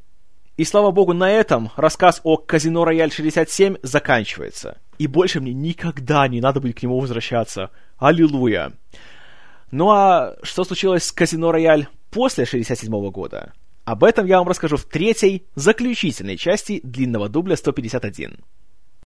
И 0.57 0.63
слава 0.63 0.91
богу, 0.91 1.13
на 1.13 1.29
этом 1.29 1.69
рассказ 1.75 2.21
о 2.23 2.37
Казино 2.37 2.85
Рояль 2.85 3.11
67 3.11 3.77
заканчивается. 3.83 4.79
И 4.97 5.05
больше 5.05 5.41
мне 5.41 5.53
никогда 5.53 6.27
не 6.27 6.41
надо 6.41 6.61
будет 6.61 6.79
к 6.79 6.83
нему 6.83 6.99
возвращаться. 6.99 7.71
Аллилуйя. 7.97 8.71
Ну 9.71 9.91
а 9.91 10.35
что 10.41 10.63
случилось 10.63 11.03
с 11.03 11.11
Казино 11.11 11.51
Рояль 11.51 11.87
после 12.09 12.45
67 12.45 13.11
года? 13.11 13.53
Об 13.85 14.03
этом 14.03 14.25
я 14.25 14.39
вам 14.39 14.47
расскажу 14.47 14.77
в 14.77 14.85
третьей, 14.85 15.45
заключительной 15.53 16.37
части 16.37 16.81
длинного 16.83 17.29
дубля 17.29 17.55
151. 17.55 18.39